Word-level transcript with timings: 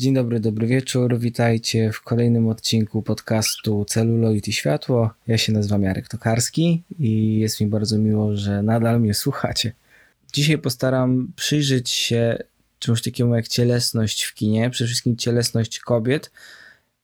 Dzień 0.00 0.14
dobry, 0.14 0.40
dobry 0.40 0.66
wieczór. 0.66 1.18
Witajcie 1.18 1.92
w 1.92 2.00
kolejnym 2.00 2.48
odcinku 2.48 3.02
podcastu 3.02 3.84
Celuloid 3.84 4.48
i 4.48 4.52
Światło. 4.52 5.10
Ja 5.26 5.38
się 5.38 5.52
nazywam 5.52 5.82
Jarek 5.82 6.08
Tokarski 6.08 6.82
i 6.98 7.38
jest 7.38 7.60
mi 7.60 7.66
bardzo 7.66 7.98
miło, 7.98 8.36
że 8.36 8.62
nadal 8.62 9.00
mnie 9.00 9.14
słuchacie. 9.14 9.72
Dzisiaj 10.32 10.58
postaram 10.58 11.32
przyjrzeć 11.36 11.90
się 11.90 12.38
czemuś 12.78 13.02
takiemu 13.02 13.34
jak 13.34 13.48
cielesność 13.48 14.22
w 14.22 14.34
kinie, 14.34 14.70
przede 14.70 14.88
wszystkim 14.88 15.16
cielesność 15.16 15.78
kobiet 15.78 16.30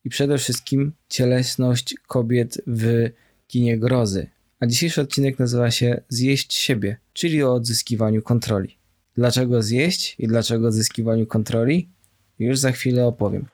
i 0.05 0.09
przede 0.09 0.39
wszystkim 0.39 0.93
cielesność 1.09 1.95
kobiet 2.07 2.63
w 2.67 3.11
kinie 3.47 3.79
grozy. 3.79 4.27
A 4.61 4.67
dzisiejszy 4.67 5.01
odcinek 5.01 5.39
nazywa 5.39 5.71
się 5.71 6.01
Zjeść 6.09 6.55
siebie, 6.55 6.97
czyli 7.13 7.43
o 7.43 7.55
odzyskiwaniu 7.55 8.23
kontroli. 8.23 8.77
Dlaczego 9.15 9.63
zjeść 9.63 10.17
i 10.19 10.27
dlaczego 10.27 10.69
odzyskiwaniu 10.69 11.27
kontroli? 11.27 11.96
Już 12.39 12.59
za 12.59 12.73
chwilę 12.73 13.07
opowiem. 13.07 13.46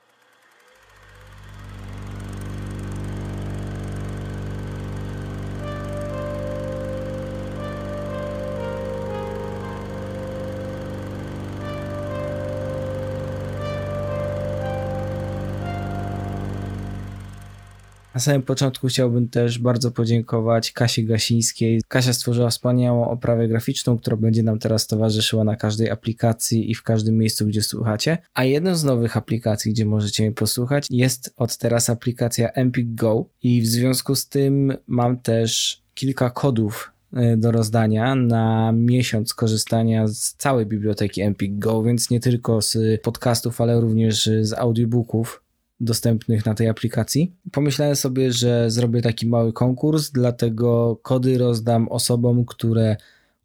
Samym 18.22 18.42
początku 18.42 18.86
chciałbym 18.86 19.28
też 19.28 19.58
bardzo 19.58 19.90
podziękować 19.90 20.72
Kasie 20.72 21.02
Gasińskiej. 21.02 21.82
Kasia 21.88 22.12
stworzyła 22.12 22.50
wspaniałą 22.50 23.08
oprawę 23.08 23.48
graficzną, 23.48 23.98
która 23.98 24.16
będzie 24.16 24.42
nam 24.42 24.58
teraz 24.58 24.86
towarzyszyła 24.86 25.44
na 25.44 25.56
każdej 25.56 25.90
aplikacji 25.90 26.70
i 26.70 26.74
w 26.74 26.82
każdym 26.82 27.18
miejscu, 27.18 27.46
gdzie 27.46 27.62
słuchacie. 27.62 28.18
A 28.34 28.44
jedną 28.44 28.74
z 28.74 28.84
nowych 28.84 29.16
aplikacji, 29.16 29.72
gdzie 29.72 29.86
możecie 29.86 30.22
mnie 30.22 30.32
posłuchać, 30.32 30.86
jest 30.90 31.34
od 31.36 31.56
teraz 31.56 31.90
aplikacja 31.90 32.48
Empik 32.48 32.94
Go 32.94 33.26
i 33.42 33.62
w 33.62 33.66
związku 33.66 34.14
z 34.14 34.28
tym 34.28 34.76
mam 34.86 35.18
też 35.18 35.82
kilka 35.94 36.30
kodów 36.30 36.92
e, 37.12 37.36
do 37.36 37.52
rozdania 37.52 38.14
na 38.14 38.72
miesiąc 38.72 39.34
korzystania 39.34 40.06
z 40.06 40.34
całej 40.34 40.66
biblioteki 40.66 41.22
Empik 41.22 41.58
Go, 41.58 41.82
więc 41.82 42.10
nie 42.10 42.20
tylko 42.20 42.62
z 42.62 43.02
podcastów, 43.02 43.60
ale 43.60 43.80
również 43.80 44.30
z 44.40 44.52
audiobooków 44.52 45.41
dostępnych 45.82 46.46
na 46.46 46.54
tej 46.54 46.68
aplikacji. 46.68 47.32
Pomyślałem 47.52 47.96
sobie, 47.96 48.32
że 48.32 48.70
zrobię 48.70 49.02
taki 49.02 49.26
mały 49.26 49.52
konkurs, 49.52 50.10
dlatego 50.10 50.98
kody 51.02 51.38
rozdam 51.38 51.88
osobom, 51.88 52.44
które 52.44 52.96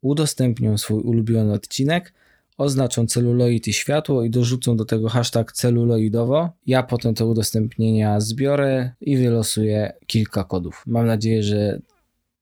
udostępnią 0.02 0.78
swój 0.78 1.02
ulubiony 1.02 1.54
odcinek, 1.54 2.14
oznaczą 2.58 3.08
celuloid 3.08 3.68
i 3.68 3.74
światło 3.74 4.24
i 4.24 4.30
dorzucą 4.30 4.78
do 4.78 4.86
tego 4.86 5.10
hashtag 5.10 5.52
celuloidowo. 5.52 6.50
Ja 6.68 6.84
potem 6.84 7.14
te 7.14 7.26
udostępnienia 7.26 8.20
zbiorę 8.20 8.92
i 9.02 9.18
wylosuję 9.18 9.94
kilka 10.08 10.44
kodów. 10.44 10.84
Mam 10.88 11.08
nadzieję, 11.08 11.44
że 11.44 11.80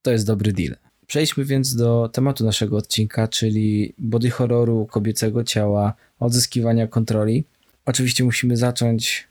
to 0.01 0.11
jest 0.11 0.27
dobry 0.27 0.53
deal. 0.53 0.75
Przejdźmy 1.07 1.45
więc 1.45 1.75
do 1.75 2.09
tematu 2.13 2.45
naszego 2.45 2.77
odcinka, 2.77 3.27
czyli 3.27 3.93
body 3.97 4.29
horroru 4.29 4.85
kobiecego 4.85 5.43
ciała, 5.43 5.93
odzyskiwania 6.19 6.87
kontroli. 6.87 7.45
Oczywiście 7.85 8.23
musimy 8.23 8.57
zacząć 8.57 9.27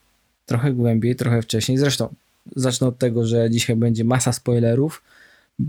trochę 0.47 0.73
głębiej, 0.73 1.17
trochę 1.17 1.43
wcześniej. 1.43 1.79
Zresztą 1.79 2.15
zacznę 2.57 2.87
od 2.87 2.99
tego, 2.99 3.27
że 3.27 3.51
dzisiaj 3.51 3.77
będzie 3.77 4.05
masa 4.05 4.33
spoilerów, 4.33 5.03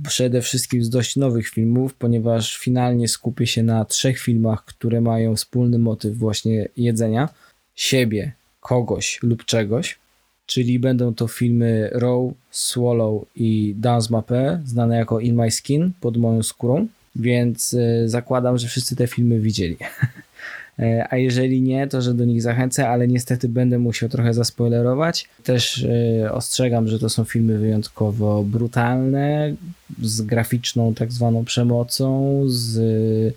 przede 0.03 0.41
wszystkim 0.41 0.83
z 0.83 0.89
dość 0.89 1.15
nowych 1.15 1.49
filmów, 1.49 1.93
ponieważ 1.93 2.57
finalnie 2.57 3.07
skupię 3.07 3.47
się 3.47 3.63
na 3.63 3.85
trzech 3.85 4.19
filmach, 4.19 4.65
które 4.65 5.01
mają 5.01 5.35
wspólny 5.35 5.79
motyw 5.79 6.17
właśnie 6.17 6.67
jedzenia 6.77 7.29
siebie, 7.75 8.31
kogoś 8.59 9.19
lub 9.23 9.45
czegoś. 9.45 9.97
Czyli 10.45 10.79
będą 10.79 11.13
to 11.13 11.27
filmy 11.27 11.89
Row, 11.93 12.33
Swallow 12.51 13.25
i 13.35 13.75
Dance 13.77 14.09
Mapé, 14.09 14.59
znane 14.65 14.97
jako 14.97 15.19
In 15.19 15.35
My 15.35 15.51
Skin, 15.51 15.91
pod 16.01 16.17
moją 16.17 16.43
skórą, 16.43 16.87
więc 17.15 17.73
y, 17.73 18.03
zakładam, 18.05 18.57
że 18.57 18.67
wszyscy 18.67 18.95
te 18.95 19.07
filmy 19.07 19.39
widzieli. 19.39 19.77
E, 20.79 21.07
a 21.09 21.17
jeżeli 21.17 21.61
nie, 21.61 21.87
to 21.87 22.01
że 22.01 22.13
do 22.13 22.25
nich 22.25 22.41
zachęcę, 22.41 22.89
ale 22.89 23.07
niestety 23.07 23.49
będę 23.49 23.79
musiał 23.79 24.09
trochę 24.09 24.33
zaspoilerować. 24.33 25.29
Też 25.43 25.85
e, 26.23 26.31
ostrzegam, 26.31 26.87
że 26.87 26.99
to 26.99 27.09
są 27.09 27.23
filmy 27.23 27.57
wyjątkowo 27.57 28.43
brutalne, 28.43 29.55
z 30.01 30.21
graficzną 30.21 30.93
tak 30.93 31.11
zwaną 31.11 31.45
przemocą, 31.45 32.41
z 32.45 33.35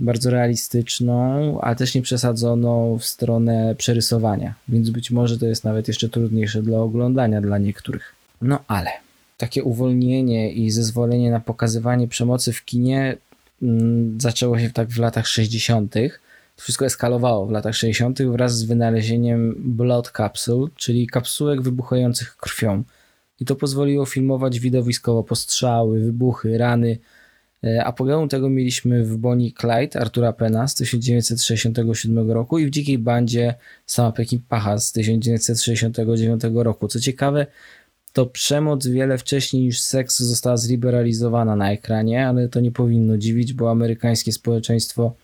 bardzo 0.00 0.30
realistyczną, 0.30 1.60
ale 1.60 1.76
też 1.76 1.94
nie 1.94 2.02
przesadzoną 2.02 2.98
w 2.98 3.04
stronę 3.04 3.74
przerysowania, 3.78 4.54
więc 4.68 4.90
być 4.90 5.10
może 5.10 5.38
to 5.38 5.46
jest 5.46 5.64
nawet 5.64 5.88
jeszcze 5.88 6.08
trudniejsze 6.08 6.62
dla 6.62 6.78
oglądania 6.78 7.40
dla 7.40 7.58
niektórych. 7.58 8.14
No 8.42 8.58
ale 8.68 8.90
takie 9.38 9.64
uwolnienie 9.64 10.52
i 10.52 10.70
zezwolenie 10.70 11.30
na 11.30 11.40
pokazywanie 11.40 12.08
przemocy 12.08 12.52
w 12.52 12.64
kinie 12.64 13.16
mm, 13.62 14.20
zaczęło 14.20 14.58
się 14.58 14.70
tak 14.70 14.88
w 14.88 14.98
latach 14.98 15.26
60 15.26 15.92
to 15.92 15.98
wszystko 16.56 16.86
eskalowało 16.86 17.46
w 17.46 17.50
latach 17.50 17.74
60. 17.74 18.22
wraz 18.22 18.58
z 18.58 18.64
wynalezieniem 18.64 19.54
blood 19.58 20.12
capsule, 20.16 20.68
czyli 20.76 21.06
kapsułek 21.06 21.62
wybuchających 21.62 22.36
krwią. 22.36 22.82
I 23.40 23.44
to 23.44 23.56
pozwoliło 23.56 24.06
filmować 24.06 24.60
widowiskowo 24.60 25.22
postrzały, 25.22 26.00
wybuchy, 26.00 26.58
rany. 26.58 26.98
E, 27.64 27.84
Apogeum 27.84 28.28
tego 28.28 28.50
mieliśmy 28.50 29.04
w 29.04 29.16
Bonnie 29.16 29.52
Clyde 29.52 30.00
Artura 30.00 30.32
Pena 30.32 30.68
z 30.68 30.74
1967 30.74 32.30
roku 32.30 32.58
i 32.58 32.66
w 32.66 32.70
Dzikiej 32.70 32.98
Bandzie 32.98 33.54
sama 33.86 34.12
Pacha 34.48 34.78
z 34.78 34.92
1969 34.92 36.42
roku. 36.54 36.88
Co 36.88 37.00
ciekawe, 37.00 37.46
to 38.12 38.26
przemoc 38.26 38.86
wiele 38.86 39.18
wcześniej 39.18 39.62
niż 39.62 39.80
seks 39.80 40.18
została 40.18 40.56
zliberalizowana 40.56 41.56
na 41.56 41.72
ekranie, 41.72 42.28
ale 42.28 42.48
to 42.48 42.60
nie 42.60 42.72
powinno 42.72 43.18
dziwić, 43.18 43.52
bo 43.52 43.70
amerykańskie 43.70 44.32
społeczeństwo 44.32 45.14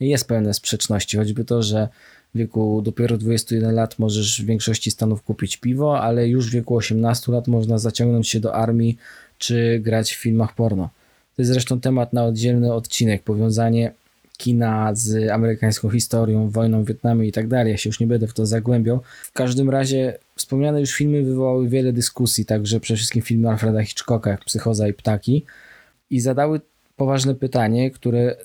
jest 0.00 0.28
pełne 0.28 0.54
sprzeczności, 0.54 1.16
choćby 1.16 1.44
to, 1.44 1.62
że 1.62 1.88
w 2.34 2.38
wieku 2.38 2.82
dopiero 2.82 3.18
21 3.18 3.74
lat 3.74 3.98
możesz 3.98 4.42
w 4.42 4.46
większości 4.46 4.90
stanów 4.90 5.22
kupić 5.22 5.56
piwo, 5.56 6.00
ale 6.00 6.28
już 6.28 6.50
w 6.50 6.52
wieku 6.52 6.76
18 6.76 7.32
lat 7.32 7.48
można 7.48 7.78
zaciągnąć 7.78 8.28
się 8.28 8.40
do 8.40 8.54
armii 8.54 8.98
czy 9.38 9.80
grać 9.82 10.14
w 10.14 10.20
filmach 10.20 10.54
porno. 10.54 10.90
To 11.36 11.42
jest 11.42 11.52
zresztą 11.52 11.80
temat 11.80 12.12
na 12.12 12.24
oddzielny 12.24 12.72
odcinek, 12.72 13.22
powiązanie 13.22 13.92
kina 14.36 14.94
z 14.94 15.30
amerykańską 15.30 15.90
historią, 15.90 16.50
wojną 16.50 16.84
w 16.84 16.86
Wietnamie 16.86 17.28
i 17.28 17.32
tak 17.32 17.48
dalej. 17.48 17.72
Ja 17.72 17.76
się 17.76 17.88
już 17.88 18.00
nie 18.00 18.06
będę 18.06 18.26
w 18.26 18.34
to 18.34 18.46
zagłębiał. 18.46 19.00
W 19.22 19.32
każdym 19.32 19.70
razie 19.70 20.18
wspomniane 20.36 20.80
już 20.80 20.92
filmy 20.92 21.22
wywołały 21.22 21.68
wiele 21.68 21.92
dyskusji, 21.92 22.44
także 22.44 22.80
przede 22.80 22.96
wszystkim 22.96 23.22
filmy 23.22 23.48
Alfreda 23.48 23.84
Hitchcocka, 23.84 24.30
jak 24.30 24.44
Psychoza 24.44 24.88
i 24.88 24.92
Ptaki 24.92 25.44
i 26.10 26.20
zadały 26.20 26.60
poważne 26.96 27.34
pytanie, 27.34 27.90
które 27.90 28.36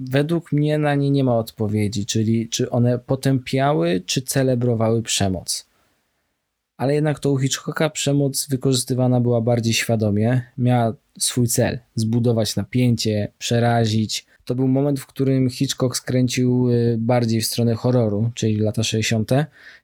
według 0.00 0.52
mnie 0.52 0.78
na 0.78 0.94
nie 0.94 1.10
nie 1.10 1.24
ma 1.24 1.38
odpowiedzi, 1.38 2.06
czyli 2.06 2.48
czy 2.48 2.70
one 2.70 2.98
potępiały, 2.98 4.02
czy 4.06 4.22
celebrowały 4.22 5.02
przemoc. 5.02 5.68
Ale 6.76 6.94
jednak 6.94 7.18
to 7.18 7.32
u 7.32 7.38
Hitchcocka 7.38 7.90
przemoc 7.90 8.48
wykorzystywana 8.48 9.20
była 9.20 9.40
bardziej 9.40 9.74
świadomie, 9.74 10.42
miała 10.58 10.94
swój 11.18 11.48
cel 11.48 11.78
zbudować 11.94 12.56
napięcie, 12.56 13.28
przerazić. 13.38 14.26
To 14.44 14.54
był 14.54 14.68
moment, 14.68 15.00
w 15.00 15.06
którym 15.06 15.50
Hitchcock 15.50 15.96
skręcił 15.96 16.70
y, 16.70 16.96
bardziej 16.98 17.40
w 17.40 17.46
stronę 17.46 17.74
horroru, 17.74 18.30
czyli 18.34 18.56
lata 18.56 18.82
60. 18.82 19.30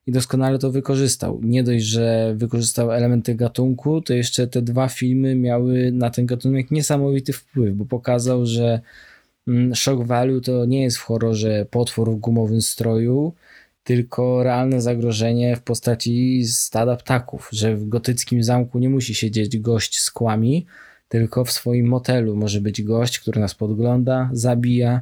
i 0.06 0.12
doskonale 0.12 0.58
to 0.58 0.70
wykorzystał. 0.70 1.40
Nie 1.42 1.62
dość, 1.62 1.84
że 1.84 2.34
wykorzystał 2.36 2.92
elementy 2.92 3.34
gatunku, 3.34 4.00
to 4.00 4.14
jeszcze 4.14 4.46
te 4.46 4.62
dwa 4.62 4.88
filmy 4.88 5.34
miały 5.34 5.92
na 5.92 6.10
ten 6.10 6.26
gatunek 6.26 6.70
niesamowity 6.70 7.32
wpływ, 7.32 7.74
bo 7.74 7.84
pokazał, 7.84 8.46
że 8.46 8.80
shock 9.74 10.02
value 10.02 10.40
to 10.40 10.64
nie 10.64 10.82
jest 10.82 10.96
w 10.96 11.02
horrorze 11.02 11.66
potwór 11.70 12.10
w 12.10 12.16
gumowym 12.16 12.62
stroju, 12.62 13.34
tylko 13.84 14.42
realne 14.42 14.80
zagrożenie 14.80 15.56
w 15.56 15.62
postaci 15.62 16.44
stada 16.46 16.96
ptaków, 16.96 17.48
że 17.52 17.76
w 17.76 17.88
gotyckim 17.88 18.42
zamku 18.42 18.78
nie 18.78 18.88
musi 18.88 19.14
siedzieć 19.14 19.58
gość 19.58 20.00
z 20.00 20.10
kłami, 20.10 20.66
tylko 21.08 21.44
w 21.44 21.52
swoim 21.52 21.86
motelu 21.86 22.36
może 22.36 22.60
być 22.60 22.82
gość, 22.82 23.18
który 23.18 23.40
nas 23.40 23.54
podgląda, 23.54 24.30
zabija, 24.32 25.00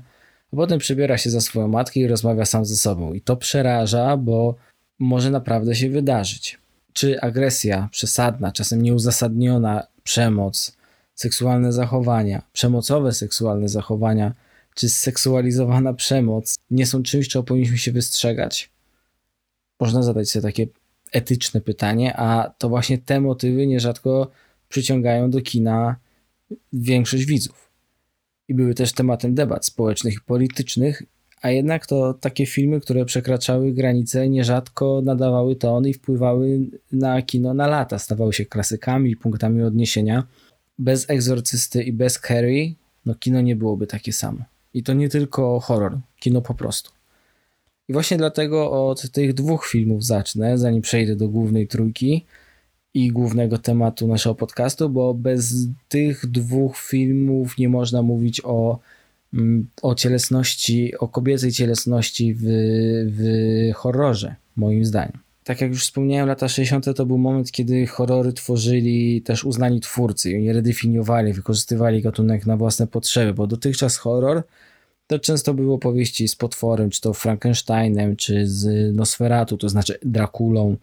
a 0.52 0.56
potem 0.56 0.78
przebiera 0.78 1.18
się 1.18 1.30
za 1.30 1.40
swoją 1.40 1.68
matkę 1.68 2.00
i 2.00 2.06
rozmawia 2.06 2.44
sam 2.44 2.64
ze 2.64 2.76
sobą. 2.76 3.12
I 3.12 3.20
to 3.20 3.36
przeraża, 3.36 4.16
bo 4.16 4.54
może 4.98 5.30
naprawdę 5.30 5.74
się 5.74 5.90
wydarzyć. 5.90 6.58
Czy 6.92 7.20
agresja 7.20 7.88
przesadna, 7.92 8.52
czasem 8.52 8.82
nieuzasadniona 8.82 9.86
przemoc, 10.02 10.76
seksualne 11.22 11.72
zachowania, 11.72 12.42
przemocowe 12.52 13.12
seksualne 13.12 13.68
zachowania, 13.68 14.34
czy 14.74 14.88
seksualizowana 14.88 15.94
przemoc 15.94 16.56
nie 16.70 16.86
są 16.86 17.02
czymś, 17.02 17.28
czego 17.28 17.42
powinniśmy 17.42 17.78
się 17.78 17.92
wystrzegać? 17.92 18.70
Można 19.80 20.02
zadać 20.02 20.30
sobie 20.30 20.42
takie 20.42 20.66
etyczne 21.12 21.60
pytanie, 21.60 22.16
a 22.16 22.54
to 22.58 22.68
właśnie 22.68 22.98
te 22.98 23.20
motywy 23.20 23.66
nierzadko 23.66 24.30
przyciągają 24.68 25.30
do 25.30 25.40
kina 25.40 25.96
większość 26.72 27.24
widzów. 27.24 27.70
I 28.48 28.54
były 28.54 28.74
też 28.74 28.92
tematem 28.92 29.34
debat 29.34 29.66
społecznych 29.66 30.14
i 30.14 30.20
politycznych, 30.26 31.02
a 31.42 31.50
jednak 31.50 31.86
to 31.86 32.14
takie 32.14 32.46
filmy, 32.46 32.80
które 32.80 33.04
przekraczały 33.04 33.72
granice, 33.72 34.28
nierzadko 34.28 35.02
nadawały 35.04 35.56
ton 35.56 35.86
i 35.86 35.94
wpływały 35.94 36.60
na 36.92 37.22
kino 37.22 37.54
na 37.54 37.66
lata, 37.66 37.98
stawały 37.98 38.32
się 38.32 38.46
klasykami, 38.46 39.16
punktami 39.16 39.62
odniesienia. 39.62 40.26
Bez 40.82 41.10
Egzorcysty 41.10 41.82
i 41.82 41.92
bez 41.92 42.20
Carrie, 42.20 42.74
no 43.06 43.14
kino 43.14 43.40
nie 43.40 43.56
byłoby 43.56 43.86
takie 43.86 44.12
samo. 44.12 44.44
I 44.74 44.82
to 44.82 44.92
nie 44.92 45.08
tylko 45.08 45.60
horror, 45.60 45.98
kino 46.20 46.42
po 46.42 46.54
prostu. 46.54 46.90
I 47.88 47.92
właśnie 47.92 48.16
dlatego 48.16 48.88
od 48.88 49.10
tych 49.10 49.34
dwóch 49.34 49.66
filmów 49.66 50.04
zacznę, 50.04 50.58
zanim 50.58 50.82
przejdę 50.82 51.16
do 51.16 51.28
głównej 51.28 51.68
trójki 51.68 52.24
i 52.94 53.08
głównego 53.08 53.58
tematu 53.58 54.06
naszego 54.08 54.34
podcastu, 54.34 54.88
bo 54.88 55.14
bez 55.14 55.54
tych 55.88 56.26
dwóch 56.26 56.76
filmów 56.76 57.58
nie 57.58 57.68
można 57.68 58.02
mówić 58.02 58.40
o, 58.44 58.78
mm, 59.34 59.68
o 59.82 59.94
cielesności, 59.94 60.98
o 60.98 61.08
kobiecej 61.08 61.52
cielesności 61.52 62.34
w, 62.34 62.42
w 63.06 63.74
horrorze, 63.74 64.34
moim 64.56 64.84
zdaniem. 64.84 65.18
Tak 65.44 65.60
jak 65.60 65.70
już 65.70 65.82
wspomniałem, 65.82 66.28
lata 66.28 66.48
60. 66.48 66.96
to 66.96 67.06
był 67.06 67.18
moment, 67.18 67.52
kiedy 67.52 67.86
horrory 67.86 68.32
tworzyli 68.32 69.22
też 69.22 69.44
uznani 69.44 69.80
twórcy 69.80 70.30
i 70.30 70.36
oni 70.36 70.52
redefiniowali, 70.52 71.32
wykorzystywali 71.32 72.02
gatunek 72.02 72.46
na 72.46 72.56
własne 72.56 72.86
potrzeby, 72.86 73.34
bo 73.34 73.46
dotychczas 73.46 73.96
horror 73.96 74.42
to 75.06 75.18
często 75.18 75.54
były 75.54 75.74
opowieści 75.74 76.28
z 76.28 76.36
potworem, 76.36 76.90
czy 76.90 77.00
to 77.00 77.12
Frankensteinem, 77.12 78.16
czy 78.16 78.46
z 78.46 78.94
Nosferatu, 78.96 79.56
to 79.56 79.68
znaczy 79.68 79.98
Drakulą. 80.02 80.76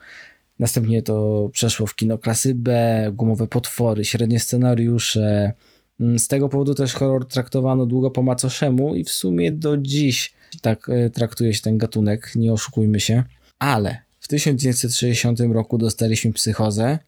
Następnie 0.59 1.01
to 1.01 1.49
przeszło 1.53 1.87
w 1.87 1.95
kino 1.95 2.17
klasy 2.17 2.55
B, 2.55 3.11
gumowe 3.13 3.47
potwory, 3.47 4.05
średnie 4.05 4.39
scenariusze. 4.39 5.53
Mm, 5.99 6.19
z 6.19 6.27
tego 6.27 6.49
powodu 6.49 6.73
też 6.73 6.93
horror 6.93 7.27
traktowano 7.27 7.85
długo 7.85 8.11
po 8.11 8.23
macoszemu 8.23 8.95
i 8.95 9.03
w 9.03 9.09
sumie 9.09 9.51
do 9.51 9.77
dziś 9.77 10.33
tak 10.61 10.89
e, 10.89 11.09
traktuje 11.09 11.53
się 11.53 11.61
ten 11.61 11.77
gatunek, 11.77 12.31
nie 12.35 12.53
oszukujmy 12.53 12.99
się. 12.99 13.23
Ale 13.59 14.08
1960 14.29 15.39
roku 15.39 15.77
dostaliśmy 15.77 16.33
psychozę, 16.33 16.99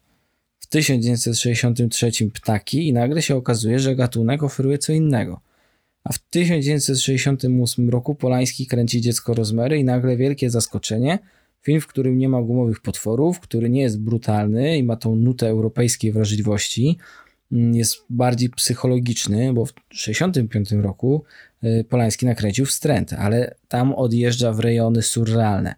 w 0.58 0.66
1963 0.66 2.10
ptaki 2.34 2.88
i 2.88 2.92
nagle 2.92 3.22
się 3.22 3.36
okazuje, 3.36 3.78
że 3.78 3.96
gatunek 3.96 4.42
oferuje 4.42 4.78
co 4.78 4.92
innego– 4.92 5.40
a 6.04 6.12
w 6.12 6.18
1968 6.18 7.90
roku 7.90 8.14
Polański 8.14 8.66
kręci 8.66 9.00
Dziecko 9.00 9.34
Rozmery 9.34 9.78
i 9.78 9.84
nagle 9.84 10.16
wielkie 10.16 10.50
zaskoczenie. 10.50 11.18
Film, 11.62 11.80
w 11.80 11.86
którym 11.86 12.18
nie 12.18 12.28
ma 12.28 12.42
gumowych 12.42 12.80
potworów, 12.80 13.40
który 13.40 13.70
nie 13.70 13.82
jest 13.82 14.00
brutalny 14.00 14.78
i 14.78 14.82
ma 14.82 14.96
tą 14.96 15.16
nutę 15.16 15.48
europejskiej 15.48 16.12
wrażliwości, 16.12 16.98
mm, 17.52 17.74
jest 17.74 18.04
bardziej 18.10 18.50
psychologiczny, 18.50 19.52
bo 19.52 19.66
w 19.66 19.72
1965 19.72 20.82
roku 20.82 21.24
y, 21.64 21.84
Polański 21.88 22.26
nakręcił 22.26 22.66
Wstręt, 22.66 23.12
ale 23.12 23.54
tam 23.68 23.94
odjeżdża 23.94 24.52
w 24.52 24.60
rejony 24.60 25.02
surrealne. 25.02 25.74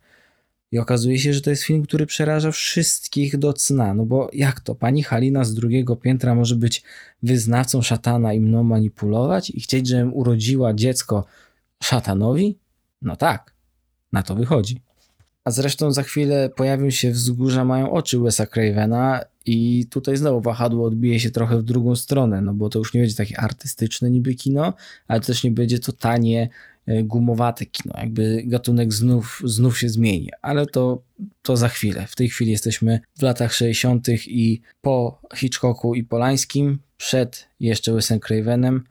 I 0.75 0.79
okazuje 0.79 1.19
się, 1.19 1.33
że 1.33 1.41
to 1.41 1.51
jest 1.51 1.63
film, 1.63 1.83
który 1.83 2.07
przeraża 2.07 2.53
wszystkich 2.53 3.39
do 3.39 3.53
cna. 3.53 3.95
No 3.95 4.07
bo 4.07 4.31
jak 4.33 4.61
to? 4.61 4.75
Pani 4.75 5.03
Halina 5.03 5.45
z 5.45 5.55
drugiego 5.55 5.97
piętra 5.97 6.35
może 6.35 6.57
być 6.57 6.83
wyznawcą 7.23 7.83
szatana 7.83 8.33
i 8.33 8.41
mną 8.41 8.63
manipulować 8.63 9.51
i 9.51 9.61
chcieć, 9.61 9.89
żebym 9.89 10.15
urodziła 10.15 10.75
dziecko 10.75 11.25
szatanowi? 11.83 12.59
No 13.03 13.17
tak, 13.17 13.55
na 14.13 14.23
to 14.23 14.35
wychodzi. 14.35 14.81
A 15.45 15.51
zresztą 15.51 15.93
za 15.93 16.03
chwilę 16.03 16.51
pojawią 16.57 16.91
się 16.91 17.11
wzgórza 17.11 17.65
mają 17.65 17.91
oczy 17.91 18.19
Wesa 18.19 18.47
Cravena 18.47 19.21
i 19.47 19.87
tutaj 19.91 20.17
znowu 20.17 20.41
wahadło 20.41 20.87
odbije 20.87 21.21
się 21.21 21.31
trochę 21.31 21.59
w 21.59 21.63
drugą 21.63 21.97
stronę, 21.97 22.41
no 22.41 22.55
bo 22.55 22.69
to 22.69 22.79
już 22.79 22.95
nie 22.95 23.01
będzie 23.01 23.17
takie 23.17 23.41
artystyczne 23.41 24.11
niby 24.11 24.35
kino, 24.35 24.73
ale 25.09 25.21
też 25.21 25.45
nie 25.45 25.51
będzie 25.51 25.79
to 25.79 25.93
tanie, 25.93 26.49
E, 26.87 27.03
gumowate 27.03 27.67
kino, 27.67 27.95
jakby 27.99 28.43
gatunek 28.47 28.93
znów, 28.93 29.43
znów 29.45 29.79
się 29.79 29.89
zmieni, 29.89 30.31
ale 30.43 30.67
to, 30.67 31.03
to 31.43 31.57
za 31.57 31.69
chwilę. 31.69 32.07
W 32.07 32.17
tej 32.17 32.29
chwili 32.29 32.51
jesteśmy 32.51 33.01
w 33.19 33.23
latach 33.23 33.55
60. 33.55 34.09
i 34.27 34.61
po 34.81 35.21
Hitchcocku 35.37 35.95
i 35.95 36.05
Polańskim, 36.05 36.79
przed 36.97 37.49
jeszcze 37.61 37.93
Wesem 37.93 38.21
Cravenem 38.21 38.85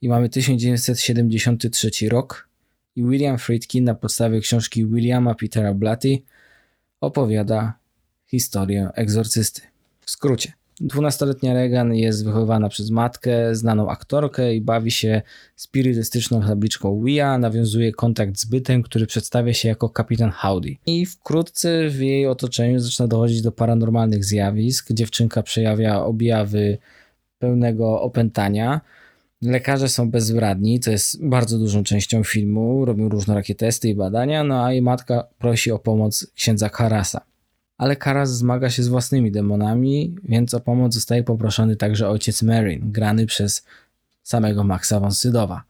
i 0.00 0.08
mamy 0.08 0.28
1973 0.28 1.90
rok 2.08 2.48
i 2.96 3.02
William 3.02 3.38
Friedkin 3.38 3.84
na 3.84 3.94
podstawie 3.94 4.40
książki 4.40 4.86
Williama 4.86 5.34
Petera 5.34 5.74
Blatty 5.74 6.22
opowiada 7.00 7.78
historię 8.26 8.88
egzorcysty. 8.94 9.62
W 10.00 10.10
skrócie. 10.10 10.59
Dwunastoletnia 10.80 11.54
Regan 11.54 11.94
jest 11.94 12.24
wychowywana 12.24 12.68
przez 12.68 12.90
matkę, 12.90 13.54
znaną 13.54 13.90
aktorkę 13.90 14.54
i 14.54 14.60
bawi 14.60 14.90
się 14.90 15.22
spirytystyczną 15.56 16.42
tabliczką 16.42 17.04
Wia, 17.04 17.38
nawiązuje 17.38 17.92
kontakt 17.92 18.38
z 18.38 18.44
bytem, 18.44 18.82
który 18.82 19.06
przedstawia 19.06 19.54
się 19.54 19.68
jako 19.68 19.88
kapitan 19.88 20.30
Howdy. 20.30 20.76
I 20.86 21.06
wkrótce 21.06 21.88
w 21.88 22.00
jej 22.00 22.26
otoczeniu 22.26 22.78
zaczyna 22.78 23.06
dochodzić 23.08 23.42
do 23.42 23.52
paranormalnych 23.52 24.24
zjawisk. 24.24 24.92
Dziewczynka 24.92 25.42
przejawia 25.42 26.02
objawy 26.02 26.78
pełnego 27.38 28.02
opętania. 28.02 28.80
Lekarze 29.42 29.88
są 29.88 30.10
bezwradni, 30.10 30.80
co 30.80 30.90
jest 30.90 31.24
bardzo 31.24 31.58
dużą 31.58 31.84
częścią 31.84 32.24
filmu, 32.24 32.84
robią 32.84 33.08
różnorakie 33.08 33.54
testy 33.54 33.88
i 33.88 33.94
badania, 33.94 34.44
no 34.44 34.64
a 34.64 34.72
jej 34.72 34.82
matka 34.82 35.26
prosi 35.38 35.72
o 35.72 35.78
pomoc 35.78 36.26
księdza 36.34 36.68
Karasa 36.68 37.29
ale 37.80 37.96
Karas 37.96 38.36
zmaga 38.36 38.70
się 38.70 38.82
z 38.82 38.88
własnymi 38.88 39.32
demonami, 39.32 40.16
więc 40.24 40.54
o 40.54 40.60
pomoc 40.60 40.94
zostaje 40.94 41.22
poproszony 41.22 41.76
także 41.76 42.08
ojciec 42.08 42.42
Marin, 42.42 42.92
grany 42.92 43.26
przez 43.26 43.64
samego 44.22 44.64
Maxa 44.64 45.00
von 45.00 45.12
Sydowa. 45.12 45.64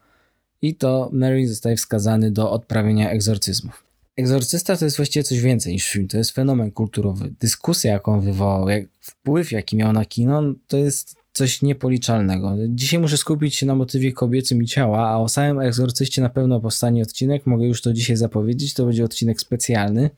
I 0.63 0.75
to 0.75 1.11
Marin 1.13 1.49
zostaje 1.49 1.77
wskazany 1.77 2.31
do 2.31 2.51
odprawienia 2.51 3.11
egzorcyzmów. 3.11 3.85
Egzorcysta 4.17 4.77
to 4.77 4.85
jest 4.85 4.97
właściwie 4.97 5.25
coś 5.25 5.41
więcej 5.41 5.73
niż 5.73 5.91
film, 5.91 6.09
to 6.09 6.19
jest 6.19 6.31
fenomen 6.31 6.71
kulturowy. 6.71 7.35
Dyskusja, 7.41 7.93
jaką 7.93 8.21
wywołał, 8.21 8.69
jak 8.69 8.85
wpływ, 9.01 9.53
jaki 9.53 9.77
miał 9.77 9.93
na 9.93 10.05
kino, 10.05 10.43
to 10.67 10.77
jest 10.77 11.17
coś 11.33 11.63
niepoliczalnego. 11.63 12.57
Dzisiaj 12.69 13.01
muszę 13.01 13.17
skupić 13.17 13.57
się 13.57 13.67
na 13.67 13.75
motywie 13.75 14.13
kobiecym 14.13 14.63
i 14.63 14.67
ciała, 14.67 15.09
a 15.09 15.19
o 15.19 15.29
samym 15.29 15.61
egzorcyście 15.61 16.23
na 16.23 16.31
pewno 16.31 16.61
powstanie 16.61 17.03
odcinek, 17.03 17.47
mogę 17.47 17.67
już 17.67 17.83
to 17.83 17.93
dzisiaj 17.93 18.17
zapowiedzieć, 18.17 18.75
to 18.75 18.87
będzie 18.87 19.05
odcinek 19.05 19.41
specjalny, 19.41 20.11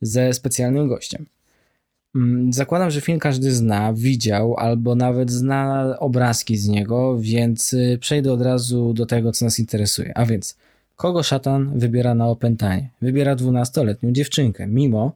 ze 0.00 0.32
specjalnym 0.32 0.88
gościem. 0.88 1.26
Mm, 2.16 2.52
zakładam, 2.52 2.90
że 2.90 3.00
film 3.00 3.18
każdy 3.18 3.52
zna, 3.52 3.92
widział 3.92 4.56
albo 4.56 4.94
nawet 4.94 5.30
zna 5.30 5.94
obrazki 5.98 6.56
z 6.56 6.68
niego, 6.68 7.18
więc 7.20 7.72
y, 7.72 7.98
przejdę 8.00 8.32
od 8.32 8.42
razu 8.42 8.92
do 8.94 9.06
tego, 9.06 9.32
co 9.32 9.44
nas 9.44 9.58
interesuje. 9.58 10.18
A 10.18 10.26
więc, 10.26 10.56
kogo 10.96 11.22
szatan 11.22 11.78
wybiera 11.78 12.14
na 12.14 12.28
opętanie? 12.28 12.90
Wybiera 13.02 13.36
12-letnią 13.36 14.12
dziewczynkę, 14.12 14.66
mimo, 14.66 15.12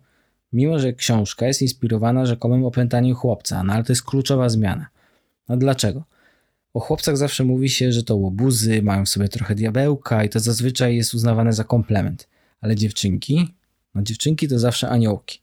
mimo 0.52 0.78
że 0.78 0.92
książka 0.92 1.46
jest 1.46 1.62
inspirowana 1.62 2.26
rzekomym 2.26 2.64
opętaniem 2.64 3.14
chłopca, 3.14 3.64
no 3.64 3.72
ale 3.72 3.84
to 3.84 3.92
jest 3.92 4.04
kluczowa 4.04 4.48
zmiana. 4.48 4.86
No 5.48 5.56
dlaczego? 5.56 6.02
O 6.74 6.80
chłopcach 6.80 7.16
zawsze 7.16 7.44
mówi 7.44 7.68
się, 7.68 7.92
że 7.92 8.02
to 8.02 8.16
łobuzy, 8.16 8.82
mają 8.82 9.06
sobie 9.06 9.28
trochę 9.28 9.54
diabełka 9.54 10.24
i 10.24 10.28
to 10.28 10.40
zazwyczaj 10.40 10.96
jest 10.96 11.14
uznawane 11.14 11.52
za 11.52 11.64
komplement. 11.64 12.28
Ale 12.60 12.76
dziewczynki 12.76 13.54
no 13.94 14.02
dziewczynki 14.02 14.48
to 14.48 14.58
zawsze 14.58 14.88
aniołki. 14.88 15.40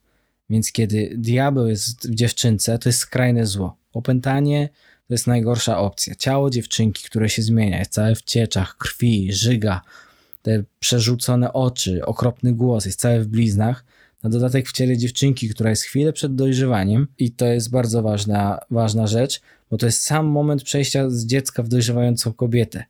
Więc 0.50 0.72
kiedy 0.72 1.16
diabeł 1.18 1.68
jest 1.68 2.12
w 2.12 2.16
dziewczynce, 2.16 2.80
to 2.80 2.90
jest 2.90 3.00
skrajne 3.00 3.46
zło. 3.46 3.78
Opętanie 3.94 4.70
to 5.08 5.14
jest 5.14 5.28
najgorsza 5.28 5.80
opcja. 5.80 6.16
Ciało 6.16 6.50
dziewczynki, 6.50 7.04
które 7.04 7.30
się 7.30 7.42
zmienia, 7.42 7.80
jest 7.80 7.92
całe 7.92 8.16
w 8.16 8.22
cieczach, 8.22 8.78
krwi, 8.78 9.34
żyga, 9.34 9.82
te 10.42 10.64
przerzucone 10.80 11.54
oczy, 11.54 12.06
okropny 12.06 12.54
głos, 12.54 12.86
jest 12.86 13.00
całe 13.00 13.20
w 13.20 13.28
bliznach. 13.28 13.86
Na 14.24 14.30
dodatek 14.30 14.68
w 14.68 14.72
ciele 14.72 14.98
dziewczynki, 14.98 15.50
która 15.50 15.70
jest 15.70 15.84
chwilę 15.84 16.14
przed 16.14 16.36
dojrzewaniem 16.36 17.08
i 17.18 17.32
to 17.32 17.46
jest 17.46 17.70
bardzo 17.70 18.02
ważna, 18.02 18.60
ważna 18.72 19.08
rzecz, 19.08 19.42
bo 19.72 19.78
to 19.78 19.86
jest 19.86 20.02
sam 20.02 20.26
moment 20.26 20.64
przejścia 20.64 21.10
z 21.10 21.26
dziecka 21.26 21.64
w 21.64 21.68
dojrzewającą 21.68 22.34
kobietę. 22.34 22.84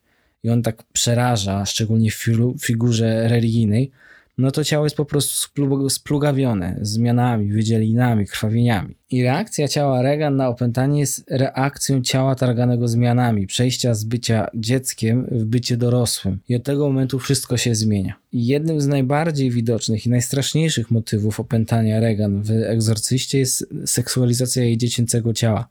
I 0.44 0.50
on 0.50 0.62
tak 0.62 0.84
przeraża, 0.84 1.66
szczególnie 1.66 2.12
w 2.12 2.26
figurze 2.62 3.28
religijnej, 3.28 3.92
no 4.38 4.52
to 4.52 4.64
ciało 4.64 4.86
jest 4.86 4.96
po 4.96 5.06
prostu 5.06 5.50
splugawione 5.90 6.78
zmianami, 6.82 7.52
wydzielinami, 7.52 8.26
krwawieniami. 8.26 8.98
I 9.10 9.24
reakcja 9.24 9.68
ciała 9.68 10.02
Regan 10.02 10.36
na 10.36 10.48
opętanie 10.48 11.00
jest 11.00 11.24
reakcją 11.30 12.02
ciała 12.02 12.36
targanego 12.36 12.88
zmianami, 12.88 13.48
przejścia 13.48 13.94
z 13.94 14.04
bycia 14.04 14.48
dzieckiem 14.56 15.28
w 15.32 15.46
bycie 15.46 15.78
dorosłym. 15.78 16.40
I 16.50 16.56
od 16.56 16.64
tego 16.64 16.88
momentu 16.88 17.20
wszystko 17.20 17.58
się 17.58 17.76
zmienia. 17.76 18.14
I 18.32 18.46
jednym 18.46 18.82
z 18.82 18.88
najbardziej 18.88 19.52
widocznych 19.52 20.06
i 20.06 20.10
najstraszniejszych 20.10 20.92
motywów 20.92 21.40
opętania 21.40 22.00
Regan 22.00 22.42
w 22.42 22.52
Egzorcyście 22.52 23.40
jest 23.40 23.74
seksualizacja 23.86 24.64
jej 24.64 24.78
dziecięcego 24.78 25.34
ciała. 25.34 25.68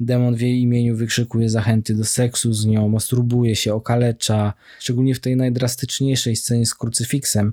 Demon 0.00 0.34
w 0.34 0.40
jej 0.40 0.60
imieniu 0.60 0.96
wykrzykuje 0.96 1.48
zachęty 1.48 1.94
do 1.94 2.04
seksu 2.04 2.52
z 2.52 2.66
nią, 2.66 2.88
masturbuje 2.88 3.56
się, 3.56 3.74
okalecza, 3.74 4.52
szczególnie 4.80 5.14
w 5.14 5.20
tej 5.20 5.36
najdrastyczniejszej 5.36 6.36
scenie 6.36 6.66
z 6.66 6.74
krucyfiksem, 6.74 7.52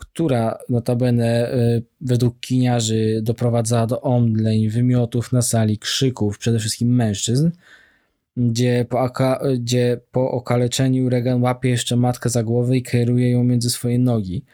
która 0.00 0.58
notabene 0.68 1.54
y, 1.54 1.82
według 2.00 2.40
kiniarzy 2.40 3.20
doprowadzała 3.22 3.86
do 3.86 4.00
omdleń, 4.00 4.68
wymiotów 4.68 5.32
na 5.32 5.42
sali, 5.42 5.78
krzyków, 5.78 6.38
przede 6.38 6.58
wszystkim 6.58 6.94
mężczyzn. 6.94 7.50
gdzie 8.36 8.86
po, 8.88 9.12
gdzie 9.58 10.00
po 10.12 10.30
okaleczeniu 10.30 11.08
Regan 11.08 11.42
łapie 11.42 11.68
jeszcze 11.70 11.96
matkę 11.96 12.28
za 12.30 12.42
głowę 12.42 12.76
i 12.76 12.82
kieruje 12.82 13.30
ją 13.30 13.44
między 13.44 13.70
swoje 13.70 13.98
nogi. 13.98 14.44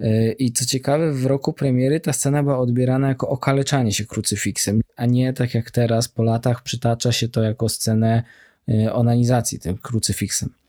E, 0.00 0.32
I 0.32 0.52
co 0.52 0.64
ciekawe, 0.64 1.12
w 1.12 1.26
roku 1.26 1.52
premiery 1.52 2.00
ta 2.00 2.12
scena 2.12 2.42
była 2.42 2.58
odbierana 2.58 3.08
jako 3.08 3.28
okaleczanie 3.28 3.92
się 3.92 4.04
krucyfiksem, 4.06 4.80
a 4.96 5.06
nie 5.06 5.32
tak 5.32 5.54
jak 5.54 5.70
teraz 5.70 6.08
po 6.08 6.22
latach 6.22 6.62
przytacza 6.62 7.12
się 7.12 7.28
to 7.28 7.42
jako 7.42 7.68
scenę 7.68 8.22
e, 8.68 8.92
onanizacji 8.92 9.58
tym 9.58 9.78
krucyfiksem. 9.78 10.59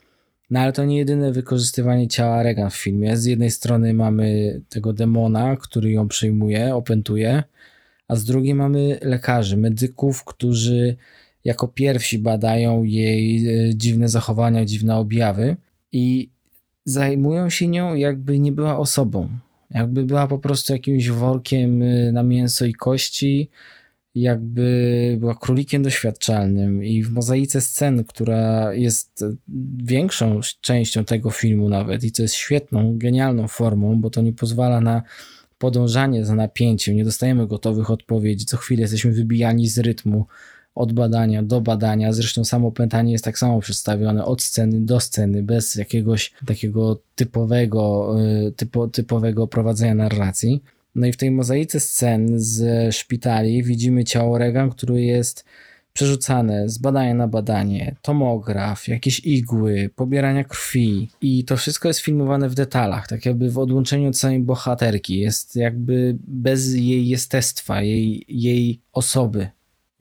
No 0.51 0.59
ale 0.59 0.73
to 0.73 0.85
nie 0.85 0.97
jedyne 0.97 1.31
wykorzystywanie 1.31 2.07
ciała 2.07 2.43
Regan 2.43 2.69
w 2.69 2.75
filmie. 2.75 3.17
Z 3.17 3.25
jednej 3.25 3.51
strony 3.51 3.93
mamy 3.93 4.61
tego 4.69 4.93
demona, 4.93 5.55
który 5.55 5.91
ją 5.91 6.07
przejmuje, 6.07 6.75
opętuje, 6.75 7.43
a 8.07 8.15
z 8.15 8.23
drugiej 8.25 8.55
mamy 8.55 8.99
lekarzy, 9.01 9.57
medyków, 9.57 10.23
którzy 10.23 10.95
jako 11.43 11.67
pierwsi 11.67 12.19
badają 12.19 12.83
jej 12.83 13.47
e, 13.47 13.75
dziwne 13.75 14.09
zachowania, 14.09 14.65
dziwne 14.65 14.95
objawy 14.95 15.55
i 15.91 16.29
zajmują 16.85 17.49
się 17.49 17.67
nią, 17.67 17.95
jakby 17.95 18.39
nie 18.39 18.51
była 18.51 18.77
osobą. 18.77 19.29
Jakby 19.71 20.03
była 20.03 20.27
po 20.27 20.39
prostu 20.39 20.73
jakimś 20.73 21.09
workiem 21.09 21.81
e, 21.81 22.11
na 22.11 22.23
mięso 22.23 22.65
i 22.65 22.73
kości, 22.73 23.49
jakby 24.15 25.17
była 25.19 25.35
królikiem 25.35 25.83
doświadczalnym. 25.83 26.83
I 26.83 27.03
w 27.03 27.11
mozaice 27.11 27.61
scen, 27.61 28.03
która 28.03 28.73
jest 28.73 29.25
większą 29.83 30.39
częścią 30.61 31.05
tego 31.05 31.31
filmu, 31.31 31.69
nawet, 31.69 32.03
i 32.03 32.11
co 32.11 32.21
jest 32.21 32.35
świetną, 32.35 32.97
genialną 32.97 33.47
formą, 33.47 34.01
bo 34.01 34.09
to 34.09 34.21
nie 34.21 34.33
pozwala 34.33 34.81
na 34.81 35.01
podążanie 35.57 36.25
za 36.25 36.35
napięciem, 36.35 36.95
nie 36.95 37.05
dostajemy 37.05 37.47
gotowych 37.47 37.91
odpowiedzi, 37.91 38.45
co 38.45 38.57
chwilę 38.57 38.81
jesteśmy 38.81 39.11
wybijani 39.11 39.67
z 39.67 39.79
rytmu 39.79 40.25
od 40.75 40.93
badania 40.93 41.43
do 41.43 41.61
badania. 41.61 42.13
Zresztą 42.13 42.45
samo 42.45 42.71
pętanie 42.71 43.11
jest 43.11 43.25
tak 43.25 43.39
samo 43.39 43.59
przedstawione 43.59 44.25
od 44.25 44.41
sceny 44.41 44.81
do 44.81 44.99
sceny, 44.99 45.43
bez 45.43 45.75
jakiegoś 45.75 46.33
takiego 46.45 47.01
typowego, 47.15 48.15
y, 48.47 48.51
typo, 48.51 48.87
typowego 48.87 49.47
prowadzenia 49.47 49.95
narracji. 49.95 50.63
No 50.95 51.07
i 51.07 51.11
w 51.11 51.17
tej 51.17 51.31
mozaice 51.31 51.79
scen 51.79 52.39
z 52.39 52.95
szpitali 52.95 53.63
widzimy 53.63 54.03
ciało 54.03 54.37
Regan, 54.37 54.69
które 54.69 55.01
jest 55.01 55.45
przerzucane 55.93 56.69
z 56.69 56.77
badania 56.77 57.13
na 57.13 57.27
badanie, 57.27 57.95
tomograf, 58.01 58.87
jakieś 58.87 59.19
igły, 59.19 59.89
pobierania 59.95 60.43
krwi 60.43 61.09
i 61.21 61.43
to 61.43 61.57
wszystko 61.57 61.87
jest 61.87 61.99
filmowane 61.99 62.49
w 62.49 62.55
detalach, 62.55 63.07
tak 63.07 63.25
jakby 63.25 63.51
w 63.51 63.57
odłączeniu 63.57 64.09
od 64.09 64.17
samej 64.17 64.39
bohaterki, 64.39 65.19
jest 65.19 65.55
jakby 65.55 66.17
bez 66.27 66.73
jej 66.73 67.07
jestestwa, 67.07 67.81
jej, 67.81 68.25
jej 68.27 68.81
osoby. 68.93 69.47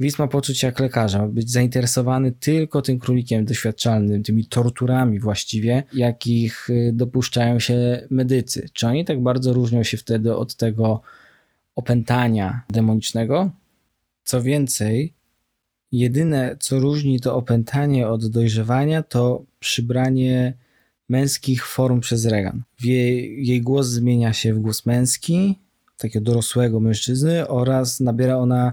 Widz 0.00 0.18
ma 0.18 0.28
poczuć 0.28 0.62
jak 0.62 0.80
lekarza, 0.80 1.18
ma 1.18 1.28
być 1.28 1.50
zainteresowany 1.50 2.32
tylko 2.32 2.82
tym 2.82 2.98
królikiem 2.98 3.44
doświadczalnym, 3.44 4.22
tymi 4.22 4.44
torturami 4.44 5.20
właściwie, 5.20 5.82
jakich 5.92 6.70
y, 6.70 6.90
dopuszczają 6.94 7.58
się 7.58 8.06
medycy. 8.10 8.68
Czy 8.72 8.86
oni 8.86 9.04
tak 9.04 9.22
bardzo 9.22 9.52
różnią 9.52 9.82
się 9.82 9.96
wtedy 9.96 10.36
od 10.36 10.54
tego 10.56 11.00
opętania 11.76 12.62
demonicznego? 12.70 13.50
Co 14.24 14.42
więcej, 14.42 15.14
jedyne 15.92 16.56
co 16.60 16.78
różni 16.78 17.20
to 17.20 17.36
opętanie 17.36 18.08
od 18.08 18.26
dojrzewania 18.26 19.02
to 19.02 19.44
przybranie 19.58 20.54
męskich 21.08 21.66
form 21.66 22.00
przez 22.00 22.26
Regan. 22.26 22.62
Jej, 22.82 23.46
jej 23.46 23.60
głos 23.62 23.86
zmienia 23.86 24.32
się 24.32 24.54
w 24.54 24.58
głos 24.58 24.86
męski, 24.86 25.58
takiego 25.96 26.24
dorosłego 26.24 26.80
mężczyzny 26.80 27.48
oraz 27.48 28.00
nabiera 28.00 28.36
ona 28.36 28.72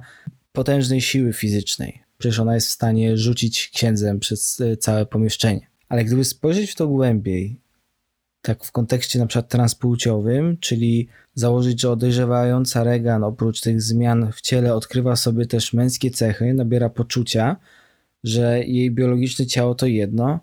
potężnej 0.57 1.01
siły 1.01 1.33
fizycznej. 1.33 2.01
Przecież 2.17 2.39
ona 2.39 2.55
jest 2.55 2.67
w 2.67 2.71
stanie 2.71 3.17
rzucić 3.17 3.69
księdzem 3.73 4.19
przez 4.19 4.61
e, 4.61 4.77
całe 4.77 5.05
pomieszczenie. 5.05 5.67
Ale 5.89 6.05
gdyby 6.05 6.25
spojrzeć 6.25 6.71
w 6.71 6.75
to 6.75 6.87
głębiej, 6.87 7.59
tak 8.41 8.63
w 8.63 8.71
kontekście 8.71 9.19
na 9.19 9.25
przykład 9.25 9.49
transpłciowym, 9.49 10.57
czyli 10.59 11.07
założyć, 11.35 11.81
że 11.81 11.97
dojrzewająca 11.97 12.83
Regan 12.83 13.23
oprócz 13.23 13.61
tych 13.61 13.81
zmian 13.81 14.31
w 14.31 14.41
ciele 14.41 14.73
odkrywa 14.73 15.15
sobie 15.15 15.45
też 15.45 15.73
męskie 15.73 16.11
cechy, 16.11 16.53
nabiera 16.53 16.89
poczucia, 16.89 17.55
że 18.23 18.63
jej 18.63 18.91
biologiczne 18.91 19.45
ciało 19.45 19.75
to 19.75 19.85
jedno, 19.85 20.39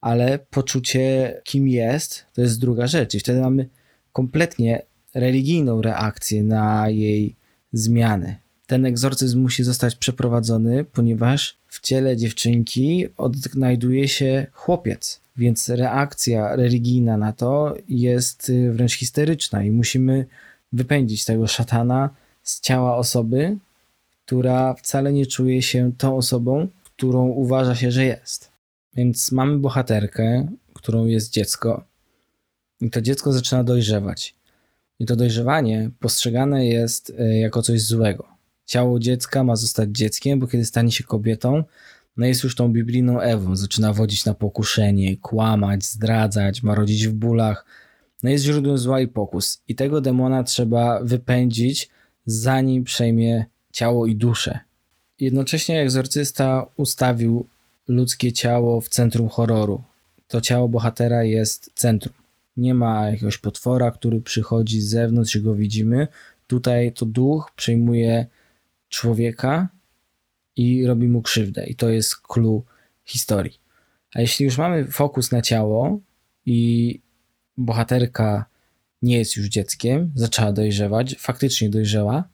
ale 0.00 0.38
poczucie 0.50 1.34
kim 1.44 1.68
jest 1.68 2.26
to 2.32 2.40
jest 2.40 2.60
druga 2.60 2.86
rzecz. 2.86 3.14
I 3.14 3.20
wtedy 3.20 3.40
mamy 3.40 3.68
kompletnie 4.12 4.82
religijną 5.14 5.82
reakcję 5.82 6.42
na 6.42 6.88
jej 6.88 7.36
zmiany 7.72 8.43
ten 8.66 8.86
egzorcyzm 8.86 9.40
musi 9.40 9.64
zostać 9.64 9.96
przeprowadzony, 9.96 10.84
ponieważ 10.84 11.56
w 11.68 11.80
ciele 11.80 12.16
dziewczynki 12.16 13.06
odnajduje 13.16 14.08
się 14.08 14.46
chłopiec, 14.52 15.20
więc 15.36 15.68
reakcja 15.68 16.56
religijna 16.56 17.16
na 17.16 17.32
to 17.32 17.76
jest 17.88 18.48
y, 18.48 18.72
wręcz 18.72 18.94
histeryczna 18.94 19.62
i 19.62 19.70
musimy 19.70 20.26
wypędzić 20.72 21.24
tego 21.24 21.46
szatana 21.46 22.10
z 22.42 22.60
ciała 22.60 22.96
osoby, 22.96 23.56
która 24.24 24.74
wcale 24.74 25.12
nie 25.12 25.26
czuje 25.26 25.62
się 25.62 25.92
tą 25.98 26.16
osobą, 26.16 26.68
którą 26.84 27.26
uważa 27.26 27.74
się, 27.74 27.90
że 27.90 28.04
jest. 28.04 28.50
Więc 28.94 29.32
mamy 29.32 29.58
bohaterkę, 29.58 30.48
którą 30.74 31.06
jest 31.06 31.30
dziecko, 31.30 31.84
i 32.80 32.90
to 32.90 33.00
dziecko 33.00 33.32
zaczyna 33.32 33.64
dojrzewać. 33.64 34.34
I 34.98 35.06
to 35.06 35.16
dojrzewanie 35.16 35.90
postrzegane 36.00 36.66
jest 36.66 37.10
y, 37.10 37.38
jako 37.38 37.62
coś 37.62 37.82
złego. 37.82 38.33
Ciało 38.66 38.98
dziecka 38.98 39.44
ma 39.44 39.56
zostać 39.56 39.90
dzieckiem, 39.90 40.40
bo 40.40 40.46
kiedy 40.46 40.64
stanie 40.64 40.92
się 40.92 41.04
kobietą, 41.04 41.64
no 42.16 42.26
jest 42.26 42.44
już 42.44 42.54
tą 42.54 42.72
biblijną 42.72 43.20
Ewą, 43.20 43.56
zaczyna 43.56 43.92
wodzić 43.92 44.24
na 44.24 44.34
pokuszenie, 44.34 45.16
kłamać, 45.16 45.84
zdradzać, 45.84 46.62
ma 46.62 46.74
rodzić 46.74 47.08
w 47.08 47.12
bólach. 47.12 47.66
No 48.22 48.30
jest 48.30 48.44
źródłem 48.44 48.78
zła 48.78 49.00
i 49.00 49.08
pokus. 49.08 49.62
I 49.68 49.74
tego 49.74 50.00
demona 50.00 50.44
trzeba 50.44 51.00
wypędzić, 51.02 51.88
zanim 52.26 52.84
przejmie 52.84 53.44
ciało 53.72 54.06
i 54.06 54.16
duszę. 54.16 54.58
Jednocześnie 55.20 55.80
egzorcysta 55.80 56.66
ustawił 56.76 57.46
ludzkie 57.88 58.32
ciało 58.32 58.80
w 58.80 58.88
centrum 58.88 59.28
horroru. 59.28 59.82
To 60.28 60.40
ciało 60.40 60.68
bohatera 60.68 61.24
jest 61.24 61.70
centrum. 61.74 62.14
Nie 62.56 62.74
ma 62.74 63.10
jakiegoś 63.10 63.38
potwora, 63.38 63.90
który 63.90 64.20
przychodzi 64.20 64.80
z 64.80 64.88
zewnątrz 64.88 65.36
i 65.36 65.40
go 65.40 65.54
widzimy. 65.54 66.08
Tutaj 66.46 66.92
to 66.92 67.06
duch 67.06 67.52
przejmuje 67.56 68.26
człowieka 68.94 69.68
i 70.56 70.86
robi 70.86 71.08
mu 71.08 71.22
krzywdę. 71.22 71.66
I 71.66 71.74
to 71.74 71.88
jest 71.88 72.16
clue 72.16 72.64
historii. 73.04 73.60
A 74.14 74.20
jeśli 74.20 74.44
już 74.44 74.58
mamy 74.58 74.84
fokus 74.84 75.32
na 75.32 75.42
ciało 75.42 76.00
i 76.46 77.00
bohaterka 77.56 78.44
nie 79.02 79.18
jest 79.18 79.36
już 79.36 79.46
dzieckiem, 79.46 80.12
zaczęła 80.14 80.52
dojrzewać, 80.52 81.16
faktycznie 81.18 81.70
dojrzała, 81.70 82.28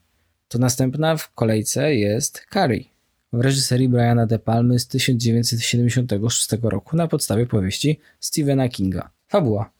to 0.49 0.59
następna 0.59 1.17
w 1.17 1.35
kolejce 1.35 1.95
jest 1.95 2.47
Carrie 2.53 2.85
w 3.33 3.41
reżyserii 3.41 3.89
Briana 3.89 4.27
De 4.27 4.39
Palmy 4.39 4.79
z 4.79 4.87
1976 4.87 6.49
roku 6.63 6.97
na 6.97 7.09
podstawie 7.09 7.47
powieści 7.47 8.01
Stephena 8.21 8.69
Kinga. 8.69 9.11
Fabuła. 9.29 9.71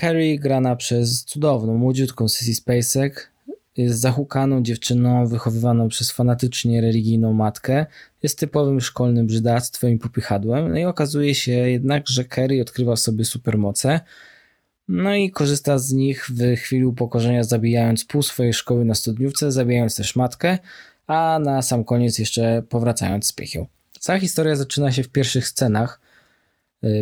Carrie 0.00 0.38
grana 0.38 0.76
przez 0.76 1.24
cudowną, 1.24 1.74
młodziutką 1.74 2.28
Sissy 2.28 2.54
Spacek 2.54 3.30
zahukaną 3.86 4.62
dziewczyną 4.62 5.26
wychowywaną 5.26 5.88
przez 5.88 6.10
fanatycznie 6.10 6.80
religijną 6.80 7.32
matkę, 7.32 7.86
jest 8.22 8.38
typowym 8.38 8.80
szkolnym 8.80 9.26
brzydactwem 9.26 9.90
i 9.90 9.98
popychadłem, 9.98 10.68
no 10.68 10.78
i 10.78 10.84
okazuje 10.84 11.34
się 11.34 11.52
jednak, 11.52 12.08
że 12.08 12.24
Kerry 12.24 12.62
odkrywa 12.62 12.96
w 12.96 13.00
sobie 13.00 13.24
supermoce, 13.24 14.00
no 14.88 15.14
i 15.14 15.30
korzysta 15.30 15.78
z 15.78 15.92
nich 15.92 16.30
w 16.30 16.56
chwili 16.56 16.84
upokorzenia, 16.84 17.44
zabijając 17.44 18.04
pół 18.04 18.22
swojej 18.22 18.52
szkoły 18.52 18.84
na 18.84 18.94
studniówce, 18.94 19.52
zabijając 19.52 19.96
też 19.96 20.16
matkę, 20.16 20.58
a 21.06 21.38
na 21.42 21.62
sam 21.62 21.84
koniec 21.84 22.18
jeszcze 22.18 22.62
powracając 22.68 23.26
z 23.26 23.32
piechieł. 23.32 23.66
Cała 24.00 24.18
historia 24.18 24.56
zaczyna 24.56 24.92
się 24.92 25.02
w 25.02 25.08
pierwszych 25.08 25.48
scenach, 25.48 26.00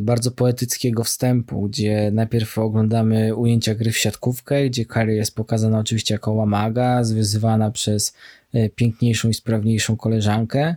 bardzo 0.02 0.30
poetyckiego 0.30 1.04
wstępu, 1.04 1.62
gdzie 1.62 2.10
najpierw 2.10 2.58
oglądamy 2.58 3.34
ujęcia 3.34 3.74
gry 3.74 3.92
w 3.92 3.98
siatkówkę, 3.98 4.66
gdzie 4.66 4.84
Carrie 4.86 5.16
jest 5.16 5.34
pokazana 5.34 5.78
oczywiście 5.78 6.14
jako 6.14 6.32
łamaga, 6.32 7.04
zwyzywana 7.04 7.70
przez 7.70 8.14
y, 8.54 8.70
piękniejszą 8.74 9.28
i 9.28 9.34
sprawniejszą 9.34 9.96
koleżankę 9.96 10.76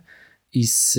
i 0.54 0.68
z 0.68 0.98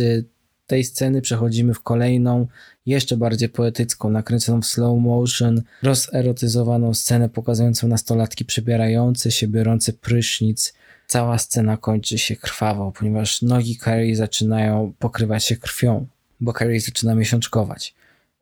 tej 0.67 0.85
sceny 0.85 1.23
przechodzimy 1.23 1.75
w 1.75 1.83
kolejną, 1.83 2.47
jeszcze 2.87 3.17
bardziej 3.17 3.49
poetycką, 3.49 4.11
nakręconą 4.11 4.63
w 4.63 4.67
slow 4.67 4.99
motion, 4.99 5.63
rozerotyzowaną 5.83 6.95
scenę 6.95 7.29
pokazującą 7.29 7.89
nastolatki 7.89 8.45
przebierające 8.45 9.31
się, 9.31 9.49
biorące 9.49 9.93
prysznic. 9.93 10.75
Cała 11.07 11.39
scena 11.39 11.77
kończy 11.77 12.19
się 12.19 12.37
krwawo, 12.37 12.93
ponieważ 12.99 13.43
nogi 13.43 13.77
Carrie 13.77 14.17
zaczynają 14.17 14.93
pokrywać 14.99 15.45
się 15.45 15.57
krwią 15.57 16.07
bo 16.41 16.53
Carrie 16.53 16.81
zaczyna 16.81 17.15
miesiączkować. 17.15 17.95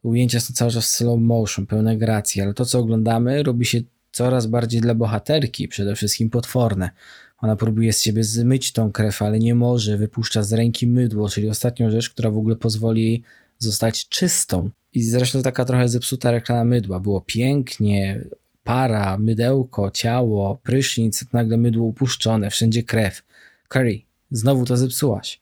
Ujęcia 0.03 0.41
są 0.41 0.55
cały 0.55 0.71
czas 0.71 0.91
slow 0.91 1.21
motion, 1.21 1.67
pełne 1.67 1.97
gracji, 1.97 2.43
ale 2.43 2.55
to 2.55 2.65
co 2.65 2.79
oglądamy 2.79 3.43
robi 3.43 3.67
się 3.67 3.81
coraz 4.13 4.47
bardziej 4.47 4.81
dla 4.81 4.95
bohaterki, 4.95 5.69
przede 5.69 5.95
wszystkim 5.95 6.31
potworne, 6.31 6.91
Ona 7.39 7.57
próbuje 7.57 7.93
z 7.93 8.03
siebie 8.03 8.25
zmyć 8.25 8.73
tą 8.73 8.93
krew, 8.93 9.23
ale 9.23 9.39
nie 9.39 9.55
może, 9.55 9.97
wypuszcza 9.97 10.43
z 10.43 10.53
ręki 10.53 10.87
mydło, 10.87 11.29
czyli 11.29 11.49
ostatnią 11.49 11.91
rzecz, 11.91 12.11
która 12.11 12.31
w 12.31 12.39
ogóle 12.39 12.57
pozwoli 12.57 13.05
jej 13.05 13.23
zostać 13.59 14.09
czystą. 14.09 14.71
I 14.95 15.03
zresztą 15.03 15.43
taka 15.43 15.65
trochę 15.65 15.89
zepsuta 15.89 16.31
reklama 16.31 16.65
mydła. 16.65 17.01
Było 17.01 17.21
pięknie, 17.21 18.25
para, 18.65 19.19
mydełko, 19.19 19.91
ciało, 19.91 20.59
prysznic, 20.63 21.25
nagle 21.33 21.57
mydło 21.57 21.85
upuszczone, 21.85 22.51
wszędzie 22.51 22.83
krew. 22.83 23.23
Curry, 23.69 24.01
znowu 24.31 24.65
to 24.65 24.77
zepsułaś. 24.77 25.41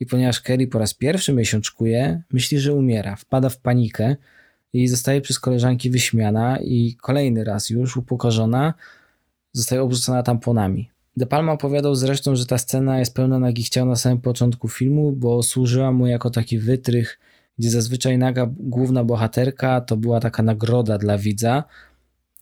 I 0.00 0.06
ponieważ 0.06 0.40
Kerry 0.40 0.66
po 0.66 0.78
raz 0.78 0.94
pierwszy 0.94 1.32
miesiączkuje, 1.32 2.22
myśli, 2.32 2.58
że 2.58 2.74
umiera, 2.74 3.16
wpada 3.16 3.48
w 3.48 3.58
panikę 3.58 4.16
i 4.72 4.88
zostaje 4.88 5.20
przez 5.20 5.38
koleżanki 5.38 5.90
wyśmiana 5.90 6.58
i 6.58 6.96
kolejny 7.02 7.44
raz 7.44 7.70
już 7.70 7.96
upokorzona 7.96 8.74
zostaje 9.52 9.82
obrzucona 9.82 10.22
tamponami. 10.22 10.90
De 11.16 11.26
Palma 11.26 11.52
opowiadał 11.52 11.94
zresztą, 11.94 12.36
że 12.36 12.46
ta 12.46 12.58
scena 12.58 12.98
jest 12.98 13.14
pełna 13.14 13.38
nagich 13.38 13.68
ciał 13.68 13.86
na 13.86 13.96
samym 13.96 14.20
początku 14.20 14.68
filmu, 14.68 15.12
bo 15.12 15.42
służyła 15.42 15.92
mu 15.92 16.06
jako 16.06 16.30
taki 16.30 16.58
wytrych, 16.58 17.18
gdzie 17.58 17.70
zazwyczaj 17.70 18.18
naga 18.18 18.46
główna 18.56 19.04
bohaterka 19.04 19.80
to 19.80 19.96
była 19.96 20.20
taka 20.20 20.42
nagroda 20.42 20.98
dla 20.98 21.18
widza. 21.18 21.64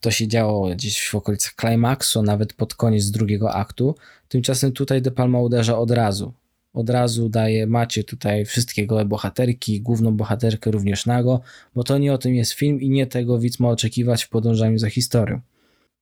To 0.00 0.10
się 0.10 0.28
działo 0.28 0.68
gdzieś 0.70 1.08
w 1.08 1.14
okolicach 1.14 1.54
klimaksu, 1.54 2.22
nawet 2.22 2.52
pod 2.52 2.74
koniec 2.74 3.10
drugiego 3.10 3.54
aktu. 3.54 3.94
Tymczasem 4.28 4.72
tutaj 4.72 5.02
De 5.02 5.10
Palma 5.10 5.40
uderza 5.40 5.78
od 5.78 5.90
razu. 5.90 6.32
Od 6.72 6.90
razu 6.90 7.28
daje, 7.28 7.66
macie 7.66 8.04
tutaj 8.04 8.44
wszystkie 8.44 8.86
gołe 8.86 9.04
bohaterki, 9.04 9.80
główną 9.80 10.16
bohaterkę 10.16 10.70
również 10.70 11.06
nago, 11.06 11.40
bo 11.74 11.84
to 11.84 11.98
nie 11.98 12.12
o 12.12 12.18
tym 12.18 12.34
jest 12.34 12.52
film 12.52 12.80
i 12.80 12.90
nie 12.90 13.06
tego 13.06 13.38
widz 13.38 13.60
ma 13.60 13.68
oczekiwać 13.68 14.24
w 14.24 14.28
podążaniu 14.28 14.78
za 14.78 14.90
historią. 14.90 15.40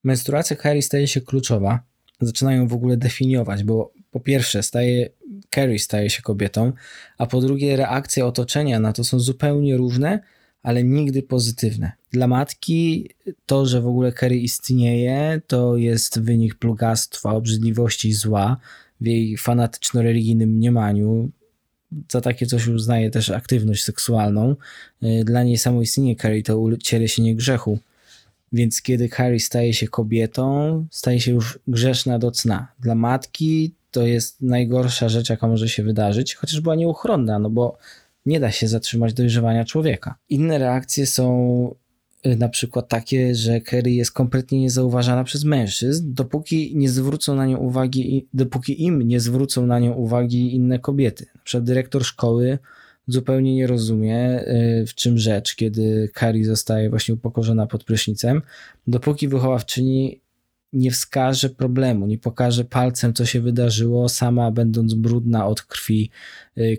Menstruacja 0.05 0.57
Harry 0.57 0.83
staje 0.83 1.07
się 1.07 1.21
kluczowa, 1.21 1.81
zaczynają 2.21 2.69
w 2.69 2.73
ogóle 2.73 2.97
definiować, 2.97 3.65
bo 3.65 3.93
po 4.11 4.21
pierwsze 4.21 4.63
staje, 4.63 5.09
Carrie 5.55 5.79
staje 5.79 6.11
się 6.11 6.23
kobietą, 6.23 6.73
a 7.19 7.27
po 7.27 7.41
drugie 7.41 7.77
reakcje 7.77 8.27
otoczenia 8.27 8.81
na 8.81 8.93
to 8.93 9.05
są 9.05 9.21
zupełnie 9.21 9.77
różne, 9.77 10.21
ale 10.63 10.85
nigdy 10.85 11.23
pozytywne. 11.23 11.93
Dla 12.11 12.27
matki 12.27 13.11
to, 13.47 13.67
że 13.67 13.81
w 13.81 13.87
ogóle 13.87 14.13
Carrie 14.13 14.41
istnieje, 14.41 15.41
to 15.47 15.77
jest 15.77 16.21
wynik 16.21 16.55
plugastwa, 16.55 17.33
obrzydliwości 17.33 18.09
i 18.09 18.13
zła 18.13 18.57
w 19.01 19.07
jej 19.07 19.37
fanatyczno-religijnym 19.37 20.51
mniemaniu. 20.51 21.31
Za 22.13 22.21
takie 22.21 22.47
coś 22.47 22.67
uznaje 22.67 23.11
też 23.11 23.31
aktywność 23.31 23.85
seksualną. 23.85 24.57
Dla 25.25 25.43
niej 25.43 25.59
samo 25.59 25.83
istnienie 25.83 26.17
Carrie 26.17 26.43
to 26.43 26.59
ucieleśnienie 26.59 27.35
grzechu 27.35 27.79
więc 28.53 28.83
kiedy 28.83 29.09
Harry 29.09 29.41
staje 29.41 29.75
się 29.75 29.89
kobietą, 29.89 30.87
staje 30.91 31.21
się 31.21 31.33
już 31.33 31.59
grzeszna 31.69 32.19
do 32.19 32.31
cna. 32.31 32.69
Dla 32.81 32.95
matki 32.95 33.75
to 33.91 34.07
jest 34.07 34.43
najgorsza 34.43 35.09
rzecz, 35.09 35.31
jaka 35.31 35.49
może 35.49 35.69
się 35.69 35.83
wydarzyć, 35.83 36.35
chociaż 36.35 36.61
była 36.61 36.75
nieuchronna, 36.75 37.39
no 37.39 37.51
bo 37.51 37.79
nie 38.27 38.41
da 38.41 38.51
się 38.51 38.69
zatrzymać 38.69 39.15
dojrzewania 39.15 39.65
człowieka. 39.65 40.15
Inne 40.29 40.59
reakcje 40.59 41.07
są 41.07 41.75
y, 41.75 41.75
na 42.25 42.49
przykład 42.49 42.89
takie, 42.89 43.35
że 43.35 43.61
Kerry 43.61 43.91
jest 43.91 44.13
kompletnie 44.13 44.61
niezauważana 44.61 45.25
przez 45.25 45.45
mężczyzn, 45.45 46.15
dopóki 46.15 46.73
nie 46.77 46.89
zwrócą 46.89 47.35
na 47.35 47.47
nią 47.47 47.59
uwagi, 47.59 48.29
dopóki 48.35 48.83
im 48.83 49.03
nie 49.03 49.21
zwrócą 49.21 49.67
na 49.67 49.79
nią 49.79 49.93
uwagi 49.93 50.55
inne 50.55 50.79
kobiety. 50.79 51.27
Na 51.35 51.41
przykład 51.45 51.65
dyrektor 51.65 52.05
szkoły 52.05 52.59
zupełnie 53.07 53.55
nie 53.55 53.67
rozumie, 53.67 54.41
y, 54.41 54.87
w 54.87 54.95
czym 54.95 55.19
rzecz, 55.19 55.55
kiedy 55.55 56.11
Kari 56.15 56.45
zostaje 56.45 56.91
właśnie 56.91 57.15
upokorzona 57.15 57.67
pod 57.67 57.85
prysznicem, 57.85 58.43
dopóki 58.87 59.29
wychowawczyni 59.29 60.21
nie 60.73 60.91
wskaże 60.91 61.51
problemu, 61.51 62.07
nie 62.07 62.19
pokaże 62.19 62.65
palcem, 62.65 63.15
co 63.15 63.27
się 63.27 63.41
wydarzyło, 63.41 64.09
sama 64.09 64.51
będąc 64.51 64.95
brudna 64.95 65.47
od 65.47 65.63
krwi 65.63 66.11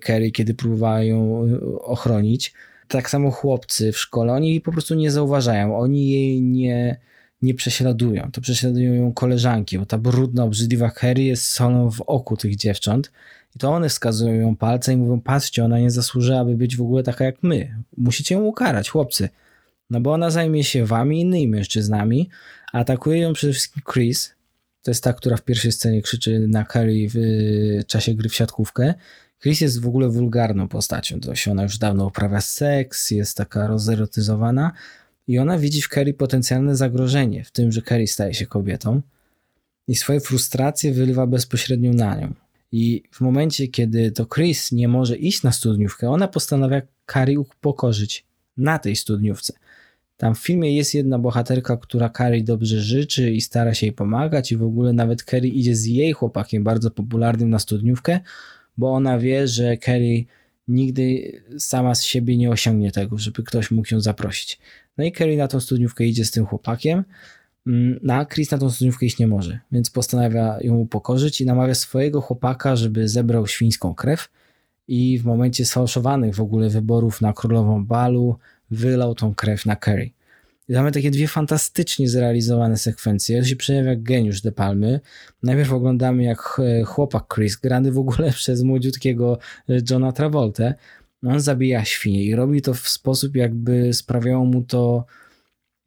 Kerry, 0.02 0.26
y, 0.26 0.32
kiedy 0.32 0.54
próbują 0.54 1.46
y, 1.48 1.82
ochronić. 1.82 2.54
Tak 2.92 3.10
samo 3.10 3.32
chłopcy 3.32 3.92
w 3.92 3.98
szkole, 3.98 4.34
oni 4.34 4.50
jej 4.50 4.62
po 4.62 4.72
prostu 4.72 4.96
nie 4.96 5.12
zauważają, 5.12 5.78
oni 5.78 6.10
jej 6.10 6.42
nie, 6.42 7.00
nie 7.42 7.54
prześladują. 7.54 8.30
To 8.32 8.42
prześladują 8.42 8.94
ją 8.94 9.14
koleżanki, 9.14 9.80
bo 9.80 9.86
ta 9.86 9.98
brudna, 9.98 10.44
obrzydliwa 10.44 10.90
Kerry 10.90 11.24
jest 11.24 11.46
solą 11.46 11.92
w 11.92 12.02
oku 12.02 12.38
tych 12.38 12.56
dziewcząt 12.56 13.12
i 13.56 13.60
to 13.60 13.72
one 13.72 13.90
wskazują 13.90 14.34
ją 14.34 14.56
palcem 14.56 14.96
i 14.96 14.98
mówią, 14.98 15.22
patrzcie, 15.22 15.66
ona 15.66 15.80
nie 15.80 15.92
zasłużyła, 15.92 16.40
aby 16.40 16.56
być 16.56 16.78
w 16.78 16.82
ogóle 16.82 17.04
taka 17.04 17.26
jak 17.26 17.44
my. 17.44 17.76
Musicie 17.98 18.36
ją 18.36 18.42
ukarać, 18.42 18.90
chłopcy. 18.90 19.30
No 19.90 20.02
bo 20.02 20.14
ona 20.14 20.30
zajmie 20.30 20.64
się 20.64 20.86
wami 20.86 21.18
i 21.18 21.22
innymi 21.22 21.48
mężczyznami. 21.48 22.30
Atakuje 22.74 23.20
ją 23.20 23.34
przede 23.34 23.54
wszystkim 23.54 23.84
Chris. 23.94 24.34
To 24.84 24.92
jest 24.92 25.04
ta, 25.04 25.14
która 25.14 25.38
w 25.38 25.42
pierwszej 25.42 25.72
scenie 25.72 26.02
krzyczy 26.02 26.48
na 26.48 26.66
Carrie 26.66 27.10
w 27.10 27.16
y, 27.16 27.84
czasie 27.88 28.14
gry 28.14 28.30
w 28.30 28.36
siatkówkę. 28.36 28.94
Chris 29.42 29.62
jest 29.62 29.82
w 29.82 29.88
ogóle 29.88 30.10
wulgarną 30.10 30.68
postacią. 30.68 31.20
Dość 31.20 31.48
ona 31.48 31.64
już 31.64 31.78
dawno 31.78 32.06
uprawia 32.06 32.42
seks, 32.42 33.12
jest 33.12 33.38
taka 33.38 33.68
rozerotyzowana 33.68 34.72
i 35.28 35.40
ona 35.40 35.58
widzi 35.58 35.82
w 35.82 35.88
Carrie 35.88 36.14
potencjalne 36.14 36.76
zagrożenie 36.76 37.44
w 37.44 37.52
tym, 37.52 37.72
że 37.72 37.82
Carrie 37.82 38.08
staje 38.08 38.34
się 38.34 38.46
kobietą 38.46 39.02
i 39.88 39.96
swoje 39.96 40.20
frustracje 40.20 40.94
wylewa 40.94 41.28
bezpośrednio 41.28 41.94
na 41.94 42.16
nią. 42.16 42.34
I 42.72 43.04
w 43.12 43.22
momencie, 43.22 43.68
kiedy 43.68 44.12
to 44.12 44.26
Chris 44.26 44.72
nie 44.72 44.88
może 44.88 45.18
iść 45.18 45.44
na 45.44 45.52
studniówkę, 45.52 46.10
ona 46.10 46.28
postanawia 46.28 46.82
Carrie 47.14 47.40
upokorzyć 47.40 48.26
na 48.58 48.80
tej 48.80 48.96
studniówce. 48.96 49.54
Tam 50.18 50.36
w 50.36 50.40
filmie 50.40 50.76
jest 50.76 50.94
jedna 50.94 51.20
bohaterka, 51.20 51.78
która 51.78 52.10
Carrie 52.10 52.44
dobrze 52.44 52.82
życzy 52.82 53.32
i 53.32 53.42
stara 53.42 53.74
się 53.74 53.86
jej 53.86 53.94
pomagać 53.94 54.52
i 54.52 54.58
w 54.58 54.64
ogóle 54.64 54.94
nawet 54.94 55.24
Carrie 55.24 55.52
idzie 55.52 55.76
z 55.76 55.86
jej 55.86 56.14
chłopakiem 56.14 56.64
bardzo 56.64 56.92
popularnym 56.92 57.50
na 57.50 57.60
studniówkę, 57.60 58.20
bo 58.78 58.94
ona 58.94 59.20
wie, 59.20 59.48
że 59.48 59.78
Carrie 59.78 60.26
nigdy 60.68 61.32
sama 61.60 61.96
z 61.96 62.04
siebie 62.04 62.38
nie 62.38 62.50
osiągnie 62.50 62.92
tego, 62.92 63.18
żeby 63.18 63.44
ktoś 63.44 63.72
mógł 63.72 63.94
ją 63.94 64.02
zaprosić. 64.02 64.60
No 64.98 65.04
i 65.04 65.12
Carrie 65.12 65.38
na 65.38 65.48
tą 65.48 65.60
studniówkę 65.60 66.06
idzie 66.06 66.26
z 66.26 66.32
tym 66.32 66.46
chłopakiem, 66.46 67.04
Mm, 67.68 68.00
no 68.04 68.14
a 68.14 68.26
Chris 68.26 68.52
na 68.52 68.58
tą 68.58 68.72
studniówkę 68.72 69.06
iść 69.06 69.20
nie 69.20 69.28
może, 69.28 69.60
więc 69.72 69.90
postanawia 69.90 70.58
ją 70.62 70.76
upokorzyć 70.76 71.42
i 71.42 71.46
namawia 71.46 71.76
swojego 71.76 72.22
chłopaka, 72.22 72.76
żeby 72.76 73.08
zebrał 73.08 73.48
świńską 73.48 73.96
krew 73.96 74.30
i 74.88 75.20
w 75.20 75.26
momencie 75.26 75.66
sfałszowanych 75.66 76.36
w 76.36 76.42
ogóle 76.42 76.70
wyborów 76.70 77.22
na 77.22 77.34
królową 77.34 77.86
balu 77.86 78.36
wylał 78.72 79.16
tą 79.16 79.36
krew 79.36 79.66
na 79.66 79.76
Kerry. 79.76 80.10
Mamy 80.72 80.92
takie 80.92 81.12
dwie 81.12 81.28
fantastycznie 81.28 82.10
zrealizowane 82.10 82.78
sekwencje. 82.78 83.40
To 83.42 83.48
się 83.48 83.56
przejawia 83.56 83.90
jak 83.90 84.04
geniusz 84.04 84.42
De 84.42 84.52
Palmy. 84.52 85.00
Najpierw 85.44 85.72
oglądamy 85.74 86.24
jak 86.24 86.62
e, 86.64 86.84
chłopak 86.84 87.34
Chris, 87.34 87.56
grany 87.56 87.92
w 87.92 87.98
ogóle 87.98 88.32
przez 88.42 88.64
młodziutkiego 88.64 89.38
e, 89.70 89.74
Johna 89.90 90.12
Travolta, 90.12 90.74
on 91.24 91.40
zabija 91.40 91.86
świnie 91.86 92.24
i 92.24 92.36
robi 92.36 92.62
to 92.62 92.74
w 92.74 92.90
sposób 92.90 93.36
jakby 93.36 93.94
sprawiało 93.94 94.46
mu 94.46 94.62
to 94.62 95.06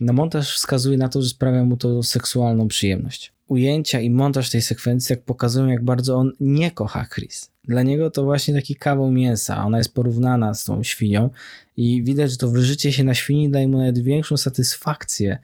no 0.00 0.12
montaż 0.12 0.56
wskazuje 0.56 0.98
na 0.98 1.08
to, 1.08 1.22
że 1.22 1.28
sprawia 1.28 1.64
mu 1.64 1.76
to 1.76 2.02
seksualną 2.02 2.68
przyjemność. 2.68 3.32
Ujęcia 3.46 4.00
i 4.00 4.10
montaż 4.10 4.50
tej 4.50 4.62
sekwencji 4.62 5.12
jak 5.12 5.24
pokazują, 5.24 5.66
jak 5.66 5.84
bardzo 5.84 6.16
on 6.16 6.32
nie 6.40 6.70
kocha 6.70 7.06
Chris. 7.14 7.53
Dla 7.68 7.82
niego 7.82 8.10
to 8.10 8.24
właśnie 8.24 8.54
taki 8.54 8.76
kawał 8.76 9.10
mięsa. 9.10 9.64
Ona 9.64 9.78
jest 9.78 9.94
porównana 9.94 10.54
z 10.54 10.64
tą 10.64 10.82
świnią 10.82 11.30
i 11.76 12.02
widać, 12.02 12.30
że 12.30 12.36
to 12.36 12.48
wyżycie 12.48 12.92
się 12.92 13.04
na 13.04 13.14
świni 13.14 13.50
daje 13.50 13.68
mu 13.68 13.78
nawet 13.78 13.98
większą 13.98 14.36
satysfakcję 14.36 15.38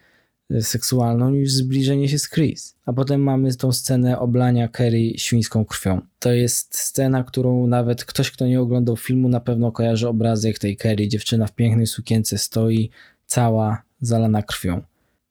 e, 0.51 0.63
seksualną 0.63 1.31
niż 1.31 1.53
zbliżenie 1.53 2.09
się 2.09 2.19
z 2.19 2.31
Chris. 2.31 2.75
A 2.87 2.93
potem 2.93 3.23
mamy 3.23 3.55
tą 3.55 3.73
scenę 3.73 4.19
oblania 4.19 4.69
Kerry 4.69 5.13
świńską 5.17 5.65
krwią. 5.65 6.01
To 6.19 6.33
jest 6.33 6.79
scena, 6.79 7.25
którą 7.25 7.67
nawet 7.67 8.05
ktoś, 8.05 8.31
kto 8.31 8.47
nie 8.47 8.61
oglądał 8.61 8.97
filmu, 8.97 9.29
na 9.29 9.41
pewno 9.41 9.73
kojarzy 9.73 10.09
obrazek 10.09 10.59
tej 10.59 10.77
Kerry. 10.77 11.09
Dziewczyna 11.09 11.47
w 11.47 11.53
pięknej 11.53 11.87
sukience 11.87 12.39
stoi, 12.39 12.91
cała 13.27 13.83
zalana 14.01 14.43
krwią. 14.43 14.83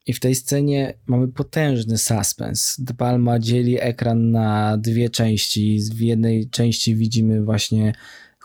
I 0.06 0.14
w 0.14 0.20
tej 0.20 0.36
scenie 0.36 0.94
mamy 1.08 1.28
potężny 1.28 1.98
suspens. 1.98 2.76
De 2.80 2.94
Palma 2.94 3.40
dzieli 3.40 3.78
ekran 3.82 4.32
na 4.32 4.78
dwie 4.78 5.10
części. 5.10 5.80
W 5.94 6.00
jednej 6.00 6.50
części 6.50 6.96
widzimy 6.96 7.44
właśnie 7.44 7.94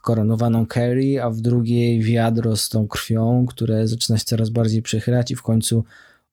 koronowaną 0.04 0.66
Carrie, 0.66 1.22
a 1.24 1.30
w 1.30 1.40
drugiej 1.40 2.02
wiadro 2.02 2.56
z 2.56 2.68
tą 2.68 2.88
krwią, 2.88 3.46
które 3.46 3.88
zaczyna 3.88 4.18
się 4.18 4.24
coraz 4.24 4.50
bardziej 4.50 4.82
przechylać 4.82 5.30
i 5.30 5.36
w 5.36 5.42
końcu 5.42 5.84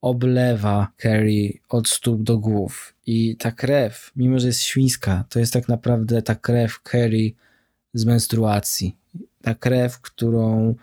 oblewa 0.02 0.88
Carrie 1.02 1.54
od 1.70 1.90
stóp 1.90 2.24
do 2.24 2.38
głów. 2.38 2.94
I 3.06 3.36
ta 3.36 3.52
krew, 3.52 4.12
mimo 4.16 4.40
że 4.40 4.48
jest 4.48 4.62
świńska, 4.62 5.26
to 5.30 5.40
jest 5.40 5.54
tak 5.54 5.68
naprawdę 5.68 6.22
ta 6.22 6.36
krew 6.36 6.80
Carrie 6.92 7.32
z 7.94 8.06
menstruacji. 8.06 8.98
Ta 9.42 9.56
krew, 9.56 10.02
którą 10.02 10.76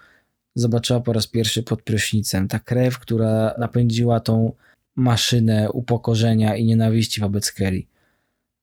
zobaczyła 0.61 1.01
po 1.01 1.13
raz 1.13 1.27
pierwszy 1.27 1.63
pod 1.63 1.83
prysznicem. 1.83 2.49
Ta 2.49 2.59
krew, 2.59 2.99
która 2.99 3.55
napędziła 3.59 4.21
tą 4.21 4.53
maszynę 4.97 5.71
upokorzenia 5.73 6.57
i 6.57 6.65
nienawiści 6.65 7.21
wobec 7.21 7.53
Kerry. 7.53 7.83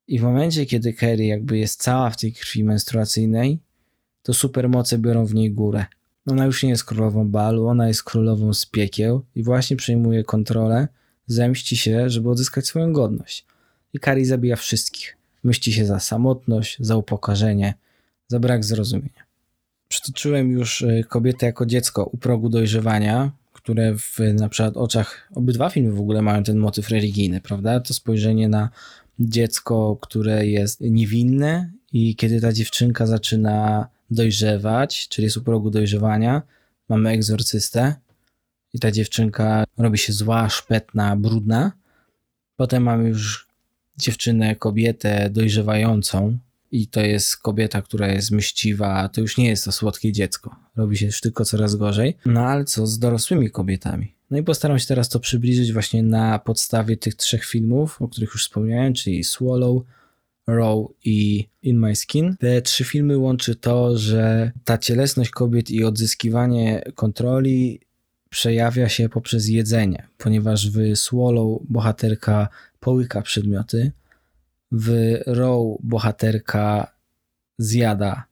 I 0.07 0.19
w 0.19 0.23
momencie, 0.23 0.65
kiedy 0.65 0.93
Kerry 0.93 1.25
jakby 1.25 1.57
jest 1.57 1.83
cała 1.83 2.09
w 2.09 2.17
tej 2.17 2.33
krwi 2.33 2.63
menstruacyjnej, 2.63 3.59
to 4.23 4.33
supermoce 4.33 4.97
biorą 4.97 5.25
w 5.25 5.33
niej 5.33 5.51
górę. 5.51 5.85
Ona 6.27 6.45
już 6.45 6.63
nie 6.63 6.69
jest 6.69 6.83
królową 6.83 7.27
balu, 7.27 7.67
ona 7.67 7.87
jest 7.87 8.03
królową 8.03 8.53
z 8.53 8.65
piekieł 8.65 9.25
i 9.35 9.43
właśnie 9.43 9.77
przejmuje 9.77 10.23
kontrolę, 10.23 10.87
zemści 11.27 11.77
się, 11.77 12.09
żeby 12.09 12.29
odzyskać 12.29 12.67
swoją 12.67 12.93
godność. 12.93 13.45
I 13.93 13.99
Kari 13.99 14.25
zabija 14.25 14.55
wszystkich. 14.55 15.17
Myśli 15.43 15.73
się 15.73 15.85
za 15.85 15.99
samotność, 15.99 16.77
za 16.79 16.95
upokorzenie, 16.95 17.73
za 18.27 18.39
brak 18.39 18.65
zrozumienia. 18.65 19.24
Przytoczyłem 19.95 20.51
już 20.51 20.81
y, 20.81 21.05
kobietę 21.09 21.45
jako 21.45 21.65
dziecko 21.65 22.05
u 22.05 22.17
progu 22.17 22.49
dojrzewania, 22.49 23.31
które 23.53 23.95
w 23.97 24.19
na 24.33 24.49
przykład 24.49 24.77
oczach, 24.77 25.29
obydwa 25.35 25.69
filmy 25.69 25.91
w 25.91 25.99
ogóle 25.99 26.21
mają 26.21 26.43
ten 26.43 26.57
motyw 26.57 26.89
religijny, 26.89 27.41
prawda? 27.41 27.79
To 27.79 27.93
spojrzenie 27.93 28.49
na 28.49 28.69
dziecko, 29.19 29.97
które 30.01 30.47
jest 30.47 30.81
niewinne 30.81 31.71
i 31.93 32.15
kiedy 32.15 32.41
ta 32.41 32.53
dziewczynka 32.53 33.05
zaczyna 33.05 33.87
dojrzewać, 34.11 35.07
czyli 35.09 35.25
jest 35.25 35.37
u 35.37 35.41
progu 35.41 35.69
dojrzewania, 35.69 36.41
mamy 36.89 37.09
egzorcystę 37.09 37.95
i 38.73 38.79
ta 38.79 38.91
dziewczynka 38.91 39.63
robi 39.77 39.97
się 39.97 40.13
zła, 40.13 40.49
szpetna, 40.49 41.15
brudna. 41.15 41.71
Potem 42.55 42.83
mamy 42.83 43.09
już 43.09 43.47
dziewczynę, 43.97 44.55
kobietę 44.55 45.29
dojrzewającą 45.29 46.37
i 46.75 46.87
to 46.87 47.01
jest 47.01 47.37
kobieta, 47.37 47.81
która 47.81 48.07
jest 48.07 48.31
myśliwa, 48.31 49.09
to 49.09 49.21
już 49.21 49.37
nie 49.37 49.47
jest 49.49 49.65
to 49.65 49.71
słodkie 49.71 50.11
dziecko. 50.11 50.55
Robi 50.75 50.97
się 50.97 51.05
już 51.05 51.21
tylko 51.21 51.45
coraz 51.45 51.75
gorzej. 51.75 52.17
No 52.25 52.41
ale 52.41 52.65
co 52.65 52.87
z 52.87 52.99
dorosłymi 52.99 53.51
kobietami? 53.51 54.15
No 54.31 54.37
i 54.37 54.43
postaram 54.43 54.79
się 54.79 54.87
teraz 54.87 55.09
to 55.09 55.19
przybliżyć 55.19 55.73
właśnie 55.73 56.03
na 56.03 56.39
podstawie 56.39 56.97
tych 56.97 57.15
trzech 57.15 57.45
filmów, 57.45 58.01
o 58.01 58.07
których 58.07 58.29
już 58.33 58.43
wspomniałem, 58.43 58.93
czyli 58.93 59.23
Swallow, 59.23 59.83
Row 60.47 60.87
i 61.05 61.47
In 61.63 61.79
My 61.79 61.95
Skin. 61.95 62.35
Te 62.39 62.61
trzy 62.61 62.83
filmy 62.83 63.17
łączy 63.17 63.55
to, 63.55 63.97
że 63.97 64.51
ta 64.63 64.77
cielesność 64.77 65.29
kobiet 65.29 65.71
i 65.71 65.83
odzyskiwanie 65.83 66.83
kontroli 66.95 67.79
przejawia 68.29 68.89
się 68.89 69.09
poprzez 69.09 69.47
jedzenie, 69.47 70.07
ponieważ 70.17 70.71
w 70.71 70.95
Swallow 70.95 71.61
bohaterka 71.69 72.47
połyka 72.79 73.21
przedmioty, 73.21 73.91
w 74.71 75.17
Row 75.25 75.77
bohaterka 75.83 76.95
zjada 77.57 78.25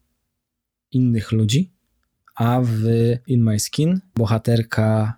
innych 0.91 1.31
ludzi, 1.31 1.71
a 2.35 2.61
w 2.63 2.83
In 3.27 3.43
My 3.43 3.59
Skin 3.59 4.01
bohaterka 4.15 5.17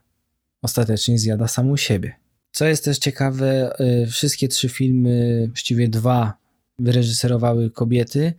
ostatecznie 0.62 1.20
zjada 1.20 1.48
samą 1.48 1.78
siebie. 1.78 2.16
Co 2.52 2.66
jest 2.66 2.86
też 2.86 2.98
ciekawe, 2.98 3.80
y, 4.04 4.08
wszystkie 4.08 4.48
trzy 4.48 4.70
filmy, 4.70 5.46
właściwie 5.48 5.88
dwa, 5.88 6.34
wyreżyserowały 6.80 7.72
kobiety. 7.72 8.34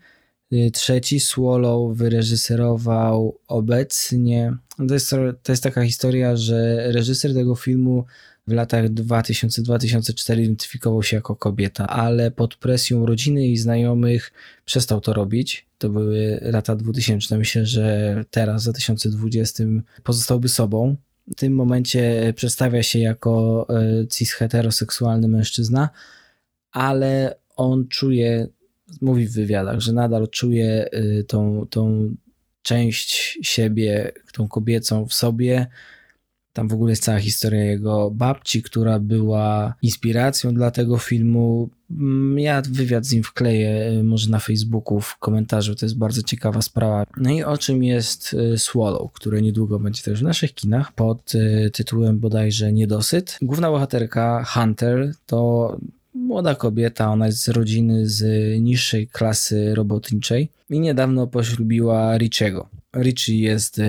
Y, 0.52 0.70
trzeci, 0.70 1.20
Swallow, 1.20 1.96
wyreżyserował 1.96 3.38
obecnie. 3.48 4.56
To 4.88 4.94
jest, 4.94 5.10
to 5.42 5.52
jest 5.52 5.62
taka 5.62 5.84
historia, 5.84 6.36
że 6.36 6.88
reżyser 6.92 7.34
tego 7.34 7.54
filmu 7.54 8.04
w 8.46 8.52
latach 8.52 8.88
2000-2004 8.88 10.40
identyfikował 10.40 11.02
się 11.02 11.16
jako 11.16 11.36
kobieta, 11.36 11.86
ale 11.86 12.30
pod 12.30 12.56
presją 12.56 13.06
rodziny 13.06 13.46
i 13.46 13.56
znajomych 13.56 14.32
przestał 14.64 15.00
to 15.00 15.12
robić. 15.12 15.66
To 15.78 15.88
były 15.88 16.38
lata 16.42 16.76
2000. 16.76 17.38
Myślę, 17.38 17.66
że 17.66 18.24
teraz, 18.30 18.62
w 18.62 18.64
2020, 18.64 19.64
pozostałby 20.02 20.48
sobą. 20.48 20.96
W 21.32 21.34
tym 21.34 21.52
momencie 21.52 22.32
przedstawia 22.36 22.82
się 22.82 22.98
jako 22.98 23.66
e, 23.70 24.06
cis 24.08 24.32
heteroseksualny 24.32 25.28
mężczyzna, 25.28 25.88
ale 26.72 27.36
on 27.56 27.88
czuje, 27.88 28.48
mówi 29.00 29.26
w 29.26 29.32
wywiadach, 29.32 29.80
że 29.80 29.92
nadal 29.92 30.28
czuje 30.28 30.90
e, 30.90 31.24
tą, 31.24 31.66
tą 31.70 32.14
część 32.62 33.38
siebie, 33.42 34.12
tą 34.32 34.48
kobiecą 34.48 35.06
w 35.06 35.14
sobie, 35.14 35.66
tam 36.56 36.68
w 36.68 36.72
ogóle 36.72 36.92
jest 36.92 37.02
cała 37.02 37.18
historia 37.18 37.64
jego 37.64 38.10
babci, 38.10 38.62
która 38.62 38.98
była 38.98 39.74
inspiracją 39.82 40.54
dla 40.54 40.70
tego 40.70 40.98
filmu. 40.98 41.68
Mm, 41.90 42.38
ja 42.38 42.62
wywiad 42.70 43.06
z 43.06 43.12
nim 43.12 43.22
wkleję 43.22 43.92
y, 44.00 44.02
może 44.02 44.30
na 44.30 44.38
Facebooku 44.38 45.00
w 45.00 45.18
komentarzu, 45.18 45.74
to 45.74 45.86
jest 45.86 45.98
bardzo 45.98 46.22
ciekawa 46.22 46.62
sprawa. 46.62 47.06
No 47.16 47.30
i 47.30 47.42
o 47.42 47.58
czym 47.58 47.84
jest 47.84 48.34
y, 48.54 48.58
Swallow, 48.58 49.12
które 49.12 49.42
niedługo 49.42 49.78
będzie 49.78 50.02
też 50.02 50.20
w 50.20 50.22
naszych 50.22 50.54
kinach 50.54 50.92
pod 50.92 51.34
y, 51.34 51.70
tytułem 51.72 52.18
bodajże 52.18 52.72
Niedosyt. 52.72 53.38
Główna 53.42 53.70
bohaterka 53.70 54.44
Hunter 54.44 55.12
to 55.26 55.76
młoda 56.14 56.54
kobieta, 56.54 57.12
ona 57.12 57.26
jest 57.26 57.42
z 57.42 57.48
rodziny 57.48 58.08
z 58.08 58.22
niższej 58.60 59.08
klasy 59.08 59.74
robotniczej 59.74 60.48
i 60.70 60.80
niedawno 60.80 61.26
poślubiła 61.26 62.18
Richiego. 62.18 62.68
Richie 63.02 63.40
jest 63.40 63.78
e, 63.78 63.82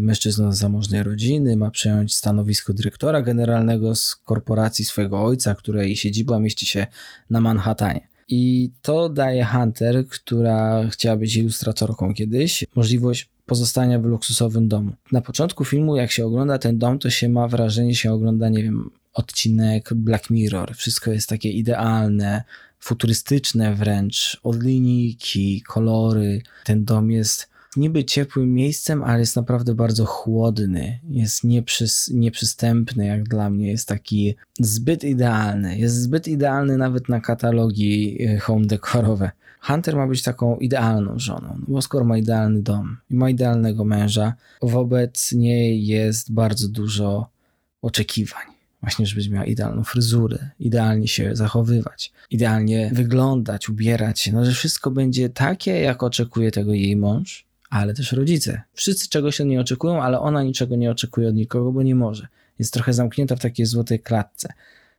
mężczyzną 0.00 0.52
z 0.52 0.58
zamożnej 0.58 1.02
rodziny, 1.02 1.56
ma 1.56 1.70
przejąć 1.70 2.14
stanowisko 2.14 2.72
dyrektora 2.72 3.22
generalnego 3.22 3.94
z 3.94 4.16
korporacji 4.16 4.84
swojego 4.84 5.24
ojca, 5.24 5.54
której 5.54 5.96
siedziba 5.96 6.38
mieści 6.38 6.66
się 6.66 6.86
na 7.30 7.40
Manhattanie. 7.40 8.08
I 8.28 8.70
to 8.82 9.08
daje 9.08 9.44
Hunter, 9.44 10.06
która 10.08 10.88
chciała 10.88 11.16
być 11.16 11.36
ilustratorką 11.36 12.14
kiedyś, 12.14 12.64
możliwość 12.74 13.28
pozostania 13.46 13.98
w 13.98 14.04
luksusowym 14.04 14.68
domu. 14.68 14.92
Na 15.12 15.20
początku 15.20 15.64
filmu, 15.64 15.96
jak 15.96 16.10
się 16.10 16.26
ogląda 16.26 16.58
ten 16.58 16.78
dom, 16.78 16.98
to 16.98 17.10
się 17.10 17.28
ma 17.28 17.48
wrażenie, 17.48 17.94
się 17.94 18.12
ogląda, 18.12 18.48
nie 18.48 18.62
wiem, 18.62 18.90
odcinek 19.14 19.94
Black 19.94 20.30
Mirror. 20.30 20.76
Wszystko 20.76 21.10
jest 21.10 21.28
takie 21.28 21.50
idealne, 21.50 22.42
futurystyczne 22.80 23.74
wręcz, 23.74 24.40
od 24.42 24.62
linijki, 24.62 25.62
kolory. 25.62 26.42
Ten 26.64 26.84
dom 26.84 27.10
jest 27.10 27.48
niby 27.76 28.04
ciepłym 28.04 28.54
miejscem, 28.54 29.02
ale 29.04 29.20
jest 29.20 29.36
naprawdę 29.36 29.74
bardzo 29.74 30.04
chłodny. 30.04 31.00
Jest 31.08 31.44
nieprzys, 31.44 32.10
nieprzystępny 32.14 33.06
jak 33.06 33.28
dla 33.28 33.50
mnie. 33.50 33.70
Jest 33.70 33.88
taki 33.88 34.36
zbyt 34.60 35.04
idealny. 35.04 35.78
Jest 35.78 35.94
zbyt 35.94 36.28
idealny 36.28 36.76
nawet 36.76 37.08
na 37.08 37.20
katalogi 37.20 38.22
e, 38.22 38.38
home 38.38 38.66
dekorowe. 38.66 39.30
Hunter 39.60 39.96
ma 39.96 40.06
być 40.06 40.22
taką 40.22 40.56
idealną 40.56 41.18
żoną, 41.18 41.56
no 41.58 41.64
bo 41.68 41.82
skoro 41.82 42.04
ma 42.04 42.18
idealny 42.18 42.62
dom 42.62 42.96
i 43.10 43.14
ma 43.14 43.30
idealnego 43.30 43.84
męża, 43.84 44.34
wobec 44.62 45.32
niej 45.32 45.86
jest 45.86 46.32
bardzo 46.32 46.68
dużo 46.68 47.28
oczekiwań. 47.82 48.42
Właśnie, 48.80 49.06
żebyś 49.06 49.28
miała 49.28 49.44
idealną 49.44 49.84
fryzurę, 49.84 50.50
idealnie 50.60 51.08
się 51.08 51.36
zachowywać, 51.36 52.12
idealnie 52.30 52.90
wyglądać, 52.92 53.68
ubierać 53.68 54.20
się, 54.20 54.32
no 54.32 54.44
że 54.44 54.52
wszystko 54.52 54.90
będzie 54.90 55.28
takie, 55.28 55.80
jak 55.80 56.02
oczekuje 56.02 56.50
tego 56.50 56.72
jej 56.72 56.96
mąż, 56.96 57.47
ale 57.70 57.94
też 57.94 58.12
rodzice. 58.12 58.62
Wszyscy 58.72 59.08
czegoś 59.08 59.40
od 59.40 59.46
niej 59.46 59.58
oczekują, 59.58 60.02
ale 60.02 60.20
ona 60.20 60.42
niczego 60.42 60.76
nie 60.76 60.90
oczekuje 60.90 61.28
od 61.28 61.34
nikogo, 61.34 61.72
bo 61.72 61.82
nie 61.82 61.94
może. 61.94 62.28
Jest 62.58 62.72
trochę 62.72 62.92
zamknięta 62.92 63.36
w 63.36 63.40
takiej 63.40 63.66
złotej 63.66 64.00
klatce. 64.00 64.52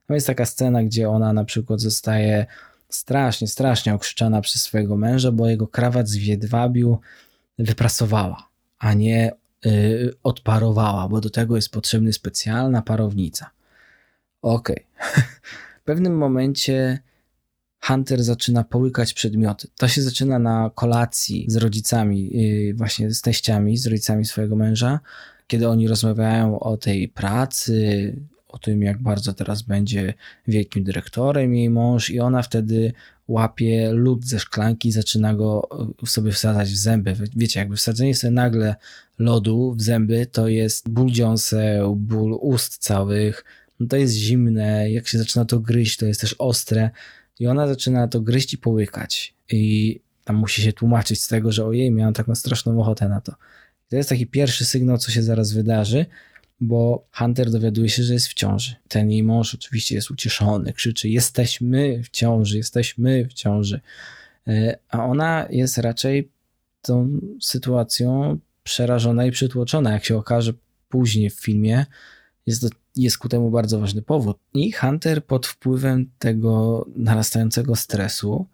No 0.09 0.15
jest 0.15 0.27
taka 0.27 0.45
scena, 0.45 0.83
gdzie 0.83 1.09
ona 1.09 1.33
na 1.33 1.45
przykład 1.45 1.81
zostaje 1.81 2.45
strasznie, 2.89 3.47
strasznie 3.47 3.93
okrzyczana 3.93 4.41
przez 4.41 4.61
swojego 4.61 4.97
męża, 4.97 5.31
bo 5.31 5.47
jego 5.47 5.67
krawat 5.67 6.07
z 6.07 6.15
wiedwabiu 6.15 6.99
wyprasowała, 7.59 8.49
a 8.79 8.93
nie 8.93 9.31
yy, 9.65 10.13
odparowała, 10.23 11.07
bo 11.07 11.21
do 11.21 11.29
tego 11.29 11.55
jest 11.55 11.69
potrzebna 11.69 12.11
specjalna 12.11 12.81
parownica. 12.81 13.49
Okej. 14.41 14.85
Okay. 14.99 15.23
w 15.81 15.83
pewnym 15.83 16.17
momencie 16.17 16.99
Hunter 17.81 18.23
zaczyna 18.23 18.63
połykać 18.63 19.13
przedmioty. 19.13 19.67
To 19.77 19.87
się 19.87 20.01
zaczyna 20.01 20.39
na 20.39 20.71
kolacji 20.75 21.45
z 21.47 21.55
rodzicami, 21.55 22.31
y, 22.69 22.73
właśnie 22.73 23.13
z 23.13 23.21
teściami, 23.21 23.77
z 23.77 23.87
rodzicami 23.87 24.25
swojego 24.25 24.55
męża, 24.55 24.99
kiedy 25.47 25.69
oni 25.69 25.87
rozmawiają 25.87 26.59
o 26.59 26.77
tej 26.77 27.09
pracy, 27.09 28.15
o 28.47 28.57
tym, 28.57 28.81
jak 28.81 29.01
bardzo 29.01 29.33
teraz 29.33 29.61
będzie 29.61 30.13
wielkim 30.47 30.83
dyrektorem 30.83 31.55
jej 31.55 31.69
mąż, 31.69 32.09
i 32.09 32.19
ona 32.19 32.41
wtedy 32.41 32.93
łapie 33.27 33.91
lód 33.91 34.25
ze 34.25 34.39
szklanki 34.39 34.89
i 34.89 34.91
zaczyna 34.91 35.33
go 35.33 35.69
y, 36.03 36.07
sobie 36.07 36.31
wsadzać 36.31 36.69
w 36.69 36.77
zęby. 36.77 37.15
Wiecie, 37.35 37.59
jakby 37.59 37.75
wsadzenie 37.75 38.15
sobie 38.15 38.31
nagle 38.31 38.75
lodu 39.19 39.73
w 39.77 39.81
zęby 39.81 40.25
to 40.25 40.47
jest 40.47 40.89
ból 40.89 41.11
dziąseł, 41.11 41.95
ból 41.95 42.37
ust 42.41 42.77
całych, 42.77 43.45
no 43.79 43.87
to 43.87 43.97
jest 43.97 44.13
zimne, 44.13 44.91
jak 44.91 45.07
się 45.07 45.17
zaczyna 45.17 45.45
to 45.45 45.59
gryźć, 45.59 45.97
to 45.97 46.05
jest 46.05 46.21
też 46.21 46.35
ostre. 46.37 46.89
I 47.39 47.47
ona 47.47 47.67
zaczyna 47.67 48.07
to 48.07 48.21
gryźć 48.21 48.53
i 48.53 48.57
połykać. 48.57 49.33
I 49.51 49.99
tam 50.23 50.35
musi 50.35 50.61
się 50.61 50.73
tłumaczyć 50.73 51.21
z 51.21 51.27
tego, 51.27 51.51
że 51.51 51.65
ojej, 51.65 51.91
miałam 51.91 52.13
taką 52.13 52.35
straszną 52.35 52.81
ochotę 52.81 53.09
na 53.09 53.21
to. 53.21 53.31
I 53.31 53.89
to 53.89 53.95
jest 53.95 54.09
taki 54.09 54.27
pierwszy 54.27 54.65
sygnał, 54.65 54.97
co 54.97 55.11
się 55.11 55.23
zaraz 55.23 55.53
wydarzy, 55.53 56.05
bo 56.61 57.07
Hunter 57.11 57.51
dowiaduje 57.51 57.89
się, 57.89 58.03
że 58.03 58.13
jest 58.13 58.27
w 58.27 58.33
ciąży. 58.33 58.75
Ten 58.87 59.11
jej 59.11 59.23
mąż 59.23 59.55
oczywiście 59.55 59.95
jest 59.95 60.11
ucieszony, 60.11 60.73
krzyczy: 60.73 61.09
Jesteśmy 61.09 62.03
w 62.03 62.09
ciąży, 62.09 62.57
jesteśmy 62.57 63.25
w 63.25 63.33
ciąży. 63.33 63.81
E, 64.47 64.77
a 64.89 65.05
ona 65.05 65.47
jest 65.49 65.77
raczej 65.77 66.29
tą 66.81 67.19
sytuacją 67.41 68.39
przerażona 68.63 69.25
i 69.25 69.31
przytłoczona, 69.31 69.91
jak 69.91 70.05
się 70.05 70.17
okaże 70.17 70.53
później 70.89 71.29
w 71.29 71.39
filmie. 71.39 71.85
Jest 72.45 72.61
to 72.61 72.69
jest 73.01 73.17
ku 73.17 73.29
temu 73.29 73.51
bardzo 73.51 73.79
ważny 73.79 74.01
powód. 74.01 74.37
I 74.53 74.71
Hunter 74.71 75.25
pod 75.25 75.47
wpływem 75.47 76.09
tego 76.19 76.85
narastającego 76.95 77.75
stresu, 77.75 78.45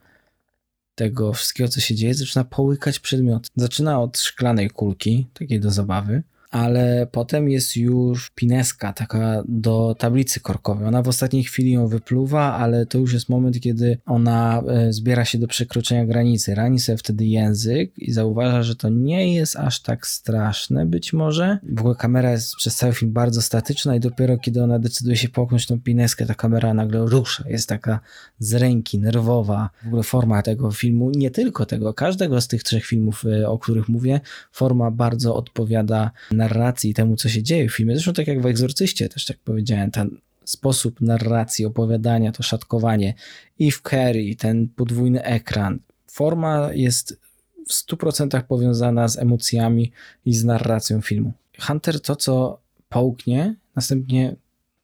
tego 0.95 1.34
wszystkiego, 1.34 1.69
co 1.69 1.79
się 1.79 1.95
dzieje, 1.95 2.13
zaczyna 2.13 2.43
połykać 2.43 2.99
przedmioty. 2.99 3.49
Zaczyna 3.55 4.01
od 4.01 4.17
szklanej 4.17 4.69
kulki, 4.69 5.27
takiej 5.34 5.60
do 5.60 5.71
zabawy, 5.71 6.23
ale 6.56 7.08
potem 7.12 7.50
jest 7.50 7.78
już 7.78 8.30
pineska, 8.30 8.94
taka 8.94 9.44
do 9.48 9.96
tablicy 10.00 10.39
korkowej. 10.39 10.88
Ona 10.88 11.02
w 11.02 11.08
ostatniej 11.08 11.44
chwili 11.44 11.72
ją 11.72 11.88
wypluwa, 11.88 12.54
ale 12.54 12.86
to 12.86 12.98
już 12.98 13.13
jest 13.13 13.30
moment, 13.30 13.60
kiedy 13.60 13.98
ona 14.06 14.63
e, 14.68 14.94
zbiera 14.94 15.26
się 15.26 15.38
do 15.38 15.48
przekroczenia 15.48 16.06
granicy. 16.06 16.56
Rani 16.56 16.80
sobie 16.80 16.98
wtedy 16.98 17.26
język 17.26 17.98
i 17.98 18.12
zauważa, 18.12 18.63
że 18.63 18.76
to 18.76 18.89
nie 18.89 19.34
jest 19.34 19.56
aż 19.56 19.82
tak 19.82 20.08
straszne 20.08 20.86
być 20.86 21.13
może. 21.13 21.58
W 21.63 21.80
ogóle 21.80 21.96
kamera 21.96 22.32
jest 22.32 22.56
przez 22.56 22.76
cały 22.76 22.94
film 22.94 23.13
bardzo 23.13 23.41
statyczna 23.41 23.96
i 23.96 24.00
dopiero 24.00 24.38
kiedy 24.38 24.63
ona 24.63 24.80
decyduje 24.80 25.18
się 25.18 25.30
połknąć 25.30 25.65
tą 25.65 25.82
pineskę, 25.82 26.26
ta 26.26 26.34
kamera 26.34 26.74
nagle 26.74 27.06
rusza. 27.06 27.44
Jest 27.48 27.70
taka 27.70 28.00
z 28.39 28.54
ręki, 28.54 29.00
nerwowa. 29.00 29.70
W 29.84 29.88
ogóle 29.88 30.04
forma 30.04 30.41
tego 30.41 30.72
filmu, 30.72 31.12
nie 31.15 31.32
tylko 31.32 31.65
tego, 31.65 31.94
każdego 31.94 32.41
z 32.41 32.48
tych 32.48 32.63
trzech 32.63 32.86
filmów, 32.86 33.24
e, 33.26 33.50
o 33.50 33.60
których 33.60 33.89
mówię, 33.89 34.20
forma 34.52 34.91
bardzo 34.91 35.36
odpowiada 35.36 36.12
narracji 36.45 36.89
i 36.89 36.93
temu, 36.93 37.15
co 37.15 37.29
się 37.29 37.43
dzieje 37.43 37.69
w 37.69 37.75
filmie. 37.75 37.95
Zresztą 37.95 38.13
tak 38.13 38.27
jak 38.27 38.41
w 38.41 38.45
Egzorcyście 38.45 39.10
też 39.10 39.25
tak 39.25 39.38
powiedziałem, 39.38 39.91
ten 39.91 40.17
sposób 40.45 41.01
narracji, 41.01 41.65
opowiadania, 41.65 42.31
to 42.31 42.43
szatkowanie 42.43 43.13
i 43.60 43.71
w 43.71 43.81
Carrie, 43.81 44.36
ten 44.36 44.67
podwójny 44.67 45.23
ekran. 45.23 45.79
Forma 46.08 46.73
jest 46.73 47.19
w 47.67 47.73
100% 47.73 48.43
powiązana 48.43 49.08
z 49.08 49.17
emocjami 49.17 49.91
i 50.25 50.34
z 50.34 50.43
narracją 50.43 51.01
filmu. 51.01 51.34
Hunter 51.60 52.01
to, 52.01 52.15
co 52.15 52.60
połknie, 52.89 53.55
następnie, 53.75 54.36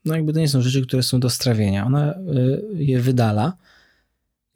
no 0.05 0.15
jakby 0.15 0.33
to 0.33 0.39
nie 0.39 0.47
są 0.47 0.61
rzeczy, 0.61 0.81
które 0.81 1.03
są 1.03 1.19
do 1.19 1.29
strawienia. 1.29 1.85
Ona 1.85 2.13
y, 2.13 2.83
je 2.83 2.99
wydala 2.99 3.57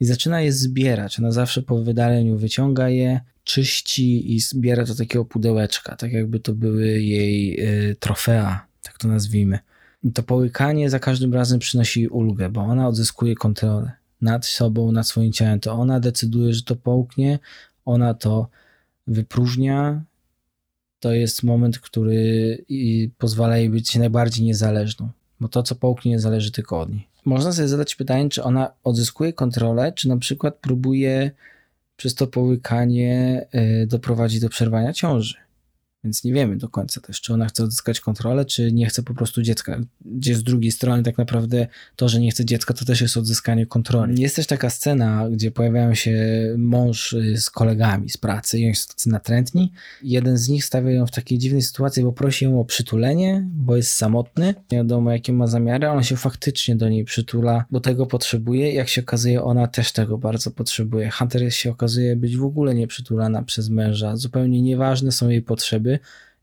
i 0.00 0.04
zaczyna 0.04 0.40
je 0.40 0.52
zbierać. 0.52 1.18
Ona 1.18 1.30
zawsze 1.30 1.62
po 1.62 1.78
wydaleniu 1.78 2.38
wyciąga 2.38 2.88
je, 2.88 3.20
czyści 3.44 4.34
i 4.34 4.40
zbiera 4.40 4.84
do 4.84 4.94
takiego 4.94 5.24
pudełeczka, 5.24 5.96
tak 5.96 6.12
jakby 6.12 6.40
to 6.40 6.52
były 6.52 6.86
jej 6.86 7.60
y, 7.90 7.96
trofea, 8.00 8.66
tak 8.82 8.98
to 8.98 9.08
nazwijmy. 9.08 9.58
I 10.02 10.12
to 10.12 10.22
połykanie 10.22 10.90
za 10.90 10.98
każdym 10.98 11.34
razem 11.34 11.58
przynosi 11.58 12.08
ulgę, 12.08 12.48
bo 12.48 12.60
ona 12.60 12.88
odzyskuje 12.88 13.34
kontrolę 13.34 13.92
nad 14.20 14.46
sobą, 14.46 14.92
nad 14.92 15.08
swoim 15.08 15.32
ciałem. 15.32 15.60
To 15.60 15.72
ona 15.72 16.00
decyduje, 16.00 16.52
że 16.52 16.62
to 16.62 16.76
połknie, 16.76 17.38
ona 17.84 18.14
to 18.14 18.48
wypróżnia. 19.06 20.02
To 21.00 21.12
jest 21.12 21.42
moment, 21.42 21.78
który 21.78 22.64
pozwala 23.18 23.58
jej 23.58 23.70
być 23.70 23.96
najbardziej 23.96 24.44
niezależną, 24.44 25.08
bo 25.40 25.48
to, 25.48 25.62
co 25.62 25.74
połknie, 25.74 26.10
nie 26.10 26.20
zależy 26.20 26.52
tylko 26.52 26.80
od 26.80 26.90
niej. 26.90 27.08
Można 27.26 27.52
sobie 27.52 27.68
zadać 27.68 27.94
pytanie, 27.94 28.28
czy 28.28 28.42
ona 28.42 28.72
odzyskuje 28.84 29.32
kontrolę, 29.32 29.92
czy 29.92 30.08
na 30.08 30.16
przykład 30.16 30.56
próbuje 30.56 31.30
przez 31.96 32.14
to 32.14 32.26
połykanie 32.26 33.46
y, 33.82 33.86
doprowadzi 33.86 34.40
do 34.40 34.48
przerwania 34.48 34.92
ciąży. 34.92 35.45
Więc 36.04 36.24
nie 36.24 36.32
wiemy 36.32 36.56
do 36.56 36.68
końca 36.68 37.00
też, 37.00 37.20
czy 37.20 37.34
ona 37.34 37.46
chce 37.46 37.64
odzyskać 37.64 38.00
kontrolę, 38.00 38.44
czy 38.44 38.72
nie 38.72 38.86
chce 38.86 39.02
po 39.02 39.14
prostu 39.14 39.42
dziecka. 39.42 39.80
Gdzie 40.04 40.34
z 40.34 40.42
drugiej 40.42 40.72
strony 40.72 41.02
tak 41.02 41.18
naprawdę 41.18 41.66
to, 41.96 42.08
że 42.08 42.20
nie 42.20 42.30
chce 42.30 42.44
dziecka, 42.44 42.74
to 42.74 42.84
też 42.84 43.00
jest 43.00 43.16
odzyskanie 43.16 43.66
kontroli. 43.66 44.20
Jest 44.22 44.36
też 44.36 44.46
taka 44.46 44.70
scena, 44.70 45.28
gdzie 45.30 45.50
pojawiają 45.50 45.94
się 45.94 46.16
mąż 46.58 47.12
y, 47.12 47.36
z 47.40 47.50
kolegami 47.50 48.10
z 48.10 48.16
pracy 48.16 48.58
i 48.58 48.64
oni 48.64 48.74
są 48.74 48.88
tacy 48.88 49.08
natrętni. 49.08 49.72
Jeden 50.02 50.38
z 50.38 50.48
nich 50.48 50.64
stawia 50.64 50.90
ją 50.90 51.06
w 51.06 51.10
takiej 51.10 51.38
dziwnej 51.38 51.62
sytuacji, 51.62 52.02
bo 52.02 52.12
prosi 52.12 52.44
ją 52.44 52.60
o 52.60 52.64
przytulenie, 52.64 53.46
bo 53.52 53.76
jest 53.76 53.92
samotny. 53.92 54.54
Nie 54.72 54.78
wiadomo, 54.78 55.12
jakie 55.12 55.32
ma 55.32 55.46
zamiary. 55.46 55.88
Ona 55.88 56.02
się 56.02 56.16
faktycznie 56.16 56.76
do 56.76 56.88
niej 56.88 57.04
przytula, 57.04 57.64
bo 57.70 57.80
tego 57.80 58.06
potrzebuje. 58.06 58.72
Jak 58.72 58.88
się 58.88 59.00
okazuje, 59.00 59.42
ona 59.42 59.66
też 59.66 59.92
tego 59.92 60.18
bardzo 60.18 60.50
potrzebuje. 60.50 61.10
Hunter 61.10 61.54
się 61.54 61.70
okazuje 61.70 62.16
być 62.16 62.36
w 62.36 62.44
ogóle 62.44 62.74
nieprzytulana 62.74 63.42
przez 63.42 63.68
męża. 63.68 64.16
Zupełnie 64.16 64.62
nieważne 64.62 65.12
są 65.12 65.28
jej 65.28 65.42
potrzeby 65.42 65.95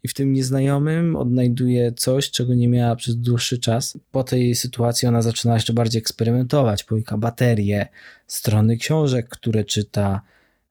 i 0.04 0.08
w 0.08 0.14
tym 0.14 0.34
nieznajomym 0.34 1.16
odnajduje 1.16 1.92
coś, 1.92 2.32
czego 2.32 2.54
nie 2.54 2.68
miała 2.68 2.96
przez 2.96 3.16
dłuższy 3.16 3.58
czas. 3.58 3.98
Po 4.12 4.24
tej 4.24 4.56
sytuacji 4.56 5.08
ona 5.08 5.22
zaczyna 5.22 5.54
jeszcze 5.54 5.74
bardziej 5.74 6.00
eksperymentować, 6.00 6.84
połyka 6.84 7.18
baterie, 7.18 7.88
strony 8.28 8.78
książek, 8.78 9.30
które 9.30 9.64
czyta 9.64 10.22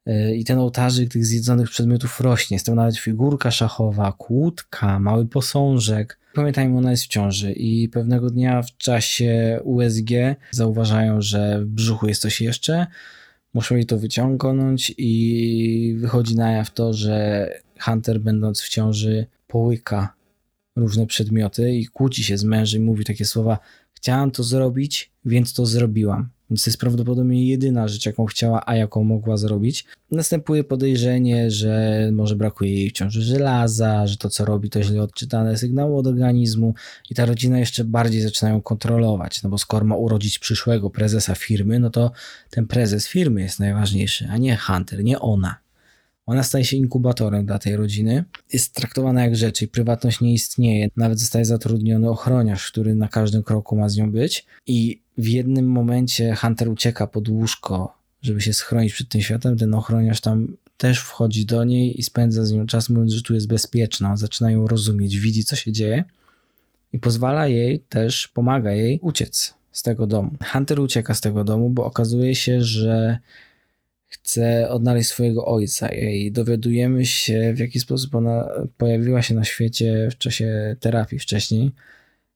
y, 0.08 0.36
i 0.36 0.44
ten 0.44 0.58
ołtarzyk 0.58 1.12
tych 1.12 1.26
zjedzonych 1.26 1.70
przedmiotów 1.70 2.20
rośnie. 2.20 2.54
Jest 2.54 2.66
tam 2.66 2.74
nawet 2.74 2.96
figurka 2.96 3.50
szachowa, 3.50 4.12
kłódka, 4.12 4.98
mały 4.98 5.26
posążek. 5.26 6.18
Pamiętajmy, 6.34 6.78
ona 6.78 6.90
jest 6.90 7.04
w 7.04 7.08
ciąży 7.08 7.52
i 7.52 7.88
pewnego 7.88 8.30
dnia 8.30 8.62
w 8.62 8.76
czasie 8.76 9.60
USG 9.64 10.10
zauważają, 10.50 11.20
że 11.20 11.60
w 11.60 11.66
brzuchu 11.66 12.08
jest 12.08 12.22
coś 12.22 12.40
jeszcze. 12.40 12.86
Muszą 13.54 13.74
jej 13.74 13.86
to 13.86 13.98
wyciągnąć 13.98 14.94
i 14.98 15.96
wychodzi 15.98 16.36
na 16.36 16.52
jaw 16.52 16.70
to, 16.70 16.92
że 16.92 17.48
Hunter, 17.84 18.20
będąc 18.20 18.60
w 18.60 18.68
ciąży, 18.68 19.26
połyka 19.46 20.14
różne 20.76 21.06
przedmioty 21.06 21.72
i 21.74 21.86
kłóci 21.86 22.24
się 22.24 22.38
z 22.38 22.44
mężem 22.44 22.82
i 22.82 22.84
mówi 22.84 23.04
takie 23.04 23.24
słowa: 23.24 23.58
Chciałam 23.94 24.30
to 24.30 24.42
zrobić, 24.42 25.10
więc 25.24 25.52
to 25.52 25.66
zrobiłam. 25.66 26.28
Więc 26.50 26.64
to 26.64 26.70
jest 26.70 26.80
prawdopodobnie 26.80 27.48
jedyna 27.48 27.88
rzecz, 27.88 28.06
jaką 28.06 28.26
chciała, 28.26 28.62
a 28.66 28.76
jaką 28.76 29.04
mogła 29.04 29.36
zrobić. 29.36 29.84
Następuje 30.10 30.64
podejrzenie, 30.64 31.50
że 31.50 32.08
może 32.12 32.36
brakuje 32.36 32.74
jej 32.74 32.90
w 32.90 32.92
ciąży 32.92 33.22
żelaza, 33.22 34.06
że 34.06 34.16
to, 34.16 34.28
co 34.28 34.44
robi, 34.44 34.70
to 34.70 34.82
źle 34.82 35.02
odczytane 35.02 35.58
sygnały 35.58 35.96
od 35.96 36.06
organizmu 36.06 36.74
i 37.10 37.14
ta 37.14 37.26
rodzina 37.26 37.58
jeszcze 37.58 37.84
bardziej 37.84 38.20
zaczyna 38.20 38.50
ją 38.50 38.62
kontrolować. 38.62 39.42
No 39.42 39.50
bo 39.50 39.58
skoro 39.58 39.84
ma 39.86 39.96
urodzić 39.96 40.38
przyszłego 40.38 40.90
prezesa 40.90 41.34
firmy, 41.34 41.78
no 41.78 41.90
to 41.90 42.12
ten 42.50 42.66
prezes 42.66 43.08
firmy 43.08 43.40
jest 43.40 43.60
najważniejszy, 43.60 44.28
a 44.30 44.36
nie 44.36 44.56
Hunter, 44.56 45.04
nie 45.04 45.20
ona. 45.20 45.61
Ona 46.26 46.42
staje 46.42 46.64
się 46.64 46.76
inkubatorem 46.76 47.46
dla 47.46 47.58
tej 47.58 47.76
rodziny. 47.76 48.24
Jest 48.52 48.74
traktowana 48.74 49.22
jak 49.22 49.36
rzecz 49.36 49.62
i 49.62 49.68
prywatność 49.68 50.20
nie 50.20 50.32
istnieje. 50.32 50.88
Nawet 50.96 51.20
zostaje 51.20 51.44
zatrudniony 51.44 52.10
ochroniarz, 52.10 52.70
który 52.70 52.94
na 52.94 53.08
każdym 53.08 53.42
kroku 53.42 53.76
ma 53.76 53.88
z 53.88 53.96
nią 53.96 54.12
być. 54.12 54.46
I 54.66 55.02
w 55.18 55.28
jednym 55.28 55.66
momencie 55.66 56.34
Hunter 56.34 56.68
ucieka 56.68 57.06
pod 57.06 57.28
łóżko, 57.28 57.94
żeby 58.22 58.40
się 58.40 58.52
schronić 58.52 58.92
przed 58.92 59.08
tym 59.08 59.20
światem. 59.20 59.58
Ten 59.58 59.74
ochroniarz 59.74 60.20
tam 60.20 60.56
też 60.76 61.00
wchodzi 61.00 61.46
do 61.46 61.64
niej 61.64 62.00
i 62.00 62.02
spędza 62.02 62.44
z 62.44 62.52
nią 62.52 62.66
czas, 62.66 62.88
mówiąc, 62.88 63.12
że 63.12 63.22
tu 63.22 63.34
jest 63.34 63.48
bezpieczna. 63.48 64.16
Zaczyna 64.16 64.50
ją 64.50 64.66
rozumieć, 64.66 65.18
widzi, 65.18 65.44
co 65.44 65.56
się 65.56 65.72
dzieje 65.72 66.04
i 66.92 66.98
pozwala 66.98 67.48
jej 67.48 67.80
też, 67.80 68.28
pomaga 68.28 68.72
jej 68.72 68.98
uciec 69.02 69.54
z 69.72 69.82
tego 69.82 70.06
domu. 70.06 70.30
Hunter 70.52 70.80
ucieka 70.80 71.14
z 71.14 71.20
tego 71.20 71.44
domu, 71.44 71.70
bo 71.70 71.84
okazuje 71.84 72.34
się, 72.34 72.62
że 72.62 73.18
chce 74.22 74.68
odnaleźć 74.68 75.08
swojego 75.08 75.46
ojca 75.46 75.88
i 75.88 76.32
dowiadujemy 76.32 77.06
się, 77.06 77.52
w 77.54 77.58
jaki 77.58 77.80
sposób 77.80 78.14
ona 78.14 78.48
pojawiła 78.76 79.22
się 79.22 79.34
na 79.34 79.44
świecie 79.44 80.08
w 80.10 80.18
czasie 80.18 80.76
terapii 80.80 81.18
wcześniej. 81.18 81.70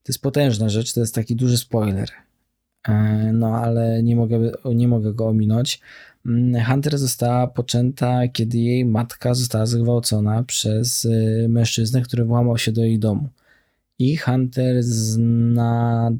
To 0.02 0.12
jest 0.12 0.22
potężna 0.22 0.68
rzecz, 0.68 0.92
to 0.92 1.00
jest 1.00 1.14
taki 1.14 1.36
duży 1.36 1.58
spoiler. 1.58 2.10
E, 2.88 2.92
no, 3.32 3.56
ale 3.56 4.02
nie 4.02 4.16
mogę, 4.16 4.52
nie 4.74 4.88
mogę 4.88 5.14
go 5.14 5.26
ominąć. 5.26 5.80
Mm, 6.26 6.64
Hunter 6.64 6.98
została 6.98 7.46
poczęta, 7.46 8.28
kiedy 8.28 8.58
jej 8.58 8.84
matka 8.84 9.34
została 9.34 9.66
zgwałcona 9.66 10.42
przez 10.42 11.04
y, 11.04 11.46
mężczyznę, 11.48 12.02
który 12.02 12.24
włamał 12.24 12.58
się 12.58 12.72
do 12.72 12.84
jej 12.84 12.98
domu. 12.98 13.28
I 13.98 14.16
Hunter 14.16 14.82
zna 14.82 16.12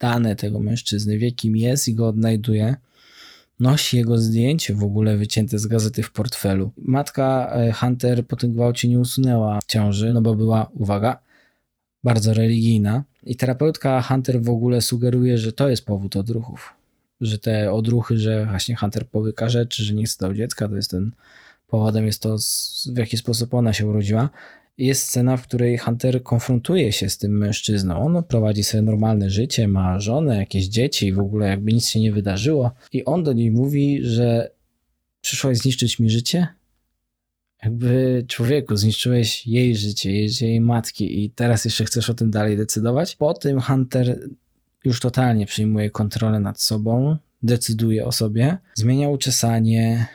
dane 0.00 0.36
tego 0.36 0.60
mężczyzny, 0.60 1.18
wie 1.18 1.32
kim 1.32 1.56
jest 1.56 1.88
i 1.88 1.94
go 1.94 2.08
odnajduje 2.08 2.76
nosi 3.60 3.96
jego 3.96 4.18
zdjęcie 4.18 4.74
w 4.74 4.82
ogóle 4.82 5.16
wycięte 5.16 5.58
z 5.58 5.66
gazety 5.66 6.02
w 6.02 6.12
portfelu. 6.12 6.72
Matka 6.78 7.52
e, 7.52 7.72
Hunter 7.72 8.26
po 8.26 8.36
tym 8.36 8.52
gwałcie 8.52 8.88
nie 8.88 8.98
usunęła 8.98 9.58
ciąży, 9.66 10.12
no 10.12 10.22
bo 10.22 10.34
była, 10.34 10.70
uwaga, 10.74 11.18
bardzo 12.04 12.34
religijna. 12.34 13.04
I 13.22 13.36
terapeutka 13.36 14.02
Hunter 14.02 14.42
w 14.42 14.50
ogóle 14.50 14.82
sugeruje, 14.82 15.38
że 15.38 15.52
to 15.52 15.68
jest 15.68 15.86
powód 15.86 16.16
odruchów. 16.16 16.74
Że 17.20 17.38
te 17.38 17.72
odruchy, 17.72 18.18
że 18.18 18.46
właśnie 18.46 18.76
Hunter 18.76 19.08
powyka 19.08 19.48
rzeczy, 19.48 19.84
że 19.84 19.94
nie 19.94 20.04
chce 20.04 20.16
dał 20.20 20.34
dziecka, 20.34 20.68
to 20.68 20.76
jest 20.76 20.90
ten 20.90 21.12
powodem, 21.66 22.06
jest 22.06 22.22
to 22.22 22.36
w 22.94 22.98
jaki 22.98 23.16
sposób 23.16 23.54
ona 23.54 23.72
się 23.72 23.86
urodziła 23.86 24.30
jest 24.78 25.08
scena, 25.08 25.36
w 25.36 25.42
której 25.42 25.78
Hunter 25.78 26.22
konfrontuje 26.22 26.92
się 26.92 27.08
z 27.08 27.18
tym 27.18 27.38
mężczyzną. 27.38 27.98
On 27.98 28.24
prowadzi 28.24 28.64
sobie 28.64 28.82
normalne 28.82 29.30
życie, 29.30 29.68
ma 29.68 30.00
żonę, 30.00 30.36
jakieś 30.36 30.66
dzieci 30.66 31.12
w 31.12 31.18
ogóle 31.18 31.48
jakby 31.48 31.72
nic 31.72 31.88
się 31.88 32.00
nie 32.00 32.12
wydarzyło. 32.12 32.70
I 32.92 33.04
on 33.04 33.24
do 33.24 33.32
niej 33.32 33.50
mówi, 33.50 33.98
że 34.02 34.50
przyszłaś 35.20 35.58
zniszczyć 35.58 35.98
mi 35.98 36.10
życie? 36.10 36.46
Jakby 37.62 38.24
człowieku, 38.28 38.76
zniszczyłeś 38.76 39.46
jej 39.46 39.76
życie, 39.76 40.12
jej, 40.12 40.28
jej 40.40 40.60
matki 40.60 41.24
i 41.24 41.30
teraz 41.30 41.64
jeszcze 41.64 41.84
chcesz 41.84 42.10
o 42.10 42.14
tym 42.14 42.30
dalej 42.30 42.56
decydować? 42.56 43.16
Po 43.16 43.34
tym 43.34 43.60
Hunter 43.60 44.20
już 44.84 45.00
totalnie 45.00 45.46
przyjmuje 45.46 45.90
kontrolę 45.90 46.40
nad 46.40 46.60
sobą, 46.60 47.16
decyduje 47.42 48.04
o 48.04 48.12
sobie, 48.12 48.58
zmienia 48.74 49.08
uczesanie, 49.08 50.06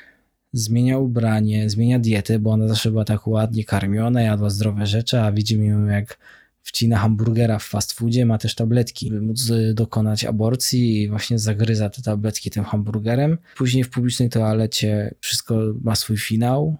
zmienia 0.53 0.97
ubranie, 0.97 1.69
zmienia 1.69 1.99
dietę, 1.99 2.39
bo 2.39 2.51
ona 2.51 2.67
zawsze 2.67 2.91
była 2.91 3.05
tak 3.05 3.27
ładnie 3.27 3.63
karmiona, 3.63 4.21
jadła 4.21 4.49
zdrowe 4.49 4.85
rzeczy, 4.85 5.21
a 5.21 5.31
widzimy 5.31 5.65
ją 5.65 5.85
jak 5.85 6.17
wcina 6.63 6.97
hamburgera 6.97 7.59
w 7.59 7.63
fast 7.63 7.91
foodzie, 7.91 8.25
ma 8.25 8.37
też 8.37 8.55
tabletki, 8.55 9.09
by 9.09 9.21
móc 9.21 9.49
y, 9.49 9.73
dokonać 9.73 10.25
aborcji 10.25 11.01
i 11.01 11.09
właśnie 11.09 11.39
zagryza 11.39 11.89
te 11.89 12.01
tabletki 12.01 12.49
tym 12.49 12.63
hamburgerem. 12.63 13.37
Później 13.57 13.83
w 13.83 13.89
publicznej 13.89 14.29
toalecie 14.29 15.15
wszystko 15.19 15.55
ma 15.81 15.95
swój 15.95 16.17
finał 16.17 16.77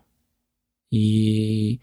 i 0.92 1.80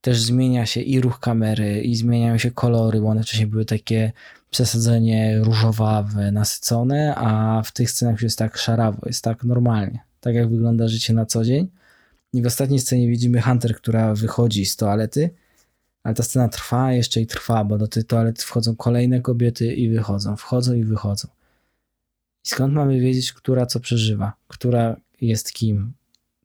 też 0.00 0.20
zmienia 0.20 0.66
się 0.66 0.80
i 0.80 1.00
ruch 1.00 1.20
kamery, 1.20 1.82
i 1.82 1.96
zmieniają 1.96 2.38
się 2.38 2.50
kolory, 2.50 3.00
bo 3.00 3.08
one 3.08 3.22
wcześniej 3.22 3.46
były 3.46 3.64
takie 3.64 4.12
przesadzenie 4.50 5.38
różowawe, 5.38 6.32
nasycone, 6.32 7.14
a 7.16 7.62
w 7.62 7.72
tych 7.72 7.90
scenach 7.90 8.12
już 8.12 8.22
jest 8.22 8.38
tak 8.38 8.58
szarawo, 8.58 8.98
jest 9.06 9.24
tak 9.24 9.44
normalnie, 9.44 10.00
tak 10.20 10.34
jak 10.34 10.50
wygląda 10.50 10.88
życie 10.88 11.14
na 11.14 11.26
co 11.26 11.44
dzień. 11.44 11.68
I 12.32 12.42
w 12.42 12.46
ostatniej 12.46 12.78
scenie 12.78 13.08
widzimy 13.08 13.42
Hunter, 13.42 13.76
która 13.76 14.14
wychodzi 14.14 14.66
z 14.66 14.76
toalety, 14.76 15.30
ale 16.02 16.14
ta 16.14 16.22
scena 16.22 16.48
trwa 16.48 16.92
jeszcze 16.92 17.20
i 17.20 17.26
trwa, 17.26 17.64
bo 17.64 17.78
do 17.78 17.88
tej 17.88 18.04
toalety 18.04 18.42
wchodzą 18.42 18.76
kolejne 18.76 19.20
kobiety 19.20 19.74
i 19.74 19.90
wychodzą, 19.90 20.36
wchodzą 20.36 20.74
i 20.74 20.84
wychodzą. 20.84 21.28
I 22.44 22.48
skąd 22.48 22.74
mamy 22.74 23.00
wiedzieć, 23.00 23.32
która 23.32 23.66
co 23.66 23.80
przeżywa, 23.80 24.32
która 24.48 24.96
jest 25.20 25.52
kim, 25.52 25.92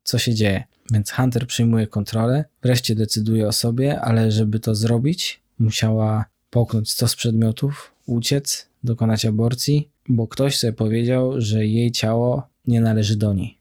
co 0.04 0.18
się 0.18 0.34
dzieje? 0.34 0.64
Więc 0.90 1.10
Hunter 1.10 1.46
przyjmuje 1.46 1.86
kontrolę, 1.86 2.44
wreszcie 2.62 2.94
decyduje 2.94 3.48
o 3.48 3.52
sobie, 3.52 4.00
ale 4.00 4.30
żeby 4.30 4.60
to 4.60 4.74
zrobić, 4.74 5.40
musiała 5.58 6.24
połknąć 6.50 6.90
stos 6.90 7.16
przedmiotów, 7.16 7.92
uciec, 8.06 8.68
dokonać 8.84 9.26
aborcji, 9.26 9.90
bo 10.08 10.28
ktoś 10.28 10.58
sobie 10.58 10.72
powiedział, 10.72 11.40
że 11.40 11.66
jej 11.66 11.92
ciało 11.92 12.48
nie 12.66 12.80
należy 12.80 13.16
do 13.16 13.34
niej. 13.34 13.55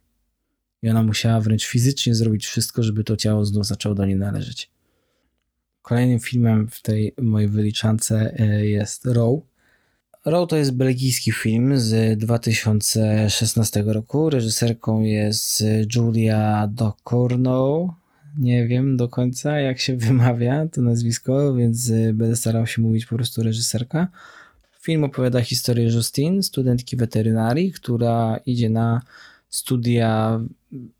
I 0.81 0.89
ona 0.89 1.03
musiała 1.03 1.41
wręcz 1.41 1.65
fizycznie 1.65 2.15
zrobić 2.15 2.45
wszystko, 2.45 2.83
żeby 2.83 3.03
to 3.03 3.17
ciało 3.17 3.45
znów 3.45 3.65
zaczęło 3.65 3.95
do 3.95 4.05
niej 4.05 4.15
należeć. 4.15 4.69
Kolejnym 5.81 6.19
filmem 6.19 6.67
w 6.67 6.81
tej 6.81 7.13
mojej 7.21 7.49
wyliczance 7.49 8.33
e, 8.39 8.65
jest 8.65 9.05
Row. 9.05 9.39
Row 10.25 10.49
to 10.49 10.57
jest 10.57 10.71
belgijski 10.71 11.31
film 11.31 11.79
z 11.79 12.19
2016 12.19 13.83
roku. 13.87 14.29
Reżyserką 14.29 15.01
jest 15.01 15.63
Julia 15.95 16.67
Ducournau. 16.67 17.93
Nie 18.37 18.67
wiem 18.67 18.97
do 18.97 19.09
końca, 19.09 19.59
jak 19.59 19.79
się 19.79 19.97
wymawia 20.07 20.67
to 20.67 20.81
nazwisko, 20.81 21.53
więc 21.55 21.89
e, 21.89 22.13
będę 22.13 22.35
starał 22.35 22.67
się 22.67 22.81
mówić 22.81 23.05
po 23.05 23.15
prostu 23.15 23.43
reżyserka. 23.43 24.07
Film 24.81 25.03
opowiada 25.03 25.41
historię 25.41 25.85
Justine, 25.85 26.43
studentki 26.43 26.97
weterynarii, 26.97 27.71
która 27.71 28.39
idzie 28.45 28.69
na 28.69 29.01
studia 29.49 30.41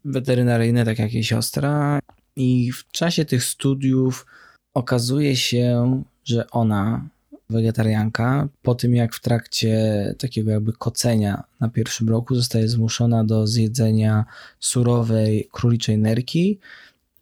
weterynaryjne, 0.06 0.86
tak 0.86 1.00
jak 1.00 1.14
jej 1.14 1.24
siostra. 1.24 2.00
I 2.36 2.72
w 2.72 2.92
czasie 2.92 3.26
tych 3.26 3.44
studiów 3.44 4.26
okazuje 4.74 5.36
się, 5.36 6.04
że 6.24 6.50
ona, 6.50 7.08
wegetarianka, 7.50 8.48
po 8.62 8.76
tym 8.76 8.96
jak 8.96 9.14
w 9.14 9.22
trakcie 9.22 10.16
takiego 10.18 10.52
jakby 10.52 10.74
kocenia 10.74 11.44
na 11.60 11.70
pierwszym 11.70 12.10
roku 12.10 12.36
zostaje 12.36 12.70
zmuszona 12.70 13.24
do 13.24 13.48
zjedzenia 13.48 14.26
surowej 14.60 15.50
króliczej 15.52 15.98
nerki, 15.98 16.60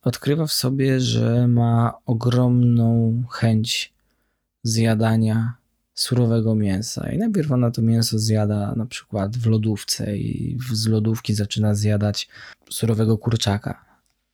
odkrywa 0.04 0.48
w 0.48 0.54
sobie, 0.54 1.00
że 1.00 1.48
ma 1.48 1.94
ogromną 2.06 3.24
chęć 3.32 3.94
zjadania 4.64 5.54
surowego 5.94 6.56
mięsa. 6.56 7.12
I 7.12 7.18
najpierw 7.18 7.52
ona 7.52 7.72
to 7.72 7.82
mięso 7.82 8.20
zjada 8.20 8.74
na 8.76 8.86
przykład 8.86 9.38
w 9.38 9.46
lodówce 9.46 10.18
i 10.18 10.58
z 10.74 10.88
lodówki 10.88 11.34
zaczyna 11.34 11.76
zjadać 11.76 12.30
surowego 12.70 13.18
kurczaka. 13.18 13.86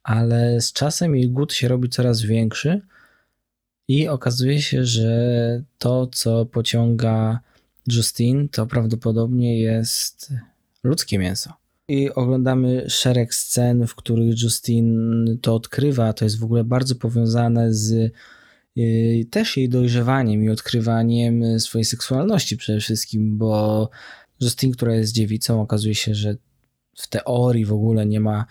Ale 0.03 0.61
z 0.61 0.73
czasem 0.73 1.15
jej 1.15 1.29
głód 1.29 1.53
się 1.53 1.67
robi 1.67 1.89
coraz 1.89 2.21
większy 2.21 2.81
i 3.87 4.07
okazuje 4.07 4.61
się, 4.61 4.85
że 4.85 5.63
to, 5.77 6.07
co 6.07 6.45
pociąga 6.45 7.39
Justin, 7.87 8.49
to 8.49 8.67
prawdopodobnie 8.67 9.61
jest 9.61 10.33
ludzkie 10.83 11.19
mięso. 11.19 11.53
I 11.87 12.11
oglądamy 12.11 12.89
szereg 12.89 13.33
scen, 13.33 13.87
w 13.87 13.95
których 13.95 14.41
Justin 14.43 15.37
to 15.41 15.55
odkrywa. 15.55 16.13
To 16.13 16.25
jest 16.25 16.39
w 16.39 16.43
ogóle 16.43 16.63
bardzo 16.63 16.95
powiązane 16.95 17.73
z 17.73 18.13
też 19.31 19.57
jej 19.57 19.69
dojrzewaniem 19.69 20.43
i 20.43 20.49
odkrywaniem 20.49 21.59
swojej 21.59 21.85
seksualności 21.85 22.57
przede 22.57 22.79
wszystkim, 22.79 23.37
bo 23.37 23.89
Justine, 24.41 24.73
która 24.73 24.95
jest 24.95 25.13
dziewicą, 25.13 25.61
okazuje 25.61 25.95
się, 25.95 26.15
że 26.15 26.35
w 26.95 27.07
teorii 27.07 27.65
w 27.65 27.73
ogóle 27.73 28.05
nie 28.05 28.19
ma 28.19 28.45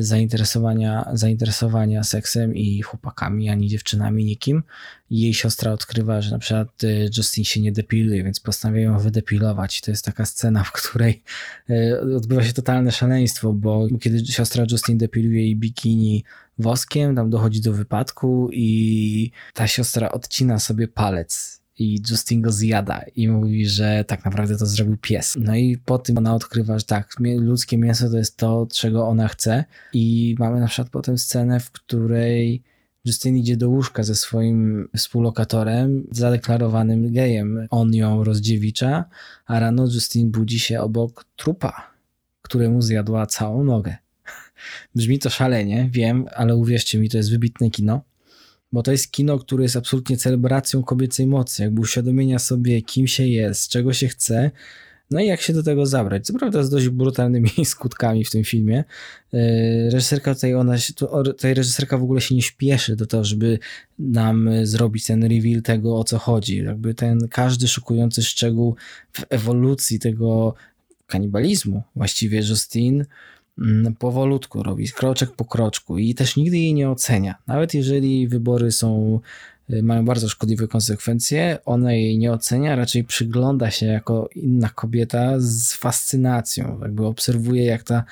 zainteresowania, 0.00 1.10
zainteresowania 1.12 2.04
seksem 2.04 2.54
i 2.54 2.82
chłopakami, 2.82 3.48
ani 3.48 3.68
dziewczynami, 3.68 4.24
nikim. 4.24 4.62
Jej 5.10 5.34
siostra 5.34 5.72
odkrywa, 5.72 6.20
że 6.20 6.30
na 6.30 6.38
przykład 6.38 6.84
y, 6.84 7.10
Justin 7.16 7.44
się 7.44 7.60
nie 7.60 7.72
depiluje, 7.72 8.24
więc 8.24 8.40
postanawiają 8.40 8.92
ją 8.92 8.98
wydepilować. 8.98 9.80
To 9.80 9.90
jest 9.90 10.04
taka 10.04 10.26
scena, 10.26 10.64
w 10.64 10.72
której 10.72 11.22
y, 11.70 12.16
odbywa 12.16 12.44
się 12.44 12.52
totalne 12.52 12.92
szaleństwo, 12.92 13.52
bo 13.52 13.86
kiedy 14.00 14.26
siostra 14.26 14.64
Justin 14.70 14.98
depiluje 14.98 15.42
jej 15.42 15.56
bikini 15.56 16.24
woskiem, 16.58 17.16
tam 17.16 17.30
dochodzi 17.30 17.60
do 17.60 17.72
wypadku 17.72 18.50
i 18.52 19.30
ta 19.54 19.66
siostra 19.66 20.12
odcina 20.12 20.58
sobie 20.58 20.88
palec 20.88 21.60
i 21.78 22.00
Justin 22.10 22.42
go 22.42 22.52
zjada 22.52 23.04
i 23.16 23.28
mówi, 23.28 23.68
że 23.68 24.04
tak 24.04 24.24
naprawdę 24.24 24.58
to 24.58 24.66
zrobił 24.66 24.96
pies. 24.96 25.36
No 25.40 25.56
i 25.56 25.78
po 25.84 25.98
tym 25.98 26.18
ona 26.18 26.34
odkrywa, 26.34 26.78
że 26.78 26.84
tak, 26.84 27.14
ludzkie 27.20 27.78
mięso 27.78 28.10
to 28.10 28.16
jest 28.16 28.36
to, 28.36 28.66
czego 28.72 29.08
ona 29.08 29.28
chce 29.28 29.64
i 29.92 30.36
mamy 30.38 30.60
na 30.60 30.66
przykład 30.66 30.90
potem 30.90 31.18
scenę, 31.18 31.60
w 31.60 31.70
której 31.70 32.62
Justin 33.04 33.36
idzie 33.36 33.56
do 33.56 33.68
łóżka 33.68 34.02
ze 34.02 34.14
swoim 34.14 34.88
współlokatorem, 34.96 36.06
zadeklarowanym 36.10 37.12
gejem. 37.12 37.66
On 37.70 37.94
ją 37.94 38.24
rozdziewicza, 38.24 39.04
a 39.46 39.60
rano 39.60 39.84
Justin 39.84 40.30
budzi 40.30 40.60
się 40.60 40.80
obok 40.80 41.24
trupa, 41.36 41.90
któremu 42.42 42.82
zjadła 42.82 43.26
całą 43.26 43.64
nogę. 43.64 43.96
Brzmi 44.94 45.18
to 45.18 45.30
szalenie, 45.30 45.88
wiem, 45.92 46.26
ale 46.36 46.56
uwierzcie 46.56 46.98
mi, 46.98 47.08
to 47.08 47.16
jest 47.16 47.30
wybitne 47.30 47.70
kino 47.70 48.07
bo 48.72 48.82
to 48.82 48.92
jest 48.92 49.12
kino, 49.12 49.38
które 49.38 49.62
jest 49.62 49.76
absolutnie 49.76 50.16
celebracją 50.16 50.82
kobiecej 50.82 51.26
mocy, 51.26 51.62
jakby 51.62 51.80
uświadomienia 51.80 52.38
sobie, 52.38 52.82
kim 52.82 53.06
się 53.06 53.26
jest, 53.26 53.68
czego 53.68 53.92
się 53.92 54.08
chce, 54.08 54.50
no 55.10 55.20
i 55.20 55.26
jak 55.26 55.40
się 55.40 55.52
do 55.52 55.62
tego 55.62 55.86
zabrać. 55.86 56.26
Co 56.26 56.32
prawda 56.32 56.62
z 56.62 56.70
dość 56.70 56.88
brutalnymi 56.88 57.50
skutkami 57.64 58.24
w 58.24 58.30
tym 58.30 58.44
filmie. 58.44 58.84
E, 59.34 59.38
reżyserka 59.90 60.34
tutaj, 60.34 60.54
ona, 60.54 60.74
tutaj 61.24 61.54
reżyserka 61.54 61.98
w 61.98 62.02
ogóle 62.02 62.20
się 62.20 62.34
nie 62.34 62.42
śpieszy 62.42 62.96
do 62.96 63.06
tego, 63.06 63.24
żeby 63.24 63.58
nam 63.98 64.50
zrobić 64.62 65.06
ten 65.06 65.22
reveal 65.22 65.62
tego, 65.62 65.98
o 65.98 66.04
co 66.04 66.18
chodzi. 66.18 66.56
Jakby 66.56 66.94
ten 66.94 67.28
każdy 67.30 67.68
szukujący 67.68 68.22
szczegół 68.22 68.76
w 69.12 69.24
ewolucji 69.28 69.98
tego 69.98 70.54
kanibalizmu, 71.06 71.82
właściwie 71.96 72.38
Justine, 72.38 73.04
Mm, 73.04 73.06
powolutku 73.98 74.62
robi, 74.62 74.88
kroczek 74.88 75.30
po 75.30 75.44
kroczku 75.44 75.98
i 75.98 76.14
też 76.14 76.36
nigdy 76.36 76.58
jej 76.58 76.74
nie 76.74 76.90
ocenia. 76.90 77.34
Nawet 77.46 77.74
jeżeli 77.74 78.28
wybory 78.28 78.72
są, 78.72 79.20
y, 79.70 79.82
mają 79.82 80.04
bardzo 80.04 80.28
szkodliwe 80.28 80.68
konsekwencje, 80.68 81.58
ona 81.64 81.92
jej 81.92 82.18
nie 82.18 82.32
ocenia, 82.32 82.76
raczej 82.76 83.04
przygląda 83.04 83.70
się 83.70 83.86
jako 83.86 84.28
inna 84.34 84.68
kobieta 84.68 85.34
z 85.38 85.72
fascynacją. 85.72 86.78
Jakby 86.82 87.06
obserwuje, 87.06 87.64
jak 87.64 87.82
ta 87.82 88.04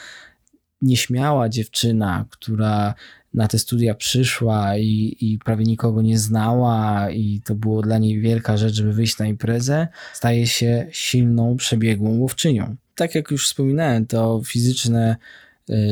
nieśmiała 0.83 1.49
dziewczyna, 1.49 2.25
która 2.31 2.95
na 3.35 3.49
te 3.49 3.59
studia 3.59 3.95
przyszła 3.95 4.79
i, 4.79 5.17
i 5.21 5.39
prawie 5.45 5.65
nikogo 5.65 6.03
nie 6.03 6.19
znała, 6.19 7.11
i 7.11 7.41
to 7.45 7.55
było 7.55 7.83
dla 7.83 7.99
niej 7.99 8.21
wielka 8.21 8.57
rzecz, 8.57 8.75
żeby 8.75 8.93
wyjść 8.93 9.19
na 9.19 9.27
imprezę, 9.27 9.89
staje 10.13 10.47
się 10.47 10.87
silną, 10.91 11.57
przebiegłą 11.57 12.19
łowczynią. 12.19 12.77
Tak 12.95 13.15
jak 13.15 13.31
już 13.31 13.47
wspominałem, 13.47 14.07
to 14.07 14.43
fizyczne 14.45 15.17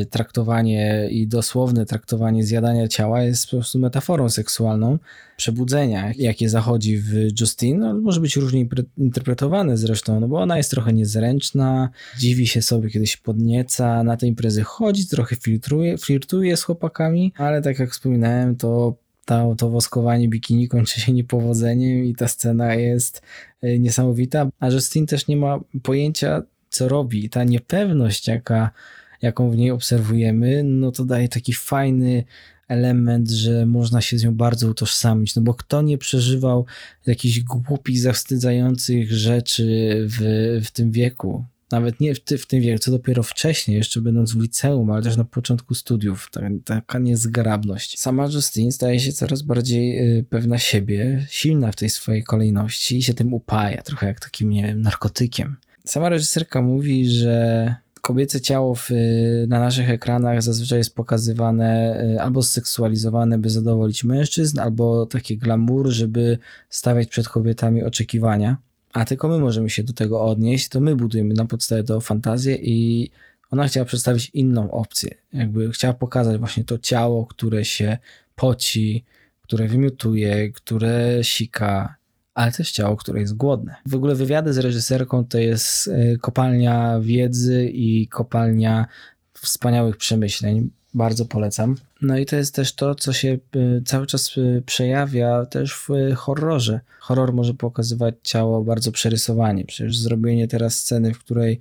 traktowanie 0.09 1.07
i 1.11 1.27
dosłowne 1.27 1.85
traktowanie 1.85 2.43
zjadania 2.43 2.87
ciała 2.87 3.21
jest 3.21 3.45
po 3.45 3.51
prostu 3.51 3.79
metaforą 3.79 4.29
seksualną 4.29 4.99
przebudzenia, 5.37 6.11
jakie 6.17 6.49
zachodzi 6.49 6.97
w 6.97 7.13
Justine. 7.39 7.79
No, 7.79 8.01
może 8.01 8.21
być 8.21 8.35
różnie 8.35 8.67
interpretowane 8.97 9.77
zresztą, 9.77 10.19
no 10.19 10.27
bo 10.27 10.39
ona 10.39 10.57
jest 10.57 10.71
trochę 10.71 10.93
niezręczna, 10.93 11.89
dziwi 12.19 12.47
się 12.47 12.61
sobie, 12.61 12.89
kiedy 12.89 13.07
się 13.07 13.17
podnieca, 13.23 14.03
na 14.03 14.17
te 14.17 14.27
imprezy 14.27 14.63
chodzi, 14.63 15.07
trochę 15.07 15.35
flirtuje, 15.35 15.97
flirtuje 15.97 16.57
z 16.57 16.63
chłopakami, 16.63 17.33
ale 17.37 17.61
tak 17.61 17.79
jak 17.79 17.91
wspominałem, 17.91 18.55
to 18.55 18.95
to, 19.25 19.55
to 19.57 19.69
woskowanie 19.69 20.29
bikini 20.29 20.67
kończy 20.67 21.01
się 21.01 21.13
niepowodzeniem 21.13 22.05
i 22.05 22.15
ta 22.15 22.27
scena 22.27 22.75
jest 22.75 23.21
y, 23.63 23.79
niesamowita, 23.79 24.49
a 24.59 24.69
Justine 24.69 25.07
też 25.07 25.27
nie 25.27 25.37
ma 25.37 25.59
pojęcia, 25.83 26.43
co 26.69 26.87
robi, 26.87 27.29
ta 27.29 27.43
niepewność, 27.43 28.27
jaka, 28.27 28.71
jaką 29.21 29.51
w 29.51 29.57
niej 29.57 29.71
obserwujemy, 29.71 30.63
no 30.63 30.91
to 30.91 31.05
daje 31.05 31.29
taki 31.29 31.53
fajny 31.53 32.23
element, 32.67 33.29
że 33.29 33.65
można 33.65 34.01
się 34.01 34.17
z 34.17 34.23
nią 34.23 34.35
bardzo 34.35 34.69
utożsamić, 34.69 35.35
no 35.35 35.41
bo 35.41 35.53
kto 35.53 35.81
nie 35.81 35.97
przeżywał 35.97 36.65
jakichś 37.05 37.39
głupich, 37.39 37.99
zawstydzających 37.99 39.11
rzeczy 39.11 39.65
w, 40.09 40.61
w 40.65 40.71
tym 40.71 40.91
wieku, 40.91 41.45
nawet 41.71 41.99
nie 41.99 42.15
w, 42.15 42.19
ty, 42.19 42.37
w 42.37 42.45
tym 42.45 42.61
wieku, 42.61 42.79
co 42.79 42.91
dopiero 42.91 43.23
wcześniej, 43.23 43.77
jeszcze 43.77 44.01
będąc 44.01 44.33
w 44.33 44.41
liceum, 44.41 44.91
ale 44.91 45.01
też 45.01 45.17
na 45.17 45.23
początku 45.23 45.75
studiów, 45.75 46.29
ta, 46.31 46.41
taka 46.65 46.99
niezgrabność. 46.99 47.99
Sama 47.99 48.25
Justine 48.25 48.71
staje 48.71 48.99
się 48.99 49.11
coraz 49.11 49.41
bardziej 49.41 50.17
y, 50.19 50.23
pewna 50.29 50.57
siebie, 50.57 51.25
silna 51.29 51.71
w 51.71 51.75
tej 51.75 51.89
swojej 51.89 52.23
kolejności 52.23 52.97
i 52.97 53.03
się 53.03 53.13
tym 53.13 53.33
upaja, 53.33 53.81
trochę 53.81 54.07
jak 54.07 54.19
takim, 54.19 54.49
nie 54.49 54.63
wiem, 54.63 54.81
narkotykiem. 54.81 55.55
Sama 55.85 56.09
reżyserka 56.09 56.61
mówi, 56.61 57.09
że 57.09 57.75
kobiece 58.05 58.41
ciało 58.41 58.75
w, 58.75 58.89
na 59.47 59.59
naszych 59.59 59.89
ekranach 59.89 60.41
zazwyczaj 60.41 60.77
jest 60.77 60.95
pokazywane 60.95 62.01
y, 62.15 62.21
albo 62.21 62.41
zseksualizowane, 62.41 63.37
by 63.37 63.49
zadowolić 63.49 64.03
mężczyzn, 64.03 64.59
albo 64.59 65.05
takie 65.05 65.37
glamour, 65.37 65.89
żeby 65.89 66.37
stawiać 66.69 67.07
przed 67.07 67.29
kobietami 67.29 67.83
oczekiwania. 67.83 68.57
A 68.93 69.05
tylko 69.05 69.27
my 69.27 69.39
możemy 69.39 69.69
się 69.69 69.83
do 69.83 69.93
tego 69.93 70.21
odnieść, 70.21 70.69
to 70.69 70.79
my 70.79 70.95
budujemy 70.95 71.33
na 71.33 71.45
podstawie 71.45 71.83
tego 71.83 72.01
fantazję 72.01 72.55
i 72.55 73.09
ona 73.51 73.67
chciała 73.67 73.85
przedstawić 73.85 74.31
inną 74.33 74.71
opcję. 74.71 75.15
Jakby 75.33 75.71
chciała 75.71 75.93
pokazać 75.93 76.37
właśnie 76.37 76.63
to 76.63 76.77
ciało, 76.77 77.25
które 77.25 77.65
się 77.65 77.97
poci, 78.35 79.03
które 79.41 79.67
wymiotuje, 79.67 80.51
które 80.51 81.19
sika, 81.21 81.95
ale 82.35 82.51
też 82.51 82.71
ciało, 82.71 82.95
które 82.95 83.19
jest 83.21 83.35
głodne. 83.35 83.75
W 83.85 83.95
ogóle 83.95 84.15
wywiady 84.15 84.53
z 84.53 84.57
reżyserką 84.57 85.25
to 85.25 85.37
jest 85.37 85.87
e, 85.87 86.17
kopalnia 86.17 86.99
wiedzy 86.99 87.69
i 87.73 88.07
kopalnia 88.07 88.85
wspaniałych 89.33 89.97
przemyśleń. 89.97 90.69
Bardzo 90.93 91.25
polecam. 91.25 91.75
No 92.01 92.17
i 92.17 92.25
to 92.25 92.35
jest 92.35 92.55
też 92.55 92.73
to, 92.73 92.95
co 92.95 93.13
się 93.13 93.29
e, 93.29 93.37
cały 93.85 94.07
czas 94.07 94.35
e, 94.37 94.61
przejawia 94.61 95.45
też 95.45 95.73
w 95.73 96.15
horrorze. 96.15 96.79
Horror 96.99 97.33
może 97.33 97.53
pokazywać 97.53 98.15
ciało 98.23 98.63
bardzo 98.63 98.91
przerysowanie. 98.91 99.65
Przecież 99.65 99.97
zrobienie 99.97 100.47
teraz 100.47 100.75
sceny, 100.75 101.13
w 101.13 101.19
której 101.19 101.59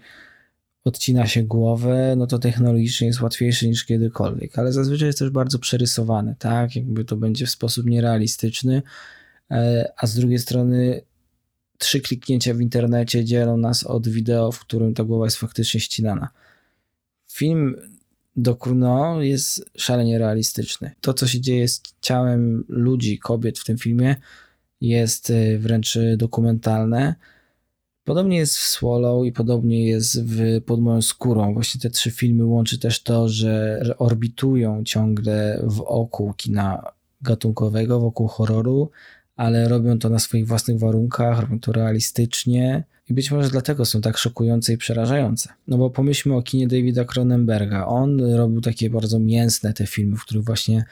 odcina 0.84 1.26
się 1.26 1.42
głowę, 1.42 2.14
no 2.16 2.26
to 2.26 2.38
technologicznie 2.38 3.06
jest 3.06 3.20
łatwiejsze 3.20 3.68
niż 3.68 3.84
kiedykolwiek, 3.84 4.58
ale 4.58 4.72
zazwyczaj 4.72 5.06
jest 5.06 5.18
też 5.18 5.30
bardzo 5.30 5.58
przerysowane, 5.58 6.34
tak? 6.38 6.76
Jakby 6.76 7.04
to 7.04 7.16
będzie 7.16 7.46
w 7.46 7.50
sposób 7.50 7.86
nierealistyczny, 7.86 8.82
a 9.96 10.06
z 10.06 10.14
drugiej 10.14 10.38
strony 10.38 11.02
trzy 11.78 12.00
kliknięcia 12.00 12.54
w 12.54 12.60
internecie 12.60 13.24
dzielą 13.24 13.56
nas 13.56 13.84
od 13.84 14.08
wideo, 14.08 14.52
w 14.52 14.60
którym 14.60 14.94
ta 14.94 15.04
głowa 15.04 15.24
jest 15.24 15.36
faktycznie 15.36 15.80
ścinana. 15.80 16.28
Film 17.32 17.76
do 18.36 18.56
Kruno 18.56 19.22
jest 19.22 19.70
szalenie 19.76 20.18
realistyczny. 20.18 20.90
To, 21.00 21.14
co 21.14 21.26
się 21.26 21.40
dzieje 21.40 21.68
z 21.68 21.82
ciałem 22.00 22.64
ludzi, 22.68 23.18
kobiet 23.18 23.58
w 23.58 23.64
tym 23.64 23.78
filmie, 23.78 24.16
jest 24.80 25.30
e, 25.30 25.58
wręcz 25.58 25.98
dokumentalne 26.16 27.14
Podobnie 28.04 28.36
jest 28.36 28.56
w 28.56 28.62
Swallow 28.62 29.26
i 29.26 29.32
podobnie 29.32 29.86
jest 29.86 30.22
w 30.24 30.62
Pod 30.62 30.80
moją 30.80 31.02
skórą. 31.02 31.54
Właśnie 31.54 31.80
te 31.80 31.90
trzy 31.90 32.10
filmy 32.10 32.44
łączy 32.44 32.78
też 32.78 33.02
to, 33.02 33.28
że 33.28 33.82
orbitują 33.98 34.84
ciągle 34.84 35.60
wokół 35.64 36.32
kina 36.32 36.92
gatunkowego, 37.22 38.00
wokół 38.00 38.28
horroru, 38.28 38.90
ale 39.36 39.68
robią 39.68 39.98
to 39.98 40.08
na 40.08 40.18
swoich 40.18 40.46
własnych 40.46 40.78
warunkach, 40.78 41.40
robią 41.40 41.60
to 41.60 41.72
realistycznie 41.72 42.84
i 43.08 43.14
być 43.14 43.30
może 43.30 43.50
dlatego 43.50 43.84
są 43.84 44.00
tak 44.00 44.18
szokujące 44.18 44.72
i 44.72 44.76
przerażające. 44.76 45.48
No 45.68 45.78
bo 45.78 45.90
pomyślmy 45.90 46.34
o 46.34 46.42
kinie 46.42 46.68
Davida 46.68 47.04
Cronenberga. 47.04 47.86
On 47.86 48.34
robił 48.34 48.60
takie 48.60 48.90
bardzo 48.90 49.18
mięsne 49.18 49.72
te 49.72 49.86
filmy, 49.86 50.16
w 50.16 50.22
których 50.24 50.44
właśnie 50.44 50.84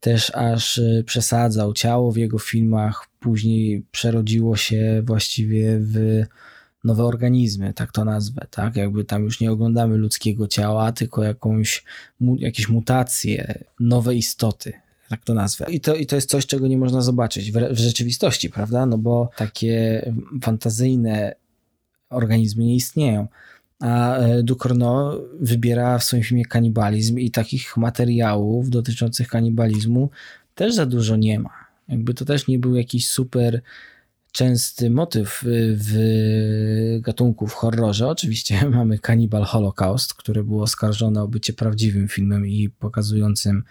też 0.00 0.34
aż 0.34 0.78
y, 0.78 1.04
przesadzał 1.06 1.72
ciało 1.72 2.12
w 2.12 2.16
jego 2.16 2.38
filmach, 2.38 3.06
później 3.20 3.86
przerodziło 3.90 4.56
się 4.56 5.02
właściwie 5.06 5.78
w 5.80 6.24
nowe 6.84 7.04
organizmy, 7.04 7.74
tak 7.74 7.92
to 7.92 8.04
nazwę, 8.04 8.46
tak? 8.50 8.76
Jakby 8.76 9.04
tam 9.04 9.24
już 9.24 9.40
nie 9.40 9.52
oglądamy 9.52 9.96
ludzkiego 9.96 10.48
ciała, 10.48 10.92
tylko 10.92 11.22
jakąś, 11.22 11.84
jakieś 12.38 12.68
mutacje, 12.68 13.64
nowe 13.80 14.14
istoty, 14.14 14.72
tak 15.16 15.24
to 15.24 15.34
nazwę. 15.34 15.66
I 15.70 15.80
to, 15.80 15.94
I 15.94 16.06
to 16.06 16.16
jest 16.16 16.30
coś, 16.30 16.46
czego 16.46 16.66
nie 16.66 16.78
można 16.78 17.00
zobaczyć 17.00 17.52
w, 17.52 17.56
w 17.56 17.78
rzeczywistości, 17.78 18.50
prawda? 18.50 18.86
No 18.86 18.98
bo 18.98 19.30
takie 19.36 20.02
fantazyjne 20.42 21.34
organizmy 22.10 22.64
nie 22.64 22.74
istnieją. 22.74 23.28
A 23.80 24.16
e, 24.16 24.42
Ducorno 24.42 25.20
wybiera 25.40 25.98
w 25.98 26.04
swoim 26.04 26.22
filmie 26.22 26.44
kanibalizm 26.44 27.18
i 27.18 27.30
takich 27.30 27.76
materiałów 27.76 28.70
dotyczących 28.70 29.28
kanibalizmu 29.28 30.10
też 30.54 30.74
za 30.74 30.86
dużo 30.86 31.16
nie 31.16 31.40
ma. 31.40 31.50
Jakby 31.88 32.14
to 32.14 32.24
też 32.24 32.48
nie 32.48 32.58
był 32.58 32.74
jakiś 32.74 33.08
super 33.08 33.60
częsty 34.32 34.90
motyw 34.90 35.42
w 35.76 36.98
gatunku 37.00 37.46
w 37.46 37.52
horrorze. 37.52 38.08
Oczywiście 38.08 38.68
mamy 38.78 38.98
Cannibal 38.98 39.44
Holocaust, 39.44 40.14
który 40.14 40.44
był 40.44 40.62
oskarżony 40.62 41.20
o 41.20 41.28
bycie 41.28 41.52
prawdziwym 41.52 42.08
filmem 42.08 42.46
i 42.46 42.70
pokazującym 42.70 43.64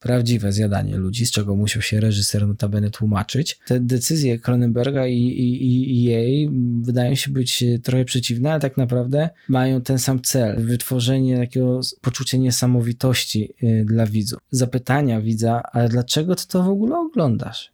prawdziwe 0.00 0.52
zjadanie 0.52 0.96
ludzi, 0.96 1.26
z 1.26 1.30
czego 1.30 1.56
musiał 1.56 1.82
się 1.82 2.00
reżyser 2.00 2.48
notabene 2.48 2.90
tłumaczyć. 2.90 3.58
Te 3.66 3.80
decyzje 3.80 4.38
Cronenberga 4.38 5.06
i, 5.06 5.16
i, 5.16 5.92
i, 5.92 6.02
jej 6.02 6.50
wydają 6.82 7.14
się 7.14 7.30
być 7.30 7.64
trochę 7.82 8.04
przeciwne, 8.04 8.50
ale 8.50 8.60
tak 8.60 8.76
naprawdę 8.76 9.30
mają 9.48 9.80
ten 9.80 9.98
sam 9.98 10.22
cel. 10.22 10.64
Wytworzenie 10.64 11.38
takiego 11.38 11.80
poczucia 12.00 12.38
niesamowitości 12.38 13.54
y, 13.62 13.84
dla 13.84 14.06
widzów. 14.06 14.40
Zapytania 14.50 15.20
widza, 15.20 15.62
ale 15.72 15.88
dlaczego 15.88 16.34
ty 16.34 16.46
to 16.46 16.62
w 16.62 16.68
ogóle 16.68 16.96
oglądasz? 16.96 17.72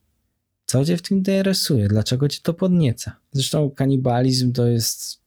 Co 0.67 0.85
cię 0.85 0.97
w 0.97 1.03
tym 1.03 1.17
interesuje? 1.17 1.89
Dlaczego 1.89 2.29
cię 2.29 2.41
to 2.43 2.55
podnieca? 2.55 3.17
Zresztą 3.33 3.71
kanibalizm 3.71 4.53
to 4.53 4.67
jest 4.67 5.24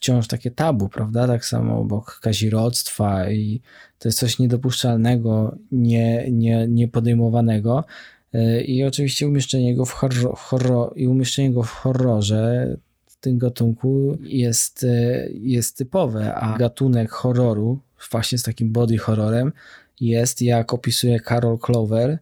wciąż 0.00 0.26
takie 0.26 0.50
tabu, 0.50 0.88
prawda? 0.88 1.26
Tak 1.26 1.44
samo 1.44 1.78
obok 1.78 2.20
kazirodztwa 2.22 3.30
i 3.30 3.60
to 3.98 4.08
jest 4.08 4.18
coś 4.18 4.38
niedopuszczalnego, 4.38 5.56
nie, 5.72 6.30
nie, 6.30 6.68
niepodejmowanego. 6.68 7.84
E, 8.32 8.60
I 8.60 8.84
oczywiście 8.84 9.28
umieszczenie 9.28 9.76
go 9.76 9.84
w, 9.84 9.92
horror, 9.92 10.36
horror, 10.36 10.92
i 10.96 11.06
umieszczenie 11.06 11.52
go 11.52 11.62
w 11.62 11.70
horrorze 11.70 12.76
w 13.06 13.16
tym 13.16 13.38
gatunku 13.38 14.18
jest, 14.22 14.84
e, 14.84 15.28
jest 15.32 15.76
typowe, 15.76 16.34
a 16.34 16.58
gatunek 16.58 17.10
horroru, 17.10 17.78
właśnie 18.10 18.38
z 18.38 18.42
takim 18.42 18.72
body 18.72 18.98
horrorem, 18.98 19.52
jest, 20.00 20.42
jak 20.42 20.74
opisuje 20.74 21.20
Carol 21.20 21.58
Clover, 21.58 22.18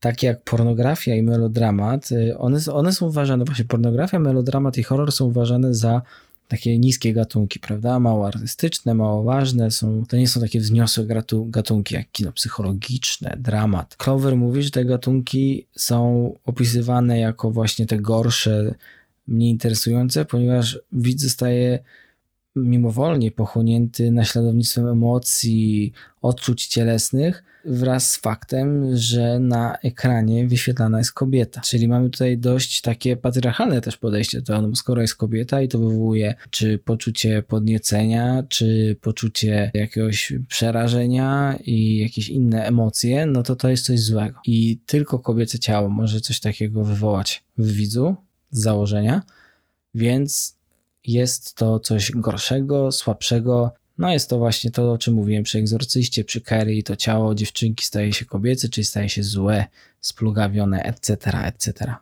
takie 0.00 0.26
jak 0.26 0.42
pornografia 0.42 1.14
i 1.14 1.22
melodramat, 1.22 2.12
y, 2.12 2.38
one, 2.38 2.58
one 2.72 2.92
są 2.92 3.06
uważane, 3.06 3.44
właśnie 3.44 3.64
pornografia, 3.64 4.18
melodramat 4.18 4.78
i 4.78 4.82
horror 4.82 5.12
są 5.12 5.24
uważane 5.24 5.74
za 5.74 6.02
takie 6.52 6.78
niskie 6.78 7.12
gatunki, 7.12 7.60
prawda? 7.60 8.00
Mało 8.00 8.26
artystyczne, 8.26 8.94
mało 8.94 9.22
ważne, 9.22 9.70
są, 9.70 10.04
to 10.08 10.16
nie 10.16 10.28
są 10.28 10.40
takie 10.40 10.60
wzniosłe 10.60 11.04
gatunki 11.46 11.94
jak 11.94 12.10
kino 12.12 12.32
psychologiczne, 12.32 13.36
dramat. 13.40 13.96
Clover 13.96 14.36
mówi, 14.36 14.62
że 14.62 14.70
te 14.70 14.84
gatunki 14.84 15.66
są 15.76 16.32
opisywane 16.44 17.18
jako 17.18 17.50
właśnie 17.50 17.86
te 17.86 17.98
gorsze, 17.98 18.74
mniej 19.26 19.50
interesujące, 19.50 20.24
ponieważ 20.24 20.78
widz 20.92 21.22
zostaje 21.22 21.78
mimowolnie 22.56 23.30
pochłonięty 23.30 24.10
naśladownictwem 24.10 24.88
emocji, 24.88 25.92
odczuć 26.22 26.66
cielesnych 26.66 27.44
wraz 27.64 28.10
z 28.10 28.16
faktem, 28.16 28.96
że 28.96 29.40
na 29.40 29.78
ekranie 29.78 30.46
wyświetlana 30.48 30.98
jest 30.98 31.12
kobieta. 31.12 31.60
Czyli 31.60 31.88
mamy 31.88 32.10
tutaj 32.10 32.38
dość 32.38 32.80
takie 32.80 33.16
patriarchalne 33.16 33.80
też 33.80 33.96
podejście 33.96 34.42
no 34.48 34.76
skoro 34.76 35.02
jest 35.02 35.16
kobieta 35.16 35.62
i 35.62 35.68
to 35.68 35.78
wywołuje 35.78 36.34
czy 36.50 36.78
poczucie 36.78 37.42
podniecenia, 37.42 38.42
czy 38.48 38.96
poczucie 39.00 39.70
jakiegoś 39.74 40.32
przerażenia 40.48 41.58
i 41.64 41.98
jakieś 41.98 42.28
inne 42.28 42.64
emocje, 42.64 43.26
no 43.26 43.42
to 43.42 43.56
to 43.56 43.68
jest 43.68 43.84
coś 43.84 44.00
złego. 44.00 44.40
I 44.46 44.78
tylko 44.86 45.18
kobiece 45.18 45.58
ciało 45.58 45.88
może 45.88 46.20
coś 46.20 46.40
takiego 46.40 46.84
wywołać 46.84 47.44
w 47.58 47.72
widzu 47.72 48.16
z 48.50 48.60
założenia, 48.60 49.22
więc 49.94 50.61
jest 51.06 51.54
to 51.54 51.80
coś 51.80 52.12
gorszego, 52.12 52.92
słabszego. 52.92 53.72
No 53.98 54.12
jest 54.12 54.30
to 54.30 54.38
właśnie 54.38 54.70
to, 54.70 54.92
o 54.92 54.98
czym 54.98 55.14
mówiłem 55.14 55.42
przy 55.42 55.58
egzorcyście, 55.58 56.24
przy 56.24 56.40
Kerry, 56.40 56.82
to 56.82 56.96
ciało 56.96 57.34
dziewczynki 57.34 57.84
staje 57.84 58.12
się 58.12 58.24
kobiece, 58.24 58.68
czyli 58.68 58.84
staje 58.84 59.08
się 59.08 59.22
złe, 59.22 59.64
splugawione, 60.00 60.82
etc., 60.82 61.16
etc. 61.44 61.94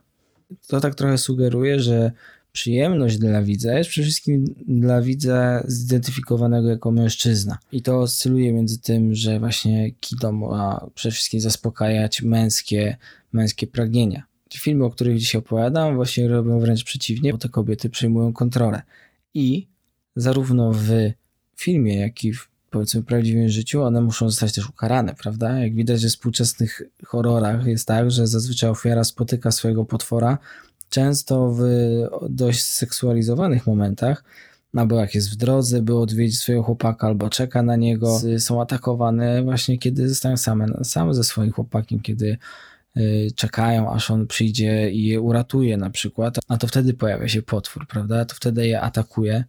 To 0.67 0.81
tak 0.81 0.95
trochę 0.95 1.17
sugeruje, 1.17 1.79
że 1.79 2.11
przyjemność 2.51 3.17
dla 3.17 3.41
widza 3.41 3.77
jest 3.77 3.89
przede 3.89 4.05
wszystkim 4.05 4.55
dla 4.67 5.01
widza 5.01 5.63
zidentyfikowanego 5.67 6.69
jako 6.69 6.91
mężczyzna. 6.91 7.57
I 7.71 7.81
to 7.81 7.99
oscyluje 7.99 8.53
między 8.53 8.81
tym, 8.81 9.15
że 9.15 9.39
właśnie 9.39 9.91
kino 9.91 10.31
ma 10.31 10.87
przede 10.95 11.13
wszystkim 11.13 11.39
zaspokajać 11.39 12.21
męskie, 12.21 12.97
męskie 13.33 13.67
pragnienia 13.67 14.30
filmy, 14.59 14.85
o 14.85 14.89
których 14.89 15.17
dzisiaj 15.17 15.39
opowiadam, 15.39 15.95
właśnie 15.95 16.27
robią 16.27 16.59
wręcz 16.59 16.83
przeciwnie, 16.83 17.31
bo 17.31 17.37
te 17.37 17.49
kobiety 17.49 17.89
przejmują 17.89 18.33
kontrolę. 18.33 18.81
I 19.33 19.67
zarówno 20.15 20.71
w 20.73 20.89
filmie, 21.55 21.99
jak 21.99 22.23
i 22.23 22.33
w 22.33 22.51
powiedzmy 22.69 23.03
prawdziwym 23.03 23.49
życiu, 23.49 23.83
one 23.83 24.01
muszą 24.01 24.29
zostać 24.29 24.53
też 24.53 24.69
ukarane, 24.69 25.15
prawda? 25.15 25.59
Jak 25.59 25.75
widać, 25.75 26.01
że 26.01 26.07
w 26.07 26.11
współczesnych 26.11 26.81
horrorach 27.05 27.65
jest 27.65 27.87
tak, 27.87 28.11
że 28.11 28.27
zazwyczaj 28.27 28.69
ofiara 28.69 29.03
spotyka 29.03 29.51
swojego 29.51 29.85
potwora, 29.85 30.37
często 30.89 31.51
w 31.51 31.61
dość 32.29 32.63
seksualizowanych 32.63 33.67
momentach, 33.67 34.23
albo 34.75 34.99
jak 34.99 35.15
jest 35.15 35.31
w 35.31 35.35
drodze, 35.35 35.81
by 35.81 35.95
odwiedzić 35.95 36.39
swojego 36.39 36.63
chłopaka, 36.63 37.07
albo 37.07 37.29
czeka 37.29 37.63
na 37.63 37.75
niego, 37.75 38.21
są 38.37 38.61
atakowane 38.61 39.43
właśnie 39.43 39.77
kiedy 39.77 40.09
zostają 40.09 40.37
same, 40.37 40.67
same 40.83 41.13
ze 41.13 41.23
swoim 41.23 41.51
chłopakiem, 41.51 41.99
kiedy 41.99 42.37
czekają, 43.35 43.93
aż 43.93 44.11
on 44.11 44.27
przyjdzie 44.27 44.91
i 44.91 45.03
je 45.03 45.21
uratuje 45.21 45.77
na 45.77 45.89
przykład, 45.89 46.39
a 46.47 46.57
to 46.57 46.67
wtedy 46.67 46.93
pojawia 46.93 47.27
się 47.27 47.41
potwór, 47.41 47.87
prawda? 47.87 48.25
To 48.25 48.35
wtedy 48.35 48.67
je 48.67 48.81
atakuje. 48.81 49.43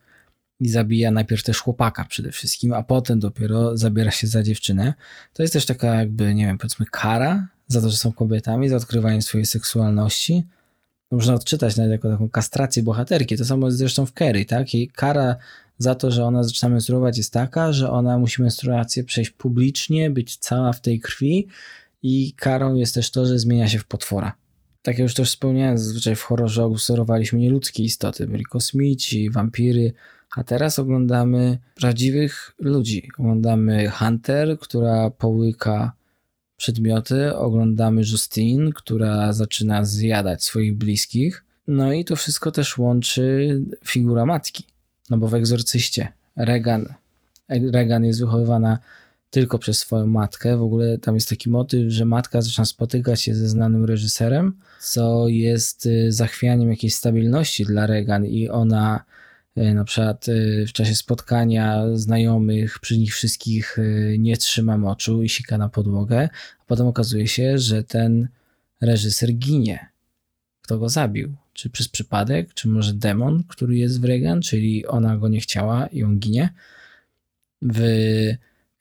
i 0.62 0.68
zabija 0.68 1.10
najpierw 1.10 1.42
też 1.42 1.58
chłopaka 1.58 2.04
przede 2.04 2.32
wszystkim, 2.32 2.72
a 2.72 2.82
potem 2.82 3.20
dopiero 3.20 3.76
zabiera 3.76 4.10
się 4.10 4.26
za 4.26 4.42
dziewczynę. 4.42 4.94
To 5.32 5.42
jest 5.42 5.52
też 5.52 5.66
taka 5.66 5.94
jakby, 5.94 6.34
nie 6.34 6.46
wiem, 6.46 6.58
powiedzmy 6.58 6.86
kara 6.90 7.48
za 7.66 7.80
to, 7.80 7.90
że 7.90 7.96
są 7.96 8.12
kobietami, 8.12 8.68
za 8.68 8.76
odkrywanie 8.76 9.22
swojej 9.22 9.46
seksualności. 9.46 10.44
Można 11.10 11.34
odczytać 11.34 11.76
nawet 11.76 11.92
jako 11.92 12.10
taką 12.10 12.28
kastrację 12.28 12.82
bohaterki. 12.82 13.36
To 13.36 13.44
samo 13.44 13.66
jest 13.66 13.78
zresztą 13.78 14.06
w 14.06 14.12
Kerry, 14.12 14.44
tak? 14.44 14.74
I 14.74 14.88
kara 14.88 15.36
za 15.78 15.94
to, 15.94 16.10
że 16.10 16.24
ona 16.24 16.42
zaczyna 16.44 16.68
menstruować 16.68 17.18
jest 17.18 17.32
taka, 17.32 17.72
że 17.72 17.90
ona 17.90 18.18
musi 18.18 18.42
menstruację 18.42 19.04
przejść 19.04 19.30
publicznie, 19.30 20.10
być 20.10 20.36
cała 20.36 20.72
w 20.72 20.80
tej 20.80 21.00
krwi 21.00 21.48
i 22.02 22.32
karą 22.36 22.74
jest 22.74 22.94
też 22.94 23.10
to, 23.10 23.26
że 23.26 23.38
zmienia 23.38 23.68
się 23.68 23.78
w 23.78 23.84
potwora. 23.84 24.32
Tak 24.82 24.94
jak 24.98 25.02
już 25.02 25.14
też 25.14 25.28
wspomniałem, 25.28 25.78
zazwyczaj 25.78 26.16
w 26.16 26.22
horrorze 26.22 26.64
obserwowaliśmy 26.64 27.38
nieludzkie 27.38 27.82
istoty, 27.82 28.26
byli 28.26 28.44
kosmici, 28.44 29.30
wampiry, 29.30 29.92
a 30.36 30.44
teraz 30.44 30.78
oglądamy 30.78 31.58
prawdziwych 31.74 32.52
ludzi. 32.58 33.08
Oglądamy 33.18 33.90
Hunter, 33.90 34.58
która 34.58 35.10
połyka 35.10 35.92
przedmioty, 36.56 37.36
oglądamy 37.36 38.02
Justine, 38.12 38.72
która 38.72 39.32
zaczyna 39.32 39.84
zjadać 39.84 40.44
swoich 40.44 40.76
bliskich. 40.76 41.44
No 41.68 41.92
i 41.92 42.04
to 42.04 42.16
wszystko 42.16 42.52
też 42.52 42.78
łączy 42.78 43.60
figura 43.84 44.26
matki. 44.26 44.66
No 45.10 45.18
bo 45.18 45.28
w 45.28 45.34
egzorcyście 45.34 46.12
Regan, 46.36 46.94
Regan 47.48 48.04
jest 48.04 48.20
wychowywana 48.20 48.78
tylko 49.32 49.58
przez 49.58 49.78
swoją 49.78 50.06
matkę. 50.06 50.56
W 50.56 50.62
ogóle 50.62 50.98
tam 50.98 51.14
jest 51.14 51.28
taki 51.28 51.50
motyw, 51.50 51.92
że 51.92 52.04
matka 52.04 52.42
zaczyna 52.42 52.64
spotykać 52.64 53.22
się 53.22 53.34
ze 53.34 53.48
znanym 53.48 53.84
reżyserem, 53.84 54.56
co 54.80 55.28
jest 55.28 55.86
y, 55.86 56.12
zachwianiem 56.12 56.70
jakiejś 56.70 56.94
stabilności 56.94 57.64
dla 57.64 57.86
Regan 57.86 58.26
i 58.26 58.48
ona 58.48 59.04
y, 59.58 59.74
na 59.74 59.84
przykład 59.84 60.28
y, 60.28 60.64
w 60.68 60.72
czasie 60.72 60.94
spotkania 60.94 61.84
znajomych 61.94 62.78
przy 62.78 62.98
nich 62.98 63.14
wszystkich 63.14 63.76
nie 64.18 64.36
trzyma 64.36 64.78
moczu 64.78 65.22
i 65.22 65.28
sika 65.28 65.58
na 65.58 65.68
podłogę, 65.68 66.28
a 66.60 66.64
potem 66.66 66.86
okazuje 66.86 67.28
się, 67.28 67.58
że 67.58 67.84
ten 67.84 68.28
reżyser 68.80 69.32
ginie. 69.32 69.86
Kto 70.62 70.78
go 70.78 70.88
zabił? 70.88 71.34
Czy 71.52 71.70
przez 71.70 71.88
przypadek, 71.88 72.54
czy 72.54 72.68
może 72.68 72.94
demon, 72.94 73.44
który 73.48 73.76
jest 73.76 74.00
w 74.00 74.04
Regan, 74.04 74.42
czyli 74.42 74.86
ona 74.86 75.16
go 75.16 75.28
nie 75.28 75.40
chciała 75.40 75.86
i 75.86 76.02
on 76.02 76.18
ginie. 76.18 76.54
W 77.62 77.82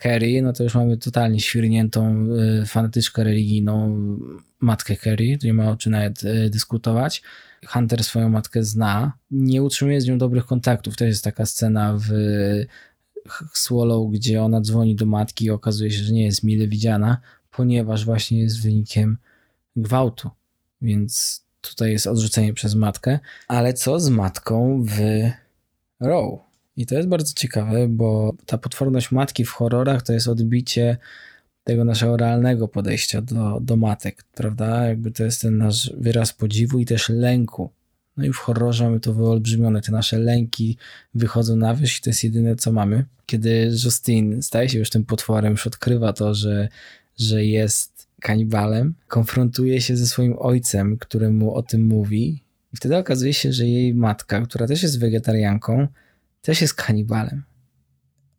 Kerry, 0.02 0.42
no 0.42 0.54
to 0.54 0.64
już 0.64 0.76
mamy 0.76 0.98
totalnie 0.98 1.40
świrniętą 1.40 2.28
y, 2.62 2.66
fanatyczkę 2.66 3.24
religijną 3.24 3.98
matkę 4.60 4.96
Kerry, 4.96 5.38
tu 5.38 5.48
nie 5.48 5.54
ma 5.54 5.72
o 5.72 5.76
czym 5.76 5.92
nawet 5.92 6.24
y, 6.24 6.50
dyskutować. 6.50 7.22
Hunter 7.68 8.04
swoją 8.04 8.30
matkę 8.30 8.64
zna, 8.64 9.14
nie 9.32 9.64
utrzymuje 9.64 10.02
z 10.02 10.08
nią 10.08 10.18
dobrych 10.18 10.46
kontaktów. 10.46 10.98
To 10.98 11.06
jest 11.06 11.24
taka 11.24 11.46
scena 11.46 11.98
w 11.98 12.10
Swallow, 13.54 14.12
gdzie 14.12 14.44
ona 14.44 14.62
dzwoni 14.62 14.96
do 14.96 15.06
matki 15.06 15.46
i 15.46 15.50
okazuje 15.50 15.92
się, 15.92 16.04
że 16.04 16.14
nie 16.14 16.26
jest 16.26 16.44
mile 16.44 16.68
widziana, 16.68 17.18
ponieważ 17.52 18.06
właśnie 18.06 18.40
jest 18.40 18.64
wynikiem 18.64 19.18
gwałtu. 19.76 20.30
Więc 20.82 21.44
tutaj 21.62 21.92
jest 21.92 22.08
odrzucenie 22.08 22.54
przez 22.54 22.76
matkę. 22.76 23.20
Ale 23.48 23.74
co 23.74 24.00
z 24.00 24.10
matką 24.10 24.86
w 24.86 25.00
Row? 26.00 26.51
I 26.78 26.86
to 26.86 26.96
jest 26.96 27.08
bardzo 27.08 27.34
ciekawe, 27.36 27.88
bo 27.88 28.34
ta 28.46 28.58
potworność 28.58 29.12
matki 29.12 29.46
w 29.46 29.50
horrorach 29.50 30.02
to 30.02 30.14
jest 30.14 30.28
odbicie 30.28 30.98
tego 31.64 31.86
naszego 31.86 32.18
realnego 32.18 32.68
podejścia 32.68 33.22
do, 33.22 33.60
do 33.62 33.78
matek, 33.78 34.24
prawda? 34.24 34.88
Jakby 34.88 35.12
to 35.12 35.24
jest 35.24 35.42
ten 35.42 35.58
nasz 35.58 35.94
wyraz 35.98 36.34
podziwu 36.34 36.80
i 36.80 36.86
też 36.86 37.10
lęku. 37.10 37.70
No 38.18 38.26
i 38.26 38.34
w 38.34 38.38
horrorze 38.38 38.84
mamy 38.84 39.00
to 39.00 39.14
wyolbrzymione. 39.14 39.82
Te 39.82 39.92
nasze 39.92 40.20
lęki 40.20 40.78
wychodzą 41.16 41.56
na 41.56 41.76
wierzch 41.76 42.00
i 42.00 42.02
to 42.02 42.10
jest 42.10 42.24
jedyne, 42.24 42.56
co 42.56 42.72
mamy. 42.72 43.06
Kiedy 43.26 43.72
Justine 43.84 44.42
staje 44.42 44.70
się 44.70 44.80
już 44.80 44.90
tym 44.90 45.06
potworem, 45.06 45.52
już 45.52 45.68
odkrywa 45.68 46.14
to, 46.14 46.34
że, 46.34 46.70
że 47.18 47.46
jest 47.46 48.08
kanibalem, 48.22 48.94
konfrontuje 49.08 49.82
się 49.82 49.98
ze 49.98 50.08
swoim 50.08 50.36
ojcem, 50.40 50.98
któremu 50.98 51.56
o 51.56 51.64
tym 51.64 51.86
mówi 51.86 52.44
i 52.74 52.78
wtedy 52.78 52.98
okazuje 52.98 53.34
się, 53.34 53.54
że 53.54 53.68
jej 53.68 53.94
matka, 53.94 54.42
która 54.42 54.68
też 54.68 54.84
jest 54.84 55.00
wegetarianką, 55.00 55.88
też 56.42 56.62
jest 56.62 56.74
kanibalem. 56.74 57.44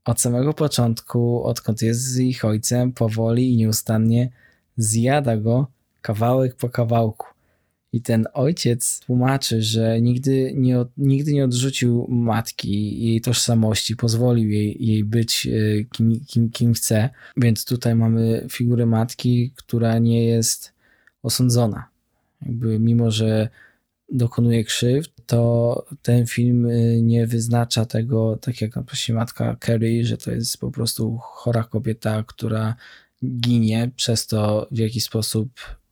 Od 0.04 0.20
samego 0.20 0.54
początku, 0.54 1.44
odkąd 1.44 1.82
jest 1.82 2.00
z 2.00 2.18
ich 2.18 2.44
ojcem, 2.44 2.92
powoli 2.92 3.52
i 3.52 3.56
nieustannie 3.56 4.30
zjada 4.76 5.36
go 5.36 5.66
kawałek 6.02 6.56
po 6.56 6.68
kawałku. 6.68 7.26
I 7.92 8.00
ten 8.00 8.26
ojciec 8.32 9.00
tłumaczy, 9.00 9.62
że 9.62 10.00
nigdy 10.00 10.52
nie, 10.56 10.84
nigdy 10.96 11.32
nie 11.32 11.44
odrzucił 11.44 12.06
matki, 12.08 13.04
jej 13.04 13.20
tożsamości, 13.20 13.96
pozwolił 13.96 14.50
jej, 14.50 14.86
jej 14.86 15.04
być 15.04 15.46
e, 15.46 15.84
kim, 15.84 16.20
kim, 16.26 16.50
kim 16.50 16.74
chce. 16.74 17.10
Więc 17.36 17.64
tutaj 17.64 17.94
mamy 17.94 18.46
figurę 18.50 18.86
matki, 18.86 19.52
która 19.56 19.98
nie 19.98 20.26
jest 20.26 20.72
osądzona. 21.22 21.88
Jakby 22.46 22.78
mimo, 22.78 23.10
że 23.10 23.48
dokonuje 24.12 24.64
krzywd, 24.64 25.12
to 25.26 25.86
ten 26.02 26.26
film 26.26 26.66
y, 26.66 27.00
nie 27.02 27.26
wyznacza 27.26 27.84
tego, 27.84 28.38
tak 28.40 28.60
jak 28.60 28.76
na 28.76 28.82
przykład 28.82 29.18
matka 29.18 29.56
Carrie, 29.66 30.04
że 30.04 30.16
to 30.16 30.30
jest 30.30 30.58
po 30.58 30.70
prostu 30.70 31.18
chora 31.22 31.64
kobieta, 31.64 32.24
która 32.26 32.76
ginie 33.24 33.90
przez 33.96 34.26
to, 34.26 34.68
w 34.70 34.78
jaki 34.78 35.00
sposób 35.00 35.48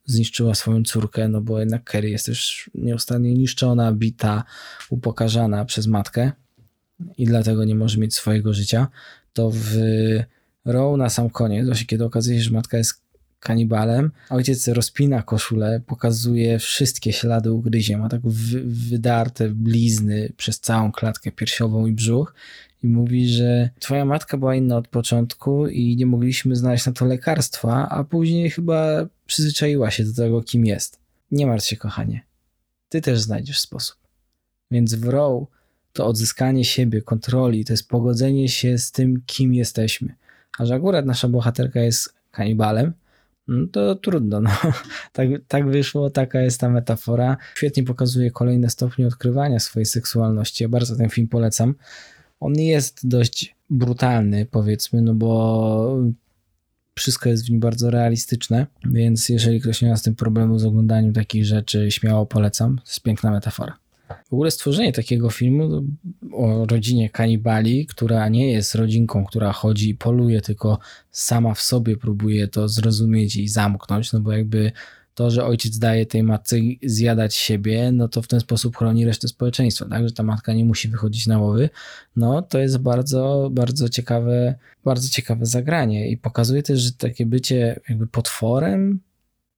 zniszczyła 0.07 0.55
swoją 0.55 0.83
córkę, 0.83 1.29
no 1.29 1.41
bo 1.41 1.61
jednak 1.61 1.91
Carrie 1.91 2.11
jest 2.11 2.27
też 2.27 2.71
nieustannie 2.75 3.35
niszczona, 3.35 3.93
bita, 3.93 4.45
upokarzana 4.91 5.64
przez 5.64 5.87
matkę 5.87 6.33
i 7.18 7.27
dlatego 7.27 7.64
nie 7.64 7.75
może 7.75 7.99
mieć 7.99 8.14
swojego 8.14 8.55
życia. 8.55 8.89
To 9.33 9.51
w 9.55 9.77
Row 10.64 10.99
na 10.99 11.11
sam 11.11 11.31
koniec, 11.31 11.66
właśnie 11.66 11.87
kiedy 11.87 12.05
okazuje 12.05 12.39
się, 12.39 12.45
że 12.45 12.51
matka 12.51 12.79
jest 12.79 13.03
kanibalem. 13.41 14.11
Ojciec 14.30 14.68
rozpina 14.68 15.22
koszulę, 15.22 15.80
pokazuje 15.86 16.59
wszystkie 16.59 17.12
ślady 17.12 17.53
ugryzień, 17.53 17.99
ma 17.99 18.09
tak 18.09 18.20
wydarte 18.64 19.49
blizny 19.49 20.32
przez 20.36 20.61
całą 20.61 20.93
klatkę 20.93 21.32
piersiową 21.32 21.86
i 21.86 21.93
brzuch 21.93 22.34
i 22.82 22.86
mówi, 22.86 23.28
że 23.28 23.70
twoja 23.78 24.05
matka 24.05 24.36
była 24.36 24.55
inna 24.55 24.76
od 24.76 24.88
początku 24.88 25.66
i 25.66 25.97
nie 25.97 26.07
mogliśmy 26.07 26.57
znaleźć 26.57 26.86
na 26.86 26.93
to 26.93 27.05
lekarstwa, 27.05 27.88
a 27.88 28.05
później 28.05 28.51
chyba 28.51 29.07
przyzwyczaiła 29.26 29.91
się 29.91 30.05
do 30.05 30.14
tego, 30.14 30.43
kim 30.43 30.66
jest. 30.66 30.99
Nie 31.30 31.47
martw 31.47 31.66
się, 31.66 31.76
kochanie. 31.76 32.20
Ty 32.88 33.01
też 33.01 33.20
znajdziesz 33.20 33.61
sposób. 33.61 33.97
Więc 34.70 34.95
w 34.95 35.05
Row 35.05 35.47
to 35.93 36.07
odzyskanie 36.07 36.64
siebie, 36.64 37.03
kontroli, 37.03 37.64
to 37.64 37.72
jest 37.72 37.88
pogodzenie 37.88 38.49
się 38.49 38.78
z 38.78 38.93
tym, 38.93 39.22
kim 39.26 39.55
jesteśmy. 39.55 40.14
A 40.59 40.66
że 40.66 40.74
akurat 40.74 41.07
nasza 41.07 41.28
bohaterka 41.28 41.80
jest 41.80 42.14
kanibalem, 42.30 42.93
no 43.51 43.66
to 43.66 43.94
trudno. 43.94 44.40
No. 44.40 44.51
Tak, 45.12 45.28
tak 45.48 45.70
wyszło, 45.70 46.11
taka 46.11 46.40
jest 46.40 46.61
ta 46.61 46.68
metafora. 46.68 47.36
Świetnie 47.55 47.82
pokazuje 47.82 48.30
kolejne 48.30 48.70
stopnie 48.70 49.07
odkrywania 49.07 49.59
swojej 49.59 49.86
seksualności. 49.86 50.64
Ja 50.64 50.68
bardzo 50.68 50.96
ten 50.96 51.09
film 51.09 51.28
polecam. 51.28 51.74
On 52.40 52.55
jest 52.55 53.09
dość 53.09 53.57
brutalny, 53.70 54.46
powiedzmy, 54.46 55.03
no 55.03 55.14
bo 55.14 55.98
wszystko 56.94 57.28
jest 57.28 57.46
w 57.46 57.51
nim 57.51 57.61
bardzo 57.61 57.90
realistyczne, 57.90 58.66
więc 58.84 59.28
jeżeli 59.28 59.61
ktoś 59.61 59.82
nie 59.82 59.88
ma 59.88 59.96
z 59.96 60.03
tym 60.03 60.14
problemu 60.14 60.59
z 60.59 60.64
oglądaniem 60.64 61.12
takich 61.12 61.44
rzeczy, 61.44 61.90
śmiało 61.90 62.26
polecam. 62.26 62.76
To 62.76 62.82
jest 62.82 63.03
piękna 63.03 63.30
metafora. 63.30 63.78
W 64.30 64.32
ogóle 64.32 64.50
stworzenie 64.50 64.92
takiego 64.92 65.30
filmu 65.30 65.82
o 66.32 66.66
rodzinie 66.66 67.11
kanibali, 67.11 67.86
która 67.86 68.28
nie 68.28 68.52
jest 68.52 68.74
rodzinką, 68.74 69.24
która 69.24 69.52
chodzi 69.52 69.90
i 69.90 69.94
poluje, 69.94 70.40
tylko 70.40 70.78
sama 71.11 71.54
w 71.54 71.61
sobie 71.61 71.96
próbuje 71.96 72.48
to 72.48 72.68
zrozumieć 72.68 73.36
i 73.36 73.48
zamknąć, 73.48 74.12
no 74.12 74.20
bo 74.20 74.32
jakby 74.32 74.72
to, 75.14 75.30
że 75.30 75.44
ojciec 75.44 75.78
daje 75.78 76.06
tej 76.06 76.22
matce 76.22 76.56
zjadać 76.82 77.34
siebie, 77.34 77.92
no 77.92 78.08
to 78.08 78.22
w 78.22 78.26
ten 78.26 78.40
sposób 78.40 78.76
chroni 78.76 79.04
resztę 79.04 79.28
społeczeństwa, 79.28 79.84
tak, 79.88 80.08
że 80.08 80.14
ta 80.14 80.22
matka 80.22 80.52
nie 80.52 80.64
musi 80.64 80.88
wychodzić 80.88 81.26
na 81.26 81.38
łowy, 81.38 81.70
no 82.16 82.42
to 82.42 82.58
jest 82.58 82.78
bardzo, 82.78 83.48
bardzo 83.52 83.88
ciekawe, 83.88 84.54
bardzo 84.84 85.08
ciekawe 85.08 85.46
zagranie 85.46 86.11
i 86.11 86.16
pokazuje 86.16 86.62
też, 86.62 86.80
że 86.80 86.92
takie 86.92 87.26
bycie 87.26 87.80
jakby 87.88 88.06
potworem 88.06 89.00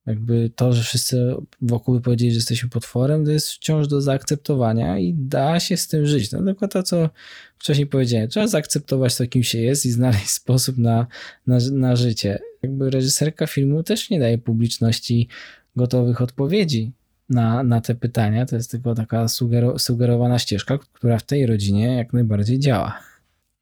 jakby 0.07 0.51
to, 0.57 0.73
że 0.73 0.83
wszyscy 0.83 1.35
wokół 1.61 1.95
by 1.95 2.01
powiedzieli, 2.01 2.31
że 2.31 2.37
jesteśmy 2.37 2.69
potworem, 2.69 3.25
to 3.25 3.31
jest 3.31 3.51
wciąż 3.51 3.89
do 3.89 4.01
zaakceptowania 4.01 4.99
i 4.99 5.15
da 5.15 5.61
się 5.61 5.77
z 5.77 5.89
tym 5.89 6.07
żyć. 6.07 6.33
No 6.33 6.43
tylko 6.45 6.69
to, 6.69 6.83
co 6.83 7.11
wcześniej 7.59 7.87
powiedziałem. 7.87 8.29
Trzeba 8.29 8.47
zaakceptować 8.47 9.17
to, 9.17 9.27
kim 9.27 9.43
się 9.43 9.59
jest 9.59 9.87
i 9.87 9.91
znaleźć 9.91 10.31
sposób 10.41 10.79
na, 10.79 11.07
na, 11.47 11.59
na 11.73 11.97
życie. 11.97 12.39
Jakby 12.63 12.91
reżyserka 12.91 13.47
filmu 13.47 13.83
też 13.83 14.11
nie 14.11 14.21
daje 14.21 14.39
publiczności 14.39 15.29
gotowych 15.77 16.21
odpowiedzi 16.21 16.93
na, 17.29 17.63
na 17.63 17.81
te 17.81 17.95
pytania. 17.95 18.47
To 18.47 18.57
jest 18.57 18.71
tylko 18.71 18.95
taka 18.95 19.29
sugero, 19.29 19.79
sugerowana 19.79 20.39
ścieżka, 20.39 20.79
która 20.79 21.19
w 21.19 21.23
tej 21.23 21.47
rodzinie 21.47 21.97
jak 21.97 22.13
najbardziej 22.13 22.59
działa. 22.59 22.99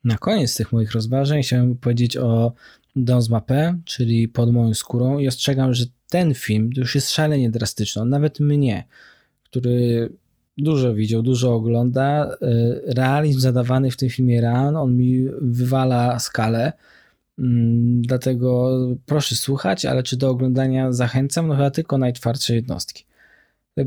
Na 0.04 0.18
koniec 0.18 0.56
tych 0.56 0.72
moich 0.72 0.92
rozważań 0.92 1.42
chciałem 1.42 1.76
powiedzieć 1.76 2.16
o 2.16 2.52
Dans 2.96 3.28
Mapę, 3.28 3.78
czyli 3.84 4.28
Pod 4.28 4.52
moją 4.52 4.74
skórą 4.74 5.18
i 5.18 5.28
ostrzegam, 5.28 5.74
że 5.74 5.84
ten 6.08 6.34
film 6.34 6.70
już 6.76 6.94
jest 6.94 7.10
szalenie 7.10 7.50
drastyczny. 7.50 8.04
Nawet 8.04 8.40
mnie, 8.40 8.84
który 9.44 10.10
Dużo 10.60 10.94
widział, 10.94 11.22
dużo 11.22 11.54
ogląda. 11.54 12.36
Realizm 12.86 13.40
zadawany 13.40 13.90
w 13.90 13.96
tym 13.96 14.08
filmie 14.08 14.40
Ran, 14.40 14.76
on 14.76 14.96
mi 14.96 15.26
wywala 15.40 16.18
skalę. 16.18 16.72
Mm, 17.38 18.02
dlatego 18.02 18.78
proszę 19.06 19.34
słuchać, 19.34 19.84
ale 19.84 20.02
czy 20.02 20.16
do 20.16 20.30
oglądania 20.30 20.92
zachęcam? 20.92 21.48
No 21.48 21.54
chyba 21.54 21.70
tylko 21.70 21.98
najtwardsze 21.98 22.54
jednostki. 22.54 23.04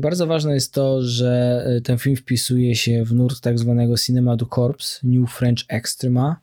Bardzo 0.00 0.26
ważne 0.26 0.54
jest 0.54 0.74
to, 0.74 1.02
że 1.02 1.64
ten 1.84 1.98
film 1.98 2.16
wpisuje 2.16 2.74
się 2.76 3.04
w 3.04 3.14
nurt 3.14 3.40
tak 3.40 3.58
zwanego 3.58 3.96
Cinema 3.96 4.36
du 4.36 4.46
Corps, 4.46 5.00
New 5.02 5.30
French 5.30 5.64
Extrema, 5.68 6.36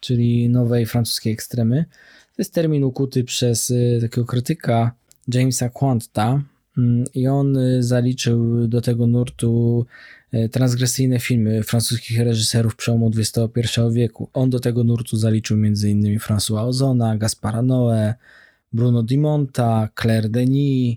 czyli 0.00 0.48
nowej 0.48 0.86
francuskiej 0.86 1.32
ekstremy. 1.32 1.84
To 2.38 2.42
jest 2.42 2.54
termin 2.54 2.84
ukuty 2.84 3.24
przez 3.24 3.70
y, 3.70 3.98
takiego 4.00 4.24
krytyka 4.24 4.92
Jamesa 5.34 5.68
Quanta 5.68 6.42
mm, 6.78 7.04
i 7.14 7.28
on 7.28 7.56
y, 7.56 7.82
zaliczył 7.82 8.68
do 8.68 8.80
tego 8.80 9.06
nurtu 9.06 9.86
y, 10.34 10.48
transgresyjne 10.48 11.18
filmy 11.18 11.62
francuskich 11.62 12.20
reżyserów 12.20 12.76
przełomu 12.76 13.10
XXI 13.16 13.80
wieku. 13.92 14.28
On 14.32 14.50
do 14.50 14.60
tego 14.60 14.84
nurtu 14.84 15.16
zaliczył 15.16 15.56
m.in. 15.56 16.18
François 16.18 16.68
Ozona, 16.68 17.16
Gaspara 17.16 17.62
Noé, 17.62 18.14
Bruno 18.72 19.02
Dimonta, 19.02 19.88
Claire 20.00 20.28
Denis, 20.28 20.96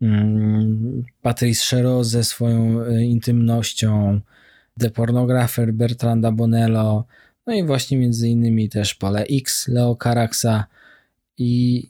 mm, 0.00 1.04
Patrice 1.22 1.64
Chéreau 1.64 2.04
ze 2.04 2.24
swoją 2.24 2.90
intymnością, 2.98 4.20
The 4.80 4.90
Pornographer 4.90 5.72
Bertranda 5.72 6.32
Bonello, 6.32 7.04
no 7.46 7.54
i 7.54 7.64
właśnie 7.64 7.98
między 7.98 8.28
innymi 8.28 8.68
też 8.68 8.94
Pole 8.94 9.24
X, 9.30 9.68
Leo 9.68 9.96
Caraxa 10.02 10.64
i 11.38 11.82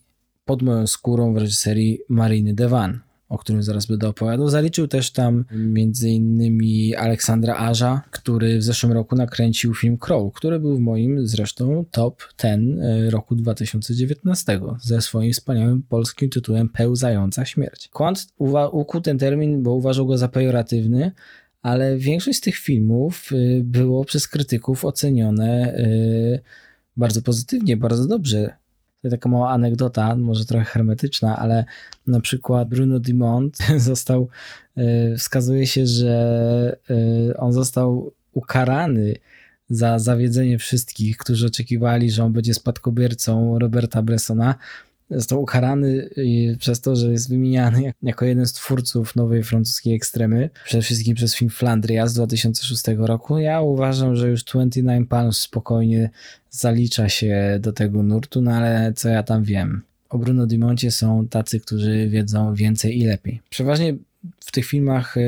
pod 0.45 0.63
moją 0.63 0.87
skórą 0.87 1.35
w 1.35 1.37
reżyserii 1.37 1.99
Mariny 2.09 2.55
Devan, 2.55 3.01
o 3.29 3.39
którym 3.39 3.63
zaraz 3.63 3.87
będę 3.87 4.09
opowiadał. 4.09 4.49
Zaliczył 4.49 4.89
też 4.89 5.11
tam 5.11 5.45
między 5.53 6.11
innymi 6.11 6.95
Aleksandra 6.95 7.57
Aża, 7.57 8.03
który 8.11 8.59
w 8.59 8.63
zeszłym 8.63 8.93
roku 8.93 9.17
nakręcił 9.17 9.75
film 9.75 9.99
Crow, 9.99 10.33
który 10.33 10.61
był 10.61 10.77
w 10.77 10.81
moim 10.81 11.27
zresztą 11.27 11.85
top 11.91 12.23
10 12.43 12.79
e, 12.81 13.11
roku 13.11 13.35
2019 13.35 14.61
ze 14.83 15.01
swoim 15.01 15.33
wspaniałym 15.33 15.83
polskim 15.83 16.31
tytułem 16.31 16.69
Pełzająca 16.69 17.45
śmierć. 17.45 17.89
Quant 17.89 18.27
ukuł 18.73 19.01
ten 19.01 19.19
termin, 19.19 19.63
bo 19.63 19.75
uważał 19.75 20.07
go 20.07 20.19
za 20.19 20.29
pejoratywny, 20.29 21.13
ale 21.67 21.97
większość 21.97 22.39
z 22.39 22.41
tych 22.41 22.57
filmów 22.57 23.33
y, 23.33 23.61
było 23.65 24.05
przez 24.05 24.29
krytyków 24.29 24.85
ocenione 24.85 25.79
y, 25.79 26.41
bardzo 26.97 27.23
pozytywnie, 27.23 27.77
bardzo 27.77 28.07
dobrze. 28.07 28.57
To 29.03 29.11
taka 29.11 29.29
mała 29.29 29.51
anegdota, 29.51 30.17
może 30.17 30.45
trochę 30.45 30.65
hermetyczna, 30.65 31.39
ale 31.39 31.65
na 32.07 32.21
przykład 32.21 32.69
Bruno 32.69 33.01
Dumont 33.01 33.59
został, 33.91 34.29
y, 34.79 35.15
wskazuje 35.19 35.67
się, 35.67 35.87
że 35.87 36.77
on 37.37 37.53
został 37.53 38.13
ukarany 38.33 39.15
za 39.69 39.99
zawiedzenie 39.99 40.59
wszystkich, 40.59 41.17
którzy 41.17 41.47
oczekiwali, 41.47 42.11
że 42.11 42.25
on 42.25 42.33
będzie 42.33 42.55
spadkobiercą 42.55 43.59
Roberta 43.59 44.03
Bressona, 44.03 44.55
został 45.11 45.43
ukarany 45.43 46.11
przez 46.59 46.81
to, 46.81 46.97
że 46.97 47.13
jest 47.13 47.31
wymieniany 47.31 47.93
jako 48.03 48.25
jeden 48.25 48.47
z 48.47 48.53
twórców 48.53 49.17
nowej 49.17 49.43
francuskiej 49.43 49.95
ekstremy, 49.95 50.51
przede 50.65 50.83
wszystkim 50.83 51.15
przez 51.15 51.35
film 51.35 51.51
Flandria 51.51 52.07
z 52.07 52.15
2006 52.15 52.83
roku. 52.99 53.39
Ja 53.39 53.61
uważam, 53.61 54.17
że 54.17 54.29
już 54.29 54.45
29 54.45 55.09
Palms 55.09 55.39
spokojnie 55.39 56.11
zalicza 56.51 57.09
się 57.09 57.59
do 57.61 57.73
tego 57.73 58.03
nurtu, 58.03 58.41
no 58.43 58.51
ale 58.51 58.93
co 58.97 59.09
ja 59.09 59.23
tam 59.23 59.45
wiem. 59.45 59.83
O 60.09 60.19
Bruno 60.19 60.47
Dimoncie 60.47 60.91
są 60.91 61.29
tacy, 61.29 61.61
którzy 61.61 62.09
wiedzą 62.09 62.55
więcej 62.55 62.99
i 62.99 63.05
lepiej. 63.05 63.41
Przeważnie 63.51 63.97
w 64.41 64.53
tych 64.53 64.67
filmach 64.67 65.17
e, 65.17 65.21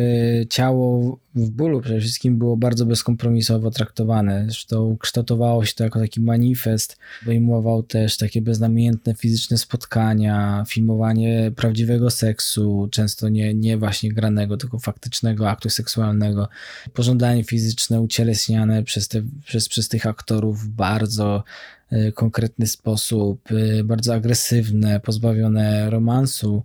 ciało 0.46 1.18
w 1.34 1.50
bólu 1.50 1.80
przede 1.80 2.00
wszystkim 2.00 2.38
było 2.38 2.56
bardzo 2.56 2.86
bezkompromisowo 2.86 3.70
traktowane. 3.70 4.44
Zresztą 4.44 4.96
kształtowało 5.00 5.64
się 5.64 5.74
to 5.74 5.84
jako 5.84 6.00
taki 6.00 6.20
manifest, 6.20 6.96
obejmował 7.22 7.82
też 7.82 8.16
takie 8.16 8.42
beznamiętne 8.42 9.14
fizyczne 9.14 9.58
spotkania, 9.58 10.64
filmowanie 10.68 11.52
prawdziwego 11.56 12.10
seksu, 12.10 12.88
często 12.90 13.28
nie, 13.28 13.54
nie 13.54 13.78
właśnie 13.78 14.12
granego, 14.12 14.56
tylko 14.56 14.78
faktycznego 14.78 15.50
aktu 15.50 15.70
seksualnego, 15.70 16.48
pożądanie 16.92 17.44
fizyczne 17.44 18.00
ucieleśniane 18.00 18.82
przez, 18.82 19.08
te, 19.08 19.22
przez, 19.44 19.68
przez 19.68 19.88
tych 19.88 20.06
aktorów 20.06 20.64
w 20.64 20.68
bardzo 20.68 21.44
e, 21.90 22.12
konkretny 22.12 22.66
sposób, 22.66 23.48
e, 23.52 23.84
bardzo 23.84 24.14
agresywne, 24.14 25.00
pozbawione 25.00 25.90
romansu 25.90 26.62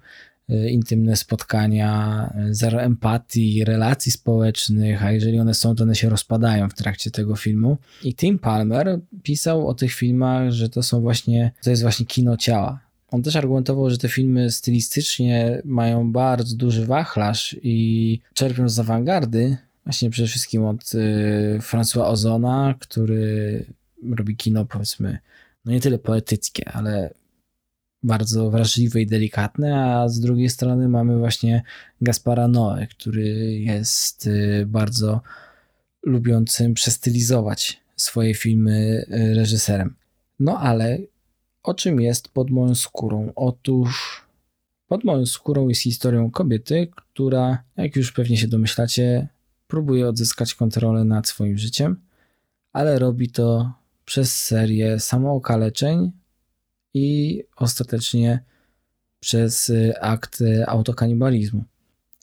intymne 0.50 1.16
spotkania, 1.16 2.34
y, 2.50 2.56
zero 2.56 2.82
empatii, 2.82 3.66
relacji 3.66 4.12
społecznych, 4.12 5.04
a 5.04 5.12
jeżeli 5.12 5.39
one 5.39 5.54
są, 5.54 5.76
to 5.76 5.84
one 5.84 5.96
się 5.96 6.10
rozpadają 6.10 6.70
w 6.70 6.74
trakcie 6.74 7.12
tego 7.12 7.36
filmu. 7.36 7.78
I 8.04 8.16
Tim 8.16 8.39
Palmer 8.39 9.00
pisał 9.24 9.68
o 9.68 9.74
tych 9.74 9.94
filmach, 9.94 10.52
że 10.52 10.70
to 10.70 10.84
są 10.84 11.02
właśnie, 11.02 11.52
to 11.64 11.70
jest 11.70 11.82
właśnie 11.82 12.06
kino 12.06 12.38
ciała. 12.38 12.80
On 13.12 13.24
też 13.24 13.36
argumentował, 13.36 13.89
że 13.89 13.98
te 13.98 14.10
filmy 14.10 14.52
stylistycznie 14.52 15.62
mają 15.66 16.12
bardzo 16.12 16.56
duży 16.56 16.86
wachlarz 16.86 17.56
i 17.64 18.20
czerpią 18.34 18.70
z 18.70 18.80
awangardy, 18.80 19.58
właśnie 19.86 20.10
przede 20.10 20.28
wszystkim 20.28 20.66
od 20.66 20.94
y, 20.94 21.60
François 21.62 22.06
Ozona, 22.06 22.76
który 22.80 23.66
robi 24.16 24.36
kino 24.36 24.66
powiedzmy, 24.66 25.18
no 25.66 25.72
nie 25.72 25.82
tyle 25.82 26.00
poetyckie, 26.00 26.72
ale 26.72 27.14
bardzo 28.04 28.49
wrażliwe 28.49 29.01
i 29.01 29.08
delikatne, 29.08 29.86
a 29.86 30.10
z 30.10 30.20
drugiej 30.20 30.49
strony 30.49 30.89
mamy 30.89 31.18
właśnie 31.18 31.64
Gaspara 32.01 32.47
Noe, 32.47 32.88
który 32.88 33.54
jest 33.54 34.28
y, 34.28 34.66
bardzo 34.68 35.22
lubiącym 36.04 36.74
przestylizować 36.74 37.82
swoje 37.95 38.34
filmy 38.36 39.06
y, 39.12 39.34
reżyserem. 39.36 39.95
No 40.39 40.60
ale 40.60 40.97
o 41.64 41.74
czym 41.74 42.01
jest 42.01 42.30
pod 42.30 42.49
moją 42.49 42.76
skórą? 42.76 43.32
Otóż 43.36 44.22
pod 44.88 45.04
moją 45.04 45.26
skórą 45.26 45.68
jest 45.68 45.82
historią 45.82 46.32
kobiety, 46.32 46.88
która, 46.95 47.64
jak 47.78 47.95
już 47.95 48.12
pewnie 48.12 48.38
się 48.38 48.47
domyślacie, 48.47 49.28
próbuje 49.68 50.08
odzyskać 50.08 50.56
kontrolę 50.56 51.04
nad 51.04 51.28
swoim 51.28 51.58
życiem, 51.58 52.01
ale 52.74 52.99
robi 52.99 53.30
to 53.30 53.74
przez 54.06 54.43
serię 54.43 54.99
samookaleczeń 54.99 56.12
i 56.94 57.44
ostatecznie 57.56 58.39
przez 59.20 59.70
y, 59.70 59.94
akt 60.02 60.41
y, 60.41 60.66
autokanibalizmu. 60.68 61.64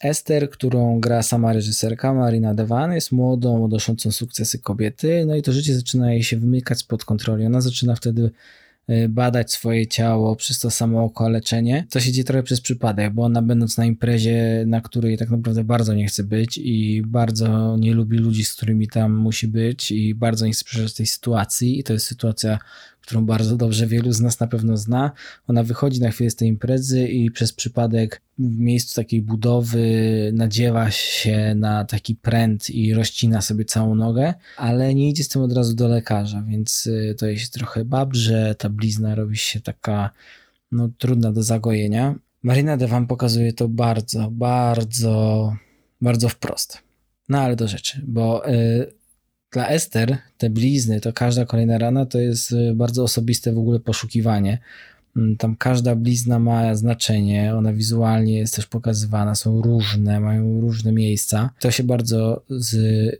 Esther, 0.02 0.50
którą 0.50 1.00
gra 1.00 1.22
sama 1.22 1.52
reżyserka 1.52 2.14
Marina 2.14 2.54
Devan, 2.54 2.92
jest 2.92 3.12
młodą, 3.12 3.64
odnoszącą 3.64 4.12
sukcesy 4.12 4.58
kobiety, 4.58 5.24
no 5.26 5.36
i 5.36 5.42
to 5.42 5.52
życie 5.52 5.74
zaczyna 5.74 6.12
jej 6.12 6.22
się 6.22 6.36
wymykać 6.36 6.78
spod 6.78 7.04
kontroli. 7.04 7.46
Ona 7.46 7.60
zaczyna 7.60 7.94
wtedy 7.94 8.30
y, 8.90 9.08
badać 9.08 9.52
swoje 9.52 9.86
ciało 9.86 10.36
przez 10.36 10.60
to 10.60 10.70
samo 10.70 11.04
okaleczenie. 11.04 11.86
To 11.90 12.00
się 12.00 12.12
dzieje 12.12 12.24
trochę 12.24 12.42
przez 12.42 12.60
przypadek, 12.60 13.12
bo 13.12 13.22
ona 13.24 13.42
będąc 13.42 13.78
na 13.78 13.84
imprezie, 13.84 14.64
na 14.66 14.80
której 14.80 15.18
tak 15.18 15.30
naprawdę 15.30 15.64
bardzo 15.64 15.94
nie 15.94 16.06
chce 16.06 16.24
być 16.24 16.58
i 16.58 17.02
bardzo 17.06 17.76
nie 17.76 17.94
lubi 17.94 18.18
ludzi, 18.18 18.44
z 18.44 18.54
którymi 18.54 18.88
tam 18.88 19.16
musi 19.16 19.48
być 19.48 19.90
i 19.90 20.14
bardzo 20.14 20.46
nie 20.46 20.52
chce 20.52 20.64
przeżyć 20.64 20.94
tej 20.94 21.06
sytuacji 21.06 21.78
i 21.78 21.84
to 21.84 21.92
jest 21.92 22.06
sytuacja, 22.06 22.58
którą 23.10 23.26
bardzo 23.26 23.56
dobrze 23.56 23.86
wielu 23.86 24.12
z 24.12 24.20
nas 24.20 24.40
na 24.40 24.46
pewno 24.46 24.76
zna. 24.76 25.12
Ona 25.48 25.62
wychodzi 25.62 26.00
na 26.00 26.10
chwilę 26.10 26.30
z 26.30 26.36
tej 26.36 26.48
imprezy 26.48 27.08
i 27.08 27.30
przez 27.30 27.52
przypadek 27.52 28.22
w 28.38 28.58
miejscu 28.58 28.94
takiej 28.94 29.22
budowy 29.22 29.80
nadziewa 30.34 30.90
się 30.90 31.54
na 31.54 31.84
taki 31.84 32.14
pręt 32.14 32.70
i 32.70 32.94
rozcina 32.94 33.40
sobie 33.40 33.64
całą 33.64 33.94
nogę, 33.94 34.34
ale 34.56 34.94
nie 34.94 35.08
idzie 35.08 35.24
z 35.24 35.28
tym 35.28 35.42
od 35.42 35.52
razu 35.52 35.74
do 35.74 35.88
lekarza, 35.88 36.42
więc 36.42 36.86
y, 36.86 37.14
to 37.18 37.26
jest 37.26 37.52
trochę 37.52 37.84
babrze, 37.84 38.54
ta 38.58 38.68
blizna 38.68 39.14
robi 39.14 39.36
się 39.36 39.60
taka 39.60 40.10
no, 40.72 40.88
trudna 40.98 41.32
do 41.32 41.42
zagojenia. 41.42 42.14
Marina 42.42 42.76
Devan 42.76 43.06
pokazuje 43.06 43.52
to 43.52 43.68
bardzo, 43.68 44.30
bardzo, 44.30 45.56
bardzo 46.00 46.28
wprost. 46.28 46.78
No 47.28 47.40
ale 47.40 47.56
do 47.56 47.68
rzeczy, 47.68 48.02
bo 48.06 48.48
y, 48.48 48.99
dla 49.52 49.68
Ester 49.68 50.18
te 50.38 50.50
blizny, 50.50 51.00
to 51.00 51.12
każda 51.12 51.44
kolejna 51.44 51.78
rana 51.78 52.06
to 52.06 52.18
jest 52.18 52.52
y, 52.52 52.72
bardzo 52.74 53.02
osobiste 53.02 53.52
w 53.52 53.58
ogóle 53.58 53.80
poszukiwanie. 53.80 54.58
Mm, 55.16 55.36
tam 55.36 55.56
każda 55.56 55.96
blizna 55.96 56.38
ma 56.38 56.74
znaczenie, 56.74 57.54
ona 57.54 57.72
wizualnie 57.72 58.38
jest 58.38 58.56
też 58.56 58.66
pokazywana, 58.66 59.34
są 59.34 59.62
różne, 59.62 60.20
mają 60.20 60.60
różne 60.60 60.92
miejsca. 60.92 61.50
To 61.60 61.70
się 61.70 61.84
bardzo 61.84 62.42
z 62.50 62.74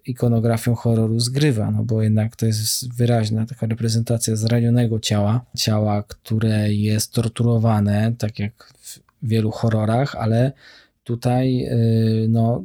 ikonografią 0.06 0.74
horroru 0.74 1.20
zgrywa, 1.20 1.70
no 1.70 1.84
bo 1.84 2.02
jednak 2.02 2.36
to 2.36 2.46
jest 2.46 2.94
wyraźna 2.94 3.46
taka 3.46 3.66
reprezentacja 3.66 4.36
zranionego 4.36 5.00
ciała, 5.00 5.44
ciała, 5.56 6.02
które 6.02 6.74
jest 6.74 7.12
torturowane, 7.12 8.12
tak 8.18 8.38
jak 8.38 8.72
w 8.82 9.00
wielu 9.22 9.50
horrorach, 9.50 10.14
ale 10.14 10.52
tutaj 11.04 11.64
y, 11.64 12.26
no 12.28 12.64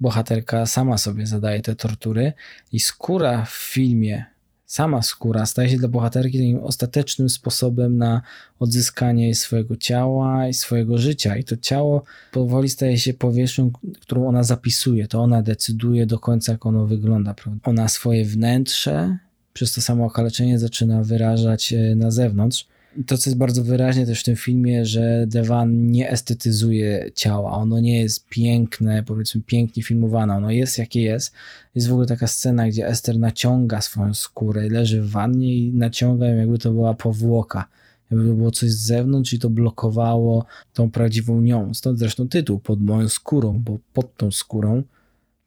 bohaterka 0.00 0.66
sama 0.66 0.98
sobie 0.98 1.26
zadaje 1.26 1.60
te 1.60 1.74
tortury 1.74 2.32
i 2.72 2.80
skóra 2.80 3.44
w 3.44 3.52
filmie 3.52 4.34
sama 4.74 5.02
skóra 5.02 5.46
staje 5.46 5.68
się 5.68 5.76
dla 5.76 5.88
bohaterki 5.88 6.38
takim 6.38 6.58
ostatecznym 6.58 7.28
sposobem 7.28 7.96
na 7.96 8.22
odzyskanie 8.58 9.34
swojego 9.34 9.76
ciała 9.76 10.48
i 10.48 10.54
swojego 10.54 10.98
życia. 10.98 11.36
I 11.36 11.44
to 11.44 11.56
ciało 11.56 12.02
powoli 12.32 12.68
staje 12.68 12.98
się 12.98 13.14
powierzchnią, 13.14 13.70
którą 14.00 14.28
ona 14.28 14.42
zapisuje. 14.42 15.08
To 15.08 15.22
ona 15.22 15.42
decyduje 15.42 16.06
do 16.06 16.18
końca, 16.18 16.52
jak 16.52 16.66
ono 16.66 16.86
wygląda. 16.86 17.34
Prawda? 17.34 17.70
Ona 17.70 17.88
swoje 17.88 18.24
wnętrze 18.24 19.18
przez 19.52 19.72
to 19.72 19.80
samo 19.80 20.04
okaleczenie 20.04 20.58
zaczyna 20.58 21.02
wyrażać 21.02 21.72
e, 21.72 21.94
na 21.96 22.10
zewnątrz 22.10 22.66
to, 23.06 23.18
co 23.18 23.30
jest 23.30 23.38
bardzo 23.38 23.64
wyraźnie 23.64 24.06
też 24.06 24.20
w 24.20 24.24
tym 24.24 24.36
filmie, 24.36 24.86
że 24.86 25.24
Devan 25.26 25.90
nie 25.90 26.10
estetyzuje 26.10 27.10
ciała. 27.14 27.52
Ono 27.52 27.80
nie 27.80 28.00
jest 28.00 28.28
piękne, 28.28 29.02
powiedzmy 29.02 29.40
pięknie 29.46 29.82
filmowane. 29.82 30.36
Ono 30.36 30.50
jest 30.50 30.78
jakie 30.78 31.02
jest. 31.02 31.34
Jest 31.74 31.88
w 31.88 31.92
ogóle 31.92 32.06
taka 32.06 32.26
scena, 32.26 32.68
gdzie 32.68 32.86
Esther 32.86 33.18
naciąga 33.18 33.80
swoją 33.80 34.14
skórę, 34.14 34.68
leży 34.68 35.02
w 35.02 35.10
wannie 35.10 35.56
i 35.56 35.72
naciąga 35.72 36.26
ją, 36.26 36.36
jakby 36.36 36.58
to 36.58 36.72
była 36.72 36.94
powłoka. 36.94 37.68
Jakby 38.10 38.28
to 38.28 38.34
było 38.34 38.50
coś 38.50 38.70
z 38.70 38.86
zewnątrz 38.86 39.32
i 39.32 39.38
to 39.38 39.50
blokowało 39.50 40.44
tą 40.72 40.90
prawdziwą 40.90 41.40
nią. 41.40 41.74
Stąd 41.74 41.98
zresztą 41.98 42.28
tytuł 42.28 42.58
pod 42.58 42.82
moją 42.82 43.08
skórą, 43.08 43.62
bo 43.64 43.78
pod 43.92 44.16
tą 44.16 44.30
skórą, 44.30 44.82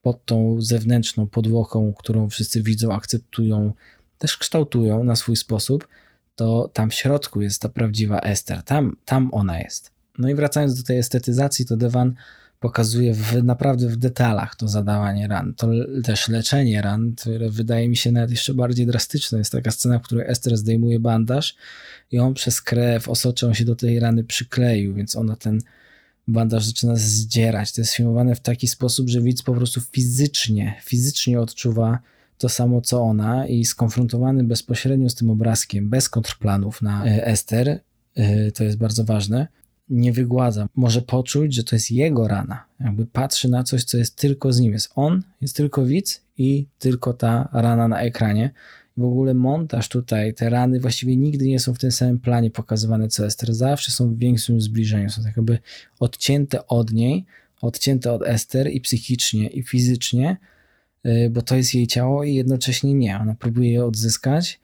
pod 0.02 0.26
tą 0.26 0.62
zewnętrzną 0.62 1.28
podłoką, 1.28 1.94
którą 1.94 2.30
wszyscy 2.30 2.64
widzą, 2.64 2.94
akceptują, 2.94 3.74
też 4.18 4.38
kształtują 4.38 5.04
na 5.04 5.16
swój 5.16 5.36
sposób 5.36 5.88
to 6.38 6.70
tam 6.74 6.90
w 6.90 6.94
środku 6.94 7.42
jest 7.42 7.62
ta 7.62 7.70
prawdziwa 7.70 8.20
Ester. 8.20 8.64
Tam, 8.64 8.98
tam 9.06 9.30
ona 9.32 9.60
jest. 9.60 9.92
No 10.18 10.30
i 10.30 10.36
wracając 10.36 10.82
do 10.82 10.84
tej 10.84 10.98
estetyzacji, 10.98 11.66
to 11.66 11.78
Devan 11.78 12.14
pokazuje 12.60 13.14
w, 13.14 13.44
naprawdę 13.44 13.88
w 13.88 13.98
detalach 13.98 14.56
to 14.56 14.68
zadawanie 14.68 15.28
ran, 15.28 15.54
to 15.54 15.68
też 16.04 16.30
leczenie 16.30 16.82
ran, 16.82 17.16
które 17.16 17.50
wydaje 17.50 17.90
mi 17.90 17.98
się 17.98 18.12
nawet 18.12 18.32
jeszcze 18.32 18.54
bardziej 18.54 18.86
drastyczne. 18.86 19.38
Jest 19.38 19.52
taka 19.52 19.72
scena, 19.72 20.00
w 20.00 20.02
której 20.02 20.26
Ester 20.28 20.58
zdejmuje 20.58 21.00
bandaż 21.00 21.56
i 22.12 22.20
on 22.20 22.34
przez 22.34 22.62
krew, 22.62 23.10
osocze, 23.10 23.48
on 23.48 23.54
się 23.54 23.66
do 23.66 23.76
tej 23.76 24.00
rany 24.00 24.24
przykleił, 24.24 24.94
więc 24.94 25.16
ona 25.16 25.36
ten 25.36 25.62
bandaż 26.28 26.66
zaczyna 26.66 26.96
zdzierać. 26.96 27.72
To 27.72 27.82
jest 27.82 27.94
filmowane 27.94 28.36
w 28.36 28.40
taki 28.40 28.68
sposób, 28.68 29.10
że 29.10 29.22
widz 29.22 29.44
po 29.44 29.54
prostu 29.54 29.82
fizycznie, 29.82 30.76
fizycznie 30.84 31.42
odczuwa 31.42 32.00
to 32.38 32.50
samo 32.50 32.82
co 32.82 33.02
ona 33.02 33.48
i 33.48 33.66
skonfrontowany 33.66 34.44
bezpośrednio 34.44 35.10
z 35.10 35.16
tym 35.16 35.30
obrazkiem, 35.30 35.90
bez 35.90 36.10
kontrplanów 36.10 36.82
na 36.82 37.06
e, 37.06 37.26
Ester, 37.28 37.80
e, 38.16 38.52
to 38.52 38.64
jest 38.64 38.78
bardzo 38.78 39.04
ważne, 39.04 39.48
nie 39.90 40.14
wygładza. 40.14 40.68
Może 40.76 41.02
poczuć, 41.02 41.54
że 41.54 41.64
to 41.64 41.76
jest 41.76 41.92
jego 41.92 42.28
rana. 42.28 42.64
Jakby 42.80 43.06
patrzy 43.06 43.50
na 43.50 43.64
coś, 43.64 43.84
co 43.84 43.98
jest 43.98 44.16
tylko 44.16 44.54
z 44.54 44.60
nim. 44.60 44.74
Jest 44.74 44.92
on, 44.96 45.24
jest 45.42 45.56
tylko 45.56 45.86
widz 45.86 46.22
i 46.38 46.68
tylko 46.80 47.14
ta 47.14 47.50
rana 47.54 47.88
na 47.88 48.02
ekranie. 48.02 48.52
W 48.98 49.04
ogóle 49.04 49.34
montaż 49.34 49.90
tutaj, 49.90 50.34
te 50.34 50.50
rany 50.50 50.80
właściwie 50.80 51.16
nigdy 51.18 51.48
nie 51.48 51.60
są 51.60 51.74
w 51.74 51.80
tym 51.80 51.92
samym 51.92 52.20
planie 52.20 52.52
pokazywane 52.52 53.08
co 53.08 53.26
Ester. 53.26 53.54
Zawsze 53.54 53.92
są 53.92 54.10
w 54.10 54.18
większym 54.18 54.62
zbliżeniu. 54.62 55.10
Są 55.10 55.24
tak 55.24 55.38
jakby 55.38 55.60
odcięte 56.00 56.68
od 56.68 56.92
niej, 56.92 57.26
odcięte 57.62 58.14
od 58.14 58.24
Ester 58.24 58.72
i 58.72 58.82
psychicznie, 58.82 59.48
i 59.48 59.64
fizycznie, 59.64 60.38
bo 61.30 61.42
to 61.42 61.56
jest 61.56 61.74
jej 61.74 61.88
ciało 61.88 62.24
i 62.24 62.36
jednocześnie 62.36 62.94
nie. 62.94 63.20
Ona 63.20 63.36
próbuje 63.36 63.72
je 63.72 63.86
odzyskać, 63.86 64.60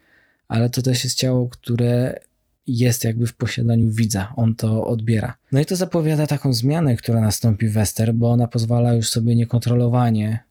ale 0.48 0.70
to 0.70 0.82
też 0.82 1.04
jest 1.04 1.16
ciało, 1.16 1.48
które 1.48 2.20
jest 2.66 3.04
jakby 3.04 3.26
w 3.26 3.34
posiadaniu 3.34 3.90
widza, 3.90 4.32
on 4.36 4.54
to 4.54 4.86
odbiera. 4.86 5.36
No 5.52 5.60
i 5.60 5.66
to 5.66 5.76
zapowiada 5.76 6.26
taką 6.26 6.52
zmianę, 6.52 6.96
która 6.96 7.20
nastąpi 7.20 7.68
w 7.68 7.76
Ester, 7.76 8.14
bo 8.14 8.30
ona 8.30 8.48
pozwala 8.48 8.94
już 8.94 9.08
sobie 9.08 9.36
niekontrolowanie 9.36 10.44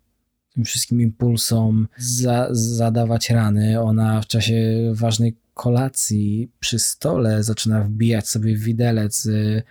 tym 0.53 0.65
wszystkim 0.65 1.01
impulsom 1.01 1.87
za, 1.97 2.47
zadawać 2.51 3.29
rany. 3.29 3.81
Ona 3.81 4.21
w 4.21 4.27
czasie 4.27 4.91
ważnej 4.93 5.35
kolacji 5.53 6.51
przy 6.59 6.79
stole 6.79 7.43
zaczyna 7.43 7.83
wbijać 7.83 8.27
sobie 8.27 8.55
widelec 8.55 9.25
y, 9.25 9.63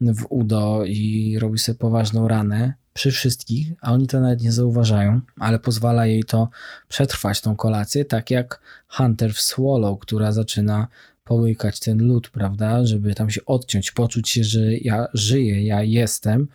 w 0.00 0.26
udo 0.30 0.84
i 0.86 1.36
robi 1.38 1.58
sobie 1.58 1.78
poważną 1.78 2.28
ranę 2.28 2.72
przy 2.92 3.10
wszystkich, 3.10 3.72
a 3.80 3.92
oni 3.92 4.06
to 4.06 4.20
nawet 4.20 4.42
nie 4.42 4.52
zauważają, 4.52 5.20
ale 5.36 5.58
pozwala 5.58 6.06
jej 6.06 6.24
to 6.24 6.48
przetrwać 6.88 7.40
tą 7.40 7.56
kolację, 7.56 8.04
tak 8.04 8.30
jak 8.30 8.60
Hunter 8.88 9.34
w 9.34 9.40
Swallow, 9.40 9.98
która 10.00 10.32
zaczyna 10.32 10.88
połykać 11.24 11.80
ten 11.80 12.06
lód, 12.06 12.30
prawda, 12.30 12.86
żeby 12.86 13.14
tam 13.14 13.30
się 13.30 13.44
odciąć, 13.46 13.90
poczuć 13.90 14.28
się, 14.28 14.44
że 14.44 14.76
ja 14.76 15.06
żyję, 15.14 15.64
ja 15.64 15.82
jestem, 15.82 16.48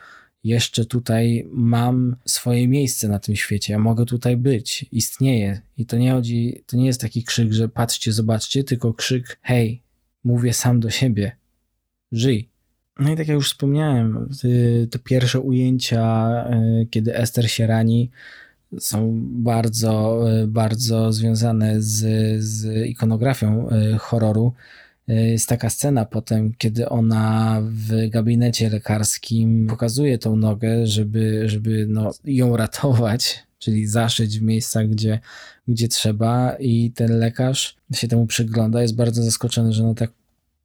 jeszcze 0.44 0.86
tutaj 0.86 1.48
mam 1.52 2.16
swoje 2.26 2.68
miejsce 2.68 3.08
na 3.08 3.20
tym 3.20 3.36
świecie, 3.36 3.74
ja 3.74 3.80
mogę 3.80 4.06
tutaj 4.06 4.38
być, 4.38 4.86
istnieję. 4.92 5.62
I 5.78 5.86
to 5.86 5.98
nie 5.98 6.12
chodzi, 6.12 6.64
to 6.66 6.78
nie 6.78 6.86
jest 6.86 7.02
taki 7.02 7.24
krzyk, 7.24 7.54
że 7.54 7.70
patrzcie, 7.70 8.14
zobaczcie, 8.14 8.64
tylko 8.64 8.94
krzyk, 8.94 9.40
hej, 9.42 9.82
mówię 10.24 10.54
sam 10.54 10.80
do 10.80 10.90
siebie, 10.90 11.38
żyj. 12.12 12.55
No 13.00 13.12
i 13.12 13.16
tak 13.18 13.28
jak 13.28 13.36
już 13.36 13.50
wspomniałem, 13.50 14.30
te 14.92 15.00
pierwsze 15.00 15.40
ujęcia, 15.40 16.04
e, 16.50 16.86
kiedy 16.90 17.16
Ester 17.16 17.52
się 17.52 17.68
rani, 17.68 18.12
są 18.80 19.22
bardzo, 19.24 20.24
e, 20.32 20.48
bardzo 20.48 21.14
związane 21.14 21.82
z, 21.82 22.04
z 22.44 22.88
ikonografią 22.88 23.70
e, 23.70 23.98
horroru. 23.98 24.54
Jest 25.08 25.50
taka 25.50 25.70
scena 25.70 26.06
potem, 26.06 26.54
kiedy 26.58 26.90
ona 26.90 27.62
w 27.64 28.10
gabinecie 28.10 28.70
lekarskim 28.70 29.68
pokazuje 29.68 30.18
tą 30.18 30.36
nogę, 30.36 30.88
żeby, 30.88 31.50
żeby 31.50 31.86
no, 31.90 32.12
ją 32.24 32.58
ratować, 32.58 33.44
czyli 33.60 33.88
zaszyć 33.88 34.40
w 34.40 34.42
miejscach, 34.42 34.88
gdzie, 34.88 35.20
gdzie 35.68 35.88
trzeba, 35.88 36.56
i 36.60 36.92
ten 36.92 37.20
lekarz 37.20 37.76
się 37.94 38.08
temu 38.08 38.28
przygląda, 38.28 38.82
jest 38.82 38.96
bardzo 38.96 39.24
zaskoczony, 39.24 39.74
że 39.74 39.84
ona 39.84 39.94
tak 39.94 40.12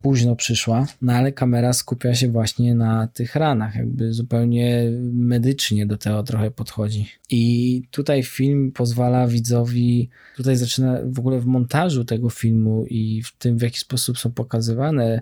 późno 0.02 0.36
przyszła, 0.36 0.86
no 1.02 1.12
ale 1.12 1.32
kamera 1.32 1.72
skupia 1.72 2.14
się 2.14 2.28
właśnie 2.28 2.74
na 2.74 3.06
tych 3.06 3.34
ranach, 3.34 3.76
jakby 3.76 4.12
zupełnie 4.12 4.90
medycznie 5.12 5.86
do 5.86 5.96
tego 5.96 6.22
trochę 6.22 6.50
podchodzi. 6.50 7.08
I 7.30 7.82
tutaj 7.90 8.22
film 8.22 8.72
pozwala 8.72 9.26
widzowi, 9.26 10.08
tutaj 10.36 10.56
zaczyna 10.56 10.98
w 11.04 11.18
ogóle 11.18 11.40
w 11.40 11.46
montażu 11.46 12.04
tego 12.04 12.30
filmu 12.30 12.86
i 12.86 13.22
w 13.22 13.36
tym, 13.36 13.58
w 13.58 13.62
jaki 13.62 13.78
sposób 13.78 14.18
są 14.18 14.32
pokazywane, 14.32 15.20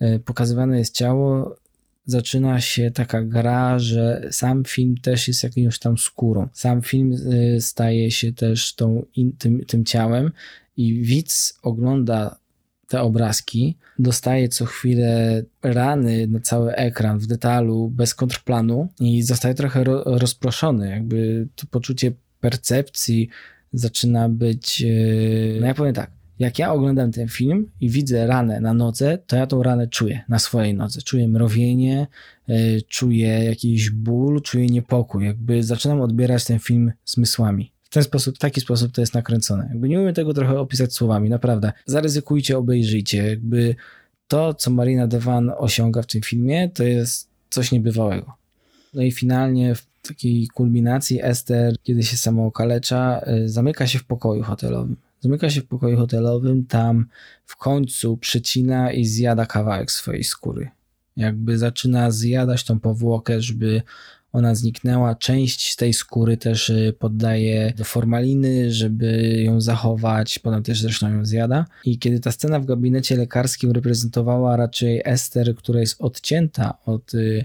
e, 0.00 0.18
pokazywane 0.18 0.78
jest 0.78 0.94
ciało, 0.94 1.56
zaczyna 2.06 2.60
się 2.60 2.90
taka 2.90 3.22
gra, 3.22 3.78
że 3.78 4.28
sam 4.30 4.64
film 4.64 4.94
też 5.02 5.28
jest 5.28 5.42
jakąś 5.42 5.78
tam 5.78 5.98
skórą. 5.98 6.48
Sam 6.52 6.82
film 6.82 7.12
e, 7.12 7.60
staje 7.60 8.10
się 8.10 8.32
też 8.32 8.74
tą, 8.74 9.02
tym, 9.38 9.64
tym 9.64 9.84
ciałem 9.84 10.32
i 10.76 11.02
widz 11.02 11.58
ogląda 11.62 12.39
te 12.90 13.00
obrazki, 13.00 13.76
dostaje 13.98 14.48
co 14.48 14.64
chwilę 14.64 15.42
rany 15.62 16.26
na 16.26 16.40
cały 16.40 16.74
ekran 16.74 17.18
w 17.18 17.26
detalu, 17.26 17.90
bez 17.90 18.14
kontrplanu 18.14 18.88
i 19.00 19.22
zostaje 19.22 19.54
trochę 19.54 19.84
ro 19.84 20.02
rozproszony. 20.04 20.90
Jakby 20.90 21.48
to 21.54 21.66
poczucie 21.70 22.12
percepcji 22.40 23.28
zaczyna 23.72 24.28
być. 24.28 24.80
Yy, 24.80 25.58
no 25.60 25.66
ja 25.66 25.74
powiem 25.74 25.94
tak. 25.94 26.10
Jak 26.38 26.58
ja 26.58 26.72
oglądam 26.72 27.12
ten 27.12 27.28
film 27.28 27.70
i 27.80 27.90
widzę 27.90 28.26
ranę 28.26 28.60
na 28.60 28.74
nodze, 28.74 29.18
to 29.26 29.36
ja 29.36 29.46
tą 29.46 29.62
ranę 29.62 29.88
czuję 29.88 30.20
na 30.28 30.38
swojej 30.38 30.74
nodze. 30.74 31.02
Czuję 31.02 31.28
mrowienie, 31.28 32.06
yy, 32.48 32.82
czuję 32.88 33.44
jakiś 33.44 33.90
ból, 33.90 34.42
czuję 34.42 34.66
niepokój. 34.66 35.26
Jakby 35.26 35.62
zaczynam 35.62 36.00
odbierać 36.00 36.44
ten 36.44 36.58
film 36.58 36.92
zmysłami 37.04 37.72
w 37.90 37.92
ten 37.92 38.02
sposób, 38.02 38.38
taki 38.38 38.60
sposób 38.60 38.92
to 38.92 39.00
jest 39.00 39.14
nakręcone. 39.14 39.68
Jakby 39.68 39.88
nie 39.88 40.00
umiem 40.00 40.14
tego 40.14 40.34
trochę 40.34 40.58
opisać 40.58 40.94
słowami, 40.94 41.30
naprawdę. 41.30 41.72
Zaryzykujcie, 41.86 42.58
obejrzyjcie. 42.58 43.28
Jakby 43.28 43.74
to, 44.28 44.54
co 44.54 44.70
Marina 44.70 45.06
Devan 45.06 45.52
osiąga 45.58 46.02
w 46.02 46.06
tym 46.06 46.22
filmie, 46.22 46.68
to 46.68 46.84
jest 46.84 47.28
coś 47.50 47.72
niebywałego. 47.72 48.32
No 48.94 49.02
i 49.02 49.12
finalnie 49.12 49.74
w 49.74 49.86
takiej 50.02 50.48
kulminacji 50.48 51.22
Esther, 51.22 51.76
kiedy 51.82 52.02
się 52.02 52.16
samo 52.16 52.46
okalecza, 52.46 53.22
y, 53.44 53.48
zamyka 53.48 53.86
się 53.86 53.98
w 53.98 54.04
pokoju 54.04 54.42
hotelowym. 54.42 54.96
Zamyka 55.20 55.50
się 55.50 55.60
w 55.60 55.66
pokoju 55.66 55.96
hotelowym, 55.96 56.66
tam 56.66 57.06
w 57.46 57.56
końcu 57.56 58.16
przecina 58.16 58.92
i 58.92 59.04
zjada 59.04 59.46
kawałek 59.46 59.90
swojej 59.90 60.24
skóry. 60.24 60.70
Jakby 61.16 61.58
zaczyna 61.58 62.10
zjadać 62.10 62.64
tą 62.64 62.80
powłokę, 62.80 63.40
żeby 63.40 63.82
ona 64.32 64.54
zniknęła. 64.54 65.14
Część 65.14 65.76
tej 65.76 65.92
skóry 65.92 66.36
też 66.36 66.68
y, 66.68 66.94
poddaje 66.98 67.72
do 67.76 67.84
formaliny, 67.84 68.72
żeby 68.72 69.42
ją 69.42 69.60
zachować, 69.60 70.38
potem 70.38 70.62
też 70.62 70.80
zresztą 70.80 71.12
ją 71.12 71.24
zjada. 71.24 71.64
I 71.84 71.98
kiedy 71.98 72.20
ta 72.20 72.32
scena 72.32 72.60
w 72.60 72.64
gabinecie 72.64 73.16
lekarskim 73.16 73.70
reprezentowała 73.70 74.56
raczej 74.56 75.02
Ester, 75.04 75.54
która 75.54 75.80
jest 75.80 76.00
odcięta 76.00 76.78
od 76.86 77.14
y, 77.14 77.44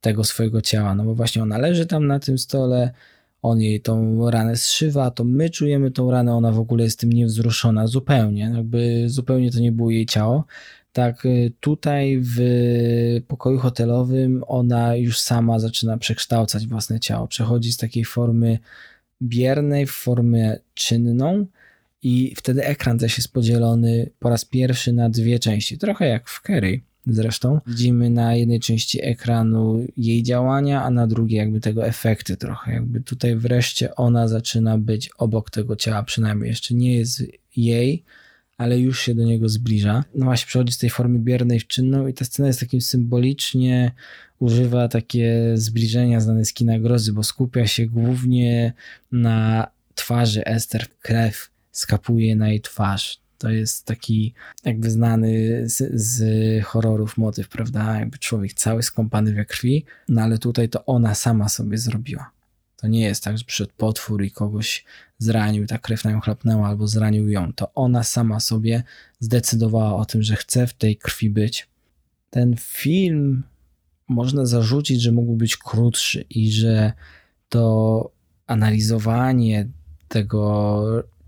tego 0.00 0.24
swojego 0.24 0.62
ciała, 0.62 0.94
no 0.94 1.04
bo 1.04 1.14
właśnie 1.14 1.42
ona 1.42 1.58
leży 1.58 1.86
tam 1.86 2.06
na 2.06 2.18
tym 2.18 2.38
stole, 2.38 2.90
on 3.42 3.60
jej 3.60 3.80
tą 3.80 4.30
ranę 4.30 4.56
zszywa, 4.56 5.10
to 5.10 5.24
my 5.24 5.50
czujemy 5.50 5.90
tą 5.90 6.10
ranę, 6.10 6.34
ona 6.34 6.52
w 6.52 6.58
ogóle 6.58 6.84
jest 6.84 7.00
tym 7.00 7.12
niewzruszona 7.12 7.86
zupełnie, 7.86 8.50
jakby 8.54 9.04
zupełnie 9.06 9.52
to 9.52 9.60
nie 9.60 9.72
było 9.72 9.90
jej 9.90 10.06
ciało. 10.06 10.44
Tak, 10.92 11.26
y, 11.26 11.52
tutaj 11.60 12.20
w 12.22 12.40
pokoju 13.28 13.58
hotelowym 13.58 14.44
ona 14.46 14.96
już 14.96 15.18
sama 15.18 15.58
zaczyna 15.58 15.98
przekształcać 15.98 16.66
własne 16.66 17.00
ciało. 17.00 17.28
Przechodzi 17.28 17.72
z 17.72 17.76
takiej 17.76 18.04
formy 18.04 18.58
biernej 19.22 19.86
w 19.86 19.90
formę 19.90 20.58
czynną 20.74 21.46
I 22.02 22.34
wtedy 22.36 22.64
ekran 22.64 22.98
też 22.98 23.18
jest 23.18 23.32
podzielony 23.32 24.10
po 24.18 24.28
raz 24.28 24.44
pierwszy 24.44 24.92
na 24.92 25.10
dwie 25.10 25.38
części, 25.38 25.78
trochę 25.78 26.08
jak 26.08 26.28
w 26.28 26.42
Kerry 26.42 26.80
zresztą. 27.06 27.60
Widzimy 27.66 28.10
na 28.10 28.34
jednej 28.34 28.60
części 28.60 29.04
ekranu 29.04 29.86
jej 29.96 30.22
działania, 30.22 30.82
a 30.82 30.90
na 30.90 31.06
drugiej 31.06 31.38
jakby 31.38 31.60
tego 31.60 31.86
efekty 31.86 32.36
trochę. 32.36 32.72
Jakby 32.72 33.00
tutaj 33.00 33.36
wreszcie 33.36 33.94
ona 33.94 34.28
zaczyna 34.28 34.78
być 34.78 35.10
obok 35.18 35.50
tego 35.50 35.76
ciała, 35.76 36.02
przynajmniej 36.02 36.48
jeszcze 36.48 36.74
nie 36.74 36.96
jest 36.96 37.22
jej, 37.56 38.04
ale 38.58 38.78
już 38.78 39.00
się 39.00 39.14
do 39.14 39.24
niego 39.24 39.48
zbliża. 39.48 40.04
No 40.14 40.24
właśnie 40.24 40.46
przechodzi 40.46 40.72
z 40.72 40.78
tej 40.78 40.90
formy 40.90 41.18
biernej 41.18 41.60
w 41.60 41.66
czynną 41.66 42.06
i 42.06 42.14
ta 42.14 42.24
scena 42.24 42.46
jest 42.46 42.60
takim 42.60 42.80
symbolicznie 42.80 43.92
używa 44.38 44.88
takie 44.88 45.52
zbliżenia 45.54 46.20
znane 46.20 46.44
z 46.44 46.52
kina 46.52 46.78
grozy, 46.78 47.12
bo 47.12 47.22
skupia 47.22 47.66
się 47.66 47.86
głównie 47.86 48.72
na 49.12 49.66
twarzy 49.94 50.44
Ester, 50.44 50.86
krew 51.02 51.50
skapuje 51.72 52.36
na 52.36 52.48
jej 52.48 52.60
twarz. 52.60 53.20
To 53.38 53.50
jest 53.50 53.86
taki 53.86 54.34
jakby 54.64 54.90
znany 54.90 55.62
z, 55.68 56.00
z, 56.00 56.64
horrorów 56.64 57.16
motyw, 57.16 57.48
prawda? 57.48 57.98
Jakby 57.98 58.18
człowiek 58.18 58.54
cały 58.54 58.82
skąpany 58.82 59.34
we 59.34 59.44
krwi, 59.44 59.84
no 60.08 60.22
ale 60.22 60.38
tutaj 60.38 60.68
to 60.68 60.84
ona 60.84 61.14
sama 61.14 61.48
sobie 61.48 61.78
zrobiła. 61.78 62.37
To 62.80 62.88
nie 62.88 63.00
jest 63.00 63.24
tak, 63.24 63.38
że 63.38 63.44
przyszedł 63.44 63.72
potwór 63.76 64.22
i 64.22 64.30
kogoś 64.30 64.84
zranił, 65.18 65.66
ta 65.66 65.78
krew 65.78 66.04
na 66.04 66.10
nią 66.10 66.20
chlapnęła 66.20 66.68
albo 66.68 66.88
zranił 66.88 67.28
ją. 67.28 67.52
To 67.52 67.74
ona 67.74 68.02
sama 68.02 68.40
sobie 68.40 68.82
zdecydowała 69.20 69.96
o 69.96 70.04
tym, 70.04 70.22
że 70.22 70.36
chce 70.36 70.66
w 70.66 70.74
tej 70.74 70.96
krwi 70.96 71.30
być. 71.30 71.68
Ten 72.30 72.56
film 72.58 73.42
można 74.08 74.46
zarzucić, 74.46 75.02
że 75.02 75.12
mógł 75.12 75.36
być 75.36 75.56
krótszy 75.56 76.24
i 76.30 76.52
że 76.52 76.92
to 77.48 78.10
analizowanie 78.46 79.68
tego 80.08 80.82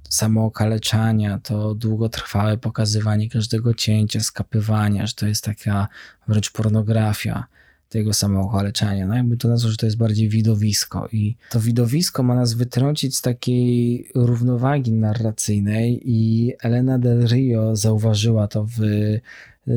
samookaleczania, 0.08 1.38
to 1.38 1.74
długotrwałe 1.74 2.58
pokazywanie 2.58 3.30
każdego 3.30 3.74
cięcia, 3.74 4.20
skapywania, 4.20 5.06
że 5.06 5.14
to 5.14 5.26
jest 5.26 5.44
taka 5.44 5.88
wręcz 6.28 6.50
pornografia 6.50 7.46
tego 7.90 8.12
samookaleczania. 8.12 9.06
No 9.06 9.16
jakby 9.16 9.36
to 9.36 9.48
nazwać, 9.48 9.70
że 9.70 9.76
to 9.76 9.86
jest 9.86 9.98
bardziej 9.98 10.28
widowisko 10.28 11.08
i 11.12 11.36
to 11.50 11.60
widowisko 11.60 12.22
ma 12.22 12.34
nas 12.34 12.54
wytrącić 12.54 13.16
z 13.16 13.22
takiej 13.22 14.06
równowagi 14.14 14.92
narracyjnej 14.92 16.00
i 16.04 16.52
Elena 16.62 16.98
del 16.98 17.26
Rio 17.26 17.76
zauważyła 17.76 18.48
to 18.48 18.64
w 18.64 18.80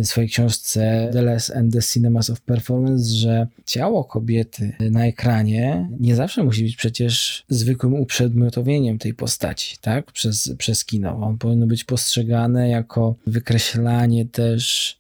swojej 0.04 0.30
książce 0.30 1.10
The 1.14 1.22
Less 1.22 1.52
and 1.52 1.74
the 1.74 1.82
Cinemas 1.82 2.30
of 2.30 2.42
Performance, 2.42 3.06
że 3.06 3.48
ciało 3.66 4.04
kobiety 4.04 4.74
na 4.92 5.06
ekranie 5.06 5.90
nie 6.00 6.16
zawsze 6.16 6.44
musi 6.44 6.64
być 6.64 6.76
przecież 6.76 7.46
zwykłym 7.50 7.94
uprzedmiotowieniem 7.94 8.98
tej 8.98 9.14
postaci, 9.14 9.78
tak? 9.82 10.12
Przez, 10.12 10.54
przez 10.58 10.86
kino. 10.86 11.18
On 11.18 11.38
powinno 11.38 11.68
być 11.68 11.84
postrzegane 11.84 12.70
jako 12.70 13.16
wykreślanie 13.28 14.26
też 14.26 14.98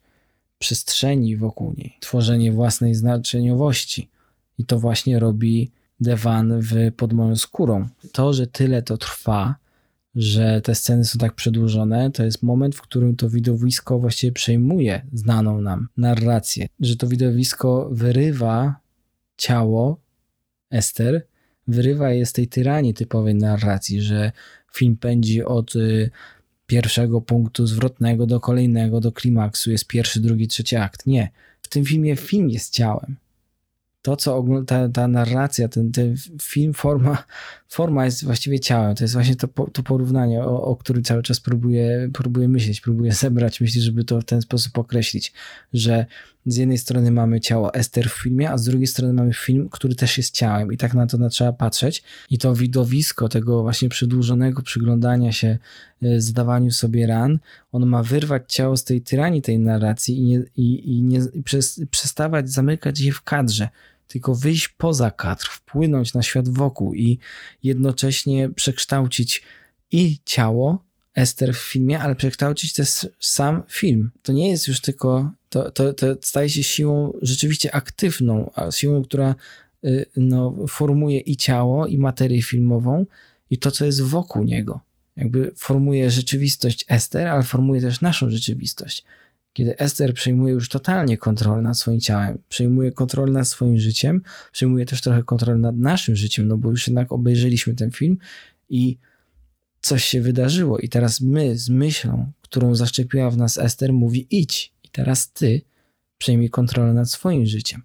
przestrzeni 0.63 1.37
wokół 1.37 1.73
niej, 1.77 1.97
tworzenie 1.99 2.51
własnej 2.51 2.95
znaczeniowości. 2.95 4.09
I 4.57 4.65
to 4.65 4.79
właśnie 4.79 5.19
robi 5.19 5.71
Devan 5.99 6.61
w 6.61 6.91
Pod 6.97 7.13
moją 7.13 7.35
skórą. 7.35 7.87
To, 8.11 8.33
że 8.33 8.47
tyle 8.47 8.81
to 8.81 8.97
trwa, 8.97 9.55
że 10.15 10.61
te 10.61 10.75
sceny 10.75 11.05
są 11.05 11.19
tak 11.19 11.33
przedłużone, 11.33 12.11
to 12.11 12.23
jest 12.23 12.43
moment, 12.43 12.75
w 12.75 12.81
którym 12.81 13.15
to 13.15 13.29
widowisko 13.29 13.99
właściwie 13.99 14.31
przejmuje 14.31 15.05
znaną 15.13 15.61
nam 15.61 15.87
narrację, 15.97 16.67
że 16.79 16.95
to 16.95 17.07
widowisko 17.07 17.89
wyrywa 17.91 18.75
ciało 19.37 19.97
Ester, 20.71 21.25
wyrywa 21.67 22.11
je 22.11 22.25
z 22.25 22.33
tej 22.33 22.47
tyranii 22.47 22.93
typowej 22.93 23.35
narracji, 23.35 24.01
że 24.01 24.31
film 24.73 24.97
pędzi 24.97 25.43
od 25.43 25.75
y, 25.75 26.09
pierwszego 26.73 27.21
punktu 27.21 27.67
zwrotnego 27.67 28.25
do 28.25 28.39
kolejnego, 28.39 28.99
do 28.99 29.11
klimaksu, 29.11 29.71
jest 29.71 29.87
pierwszy, 29.87 30.19
drugi, 30.19 30.47
trzeci 30.47 30.75
akt. 30.75 31.05
Nie. 31.05 31.31
W 31.61 31.67
tym 31.67 31.85
filmie 31.85 32.15
film 32.15 32.49
jest 32.49 32.73
ciałem 32.73 33.15
to, 34.03 34.15
co 34.15 34.45
ta, 34.67 34.89
ta 34.89 35.07
narracja, 35.07 35.67
ten, 35.67 35.91
ten 35.91 36.15
film, 36.41 36.73
forma, 36.73 37.23
forma 37.69 38.05
jest 38.05 38.25
właściwie 38.25 38.59
ciałem. 38.59 38.95
To 38.95 39.03
jest 39.03 39.13
właśnie 39.13 39.35
to, 39.35 39.47
to 39.47 39.83
porównanie, 39.83 40.43
o, 40.43 40.63
o 40.63 40.75
którym 40.75 41.03
cały 41.03 41.23
czas 41.23 41.39
próbuję, 41.39 42.09
próbuję 42.13 42.47
myśleć, 42.47 42.81
próbuję 42.81 43.13
zebrać 43.23 43.61
myśli, 43.61 43.81
żeby 43.81 44.03
to 44.03 44.21
w 44.21 44.25
ten 44.25 44.41
sposób 44.41 44.77
określić, 44.77 45.33
że 45.73 46.05
z 46.45 46.55
jednej 46.55 46.77
strony 46.77 47.11
mamy 47.11 47.39
ciało 47.39 47.73
Ester 47.73 48.09
w 48.09 48.13
filmie, 48.13 48.51
a 48.51 48.57
z 48.57 48.63
drugiej 48.63 48.87
strony 48.87 49.13
mamy 49.13 49.33
film, 49.33 49.69
który 49.69 49.95
też 49.95 50.17
jest 50.17 50.35
ciałem 50.35 50.73
i 50.73 50.77
tak 50.77 50.93
na 50.93 51.07
to 51.07 51.29
trzeba 51.29 51.53
patrzeć 51.53 52.03
i 52.29 52.37
to 52.37 52.55
widowisko 52.55 53.29
tego 53.29 53.61
właśnie 53.61 53.89
przedłużonego 53.89 54.61
przyglądania 54.61 55.31
się, 55.31 55.57
e, 56.01 56.21
zdawaniu 56.21 56.71
sobie 56.71 57.07
ran, 57.07 57.39
on 57.71 57.85
ma 57.85 58.03
wyrwać 58.03 58.43
ciało 58.47 58.77
z 58.77 58.83
tej 58.83 59.01
tyranii 59.01 59.41
tej 59.41 59.59
narracji 59.59 60.17
i, 60.17 60.23
nie, 60.23 60.43
i, 60.55 60.97
i 60.97 61.01
nie, 61.01 61.19
przez, 61.45 61.81
przestawać 61.91 62.49
zamykać 62.49 62.99
je 62.99 63.11
w 63.11 63.21
kadrze, 63.21 63.69
tylko 64.07 64.35
wyjść 64.35 64.67
poza 64.67 65.11
kadr, 65.11 65.45
wpłynąć 65.45 66.13
na 66.13 66.23
świat 66.23 66.49
wokół 66.49 66.93
i 66.93 67.19
jednocześnie 67.63 68.49
przekształcić 68.49 69.43
i 69.91 70.19
ciało 70.25 70.83
Ester 71.15 71.53
w 71.53 71.57
filmie, 71.57 71.99
ale 71.99 72.15
przekształcić 72.15 72.73
też 72.73 73.07
sam 73.19 73.63
film. 73.69 74.11
To 74.23 74.33
nie 74.33 74.49
jest 74.49 74.67
już 74.67 74.81
tylko, 74.81 75.31
to, 75.53 75.71
to, 75.71 75.93
to 75.93 76.05
staje 76.21 76.49
się 76.49 76.63
siłą 76.63 77.13
rzeczywiście 77.21 77.75
aktywną, 77.75 78.51
a 78.55 78.71
siłą, 78.71 79.03
która 79.03 79.35
y, 79.85 80.05
no, 80.17 80.55
formuje 80.67 81.19
i 81.19 81.37
ciało, 81.37 81.87
i 81.87 81.97
materię 81.97 82.41
filmową, 82.41 83.05
i 83.49 83.57
to, 83.57 83.71
co 83.71 83.85
jest 83.85 84.01
wokół 84.01 84.43
niego. 84.43 84.79
Jakby 85.17 85.51
formuje 85.55 86.11
rzeczywistość 86.11 86.85
Ester, 86.87 87.27
ale 87.27 87.43
formuje 87.43 87.81
też 87.81 88.01
naszą 88.01 88.29
rzeczywistość. 88.29 89.03
Kiedy 89.53 89.77
Ester 89.77 90.13
przejmuje 90.13 90.53
już 90.53 90.69
totalnie 90.69 91.17
kontrolę 91.17 91.61
nad 91.61 91.77
swoim 91.77 91.99
ciałem, 91.99 92.37
przejmuje 92.49 92.91
kontrolę 92.91 93.31
nad 93.31 93.47
swoim 93.47 93.77
życiem, 93.77 94.21
przejmuje 94.51 94.85
też 94.85 95.01
trochę 95.01 95.23
kontrolę 95.23 95.57
nad 95.57 95.77
naszym 95.77 96.15
życiem, 96.15 96.47
no 96.47 96.57
bo 96.57 96.69
już 96.69 96.87
jednak 96.87 97.11
obejrzeliśmy 97.11 97.73
ten 97.75 97.91
film 97.91 98.17
i 98.69 98.97
coś 99.81 100.05
się 100.05 100.21
wydarzyło. 100.21 100.79
I 100.79 100.89
teraz 100.89 101.21
my 101.21 101.57
z 101.57 101.69
myślą, 101.69 102.31
którą 102.41 102.75
zaszczepiła 102.75 103.31
w 103.31 103.37
nas 103.37 103.57
Ester, 103.57 103.93
mówi 103.93 104.27
idź 104.29 104.72
teraz 104.93 105.31
ty 105.31 105.61
przejmij 106.17 106.49
kontrolę 106.49 106.93
nad 106.93 107.11
swoim 107.11 107.45
życiem. 107.45 107.83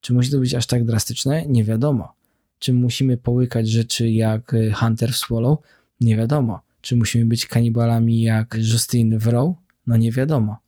Czy 0.00 0.14
musi 0.14 0.30
to 0.30 0.38
być 0.38 0.54
aż 0.54 0.66
tak 0.66 0.84
drastyczne? 0.84 1.46
Nie 1.46 1.64
wiadomo. 1.64 2.14
Czy 2.58 2.72
musimy 2.72 3.16
połykać 3.16 3.68
rzeczy 3.68 4.10
jak 4.10 4.54
Hunter 4.74 5.12
w 5.12 5.16
Swallow? 5.16 5.58
Nie 6.00 6.16
wiadomo. 6.16 6.60
Czy 6.80 6.96
musimy 6.96 7.24
być 7.24 7.46
kanibalami 7.46 8.22
jak 8.22 8.56
Justine 8.58 9.18
w 9.18 9.26
Row? 9.26 9.56
No 9.86 9.96
nie 9.96 10.12
wiadomo. 10.12 10.58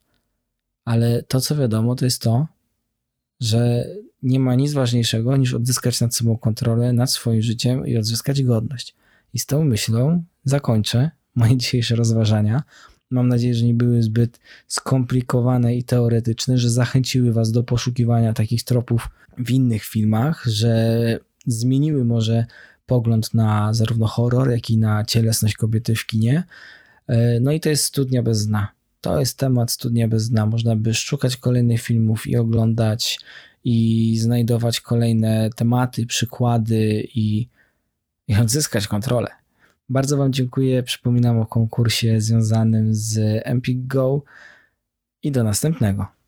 Ale 0.85 1.23
to, 1.23 1.41
co 1.41 1.55
wiadomo, 1.55 1.95
to 1.95 2.05
jest 2.05 2.21
to, 2.21 2.47
że 3.39 3.85
nie 4.23 4.39
ma 4.39 4.55
nic 4.55 4.73
ważniejszego 4.73 5.37
niż 5.37 5.53
odzyskać 5.53 6.01
nad 6.01 6.15
sobą 6.15 6.37
kontrolę 6.37 6.93
nad 6.93 7.11
swoim 7.11 7.41
życiem 7.41 7.87
i 7.87 7.97
odzyskać 7.97 8.43
godność. 8.43 8.95
I 9.33 9.39
z 9.39 9.45
tą 9.45 9.63
myślą 9.63 10.23
zakończę 10.43 11.11
moje 11.35 11.57
dzisiejsze 11.57 11.95
rozważania. 11.95 12.63
Mam 13.11 13.27
nadzieję, 13.27 13.55
że 13.55 13.65
nie 13.65 13.73
były 13.73 14.03
zbyt 14.03 14.39
skomplikowane 14.67 15.75
i 15.75 15.83
teoretyczne, 15.83 16.57
że 16.57 16.69
zachęciły 16.69 17.33
Was 17.33 17.51
do 17.51 17.63
poszukiwania 17.63 18.33
takich 18.33 18.63
tropów 18.63 19.09
w 19.37 19.51
innych 19.51 19.83
filmach, 19.83 20.43
że 20.45 21.19
zmieniły 21.47 22.05
może 22.05 22.45
pogląd 22.85 23.33
na 23.33 23.73
zarówno 23.73 24.07
horror, 24.07 24.51
jak 24.51 24.69
i 24.69 24.77
na 24.77 25.05
cielesność 25.05 25.55
kobiety 25.55 25.95
w 25.95 26.05
kinie. 26.05 26.43
E, 27.07 27.39
no 27.39 27.51
i 27.51 27.59
to 27.59 27.69
jest 27.69 27.83
studnia 27.83 28.23
bez 28.23 28.47
dna. 28.47 28.67
To 29.01 29.19
jest 29.19 29.37
temat 29.37 29.71
studnia 29.71 30.07
bez 30.07 30.29
dna. 30.29 30.45
Można 30.45 30.75
by 30.75 30.93
szukać 30.93 31.37
kolejnych 31.37 31.81
filmów 31.81 32.27
i 32.27 32.37
oglądać 32.37 33.19
i 33.63 34.17
znajdować 34.19 34.81
kolejne 34.81 35.49
tematy, 35.55 36.05
przykłady 36.05 37.07
i, 37.15 37.47
i 38.27 38.35
odzyskać 38.35 38.87
kontrolę. 38.87 39.40
Bardzo 39.91 40.17
Wam 40.17 40.33
dziękuję. 40.33 40.83
Przypominam 40.83 41.39
o 41.39 41.45
konkursie 41.45 42.21
związanym 42.21 42.93
z 42.93 43.19
Empik 43.45 43.87
Go 43.87 44.23
i 45.23 45.31
do 45.31 45.43
następnego. 45.43 46.20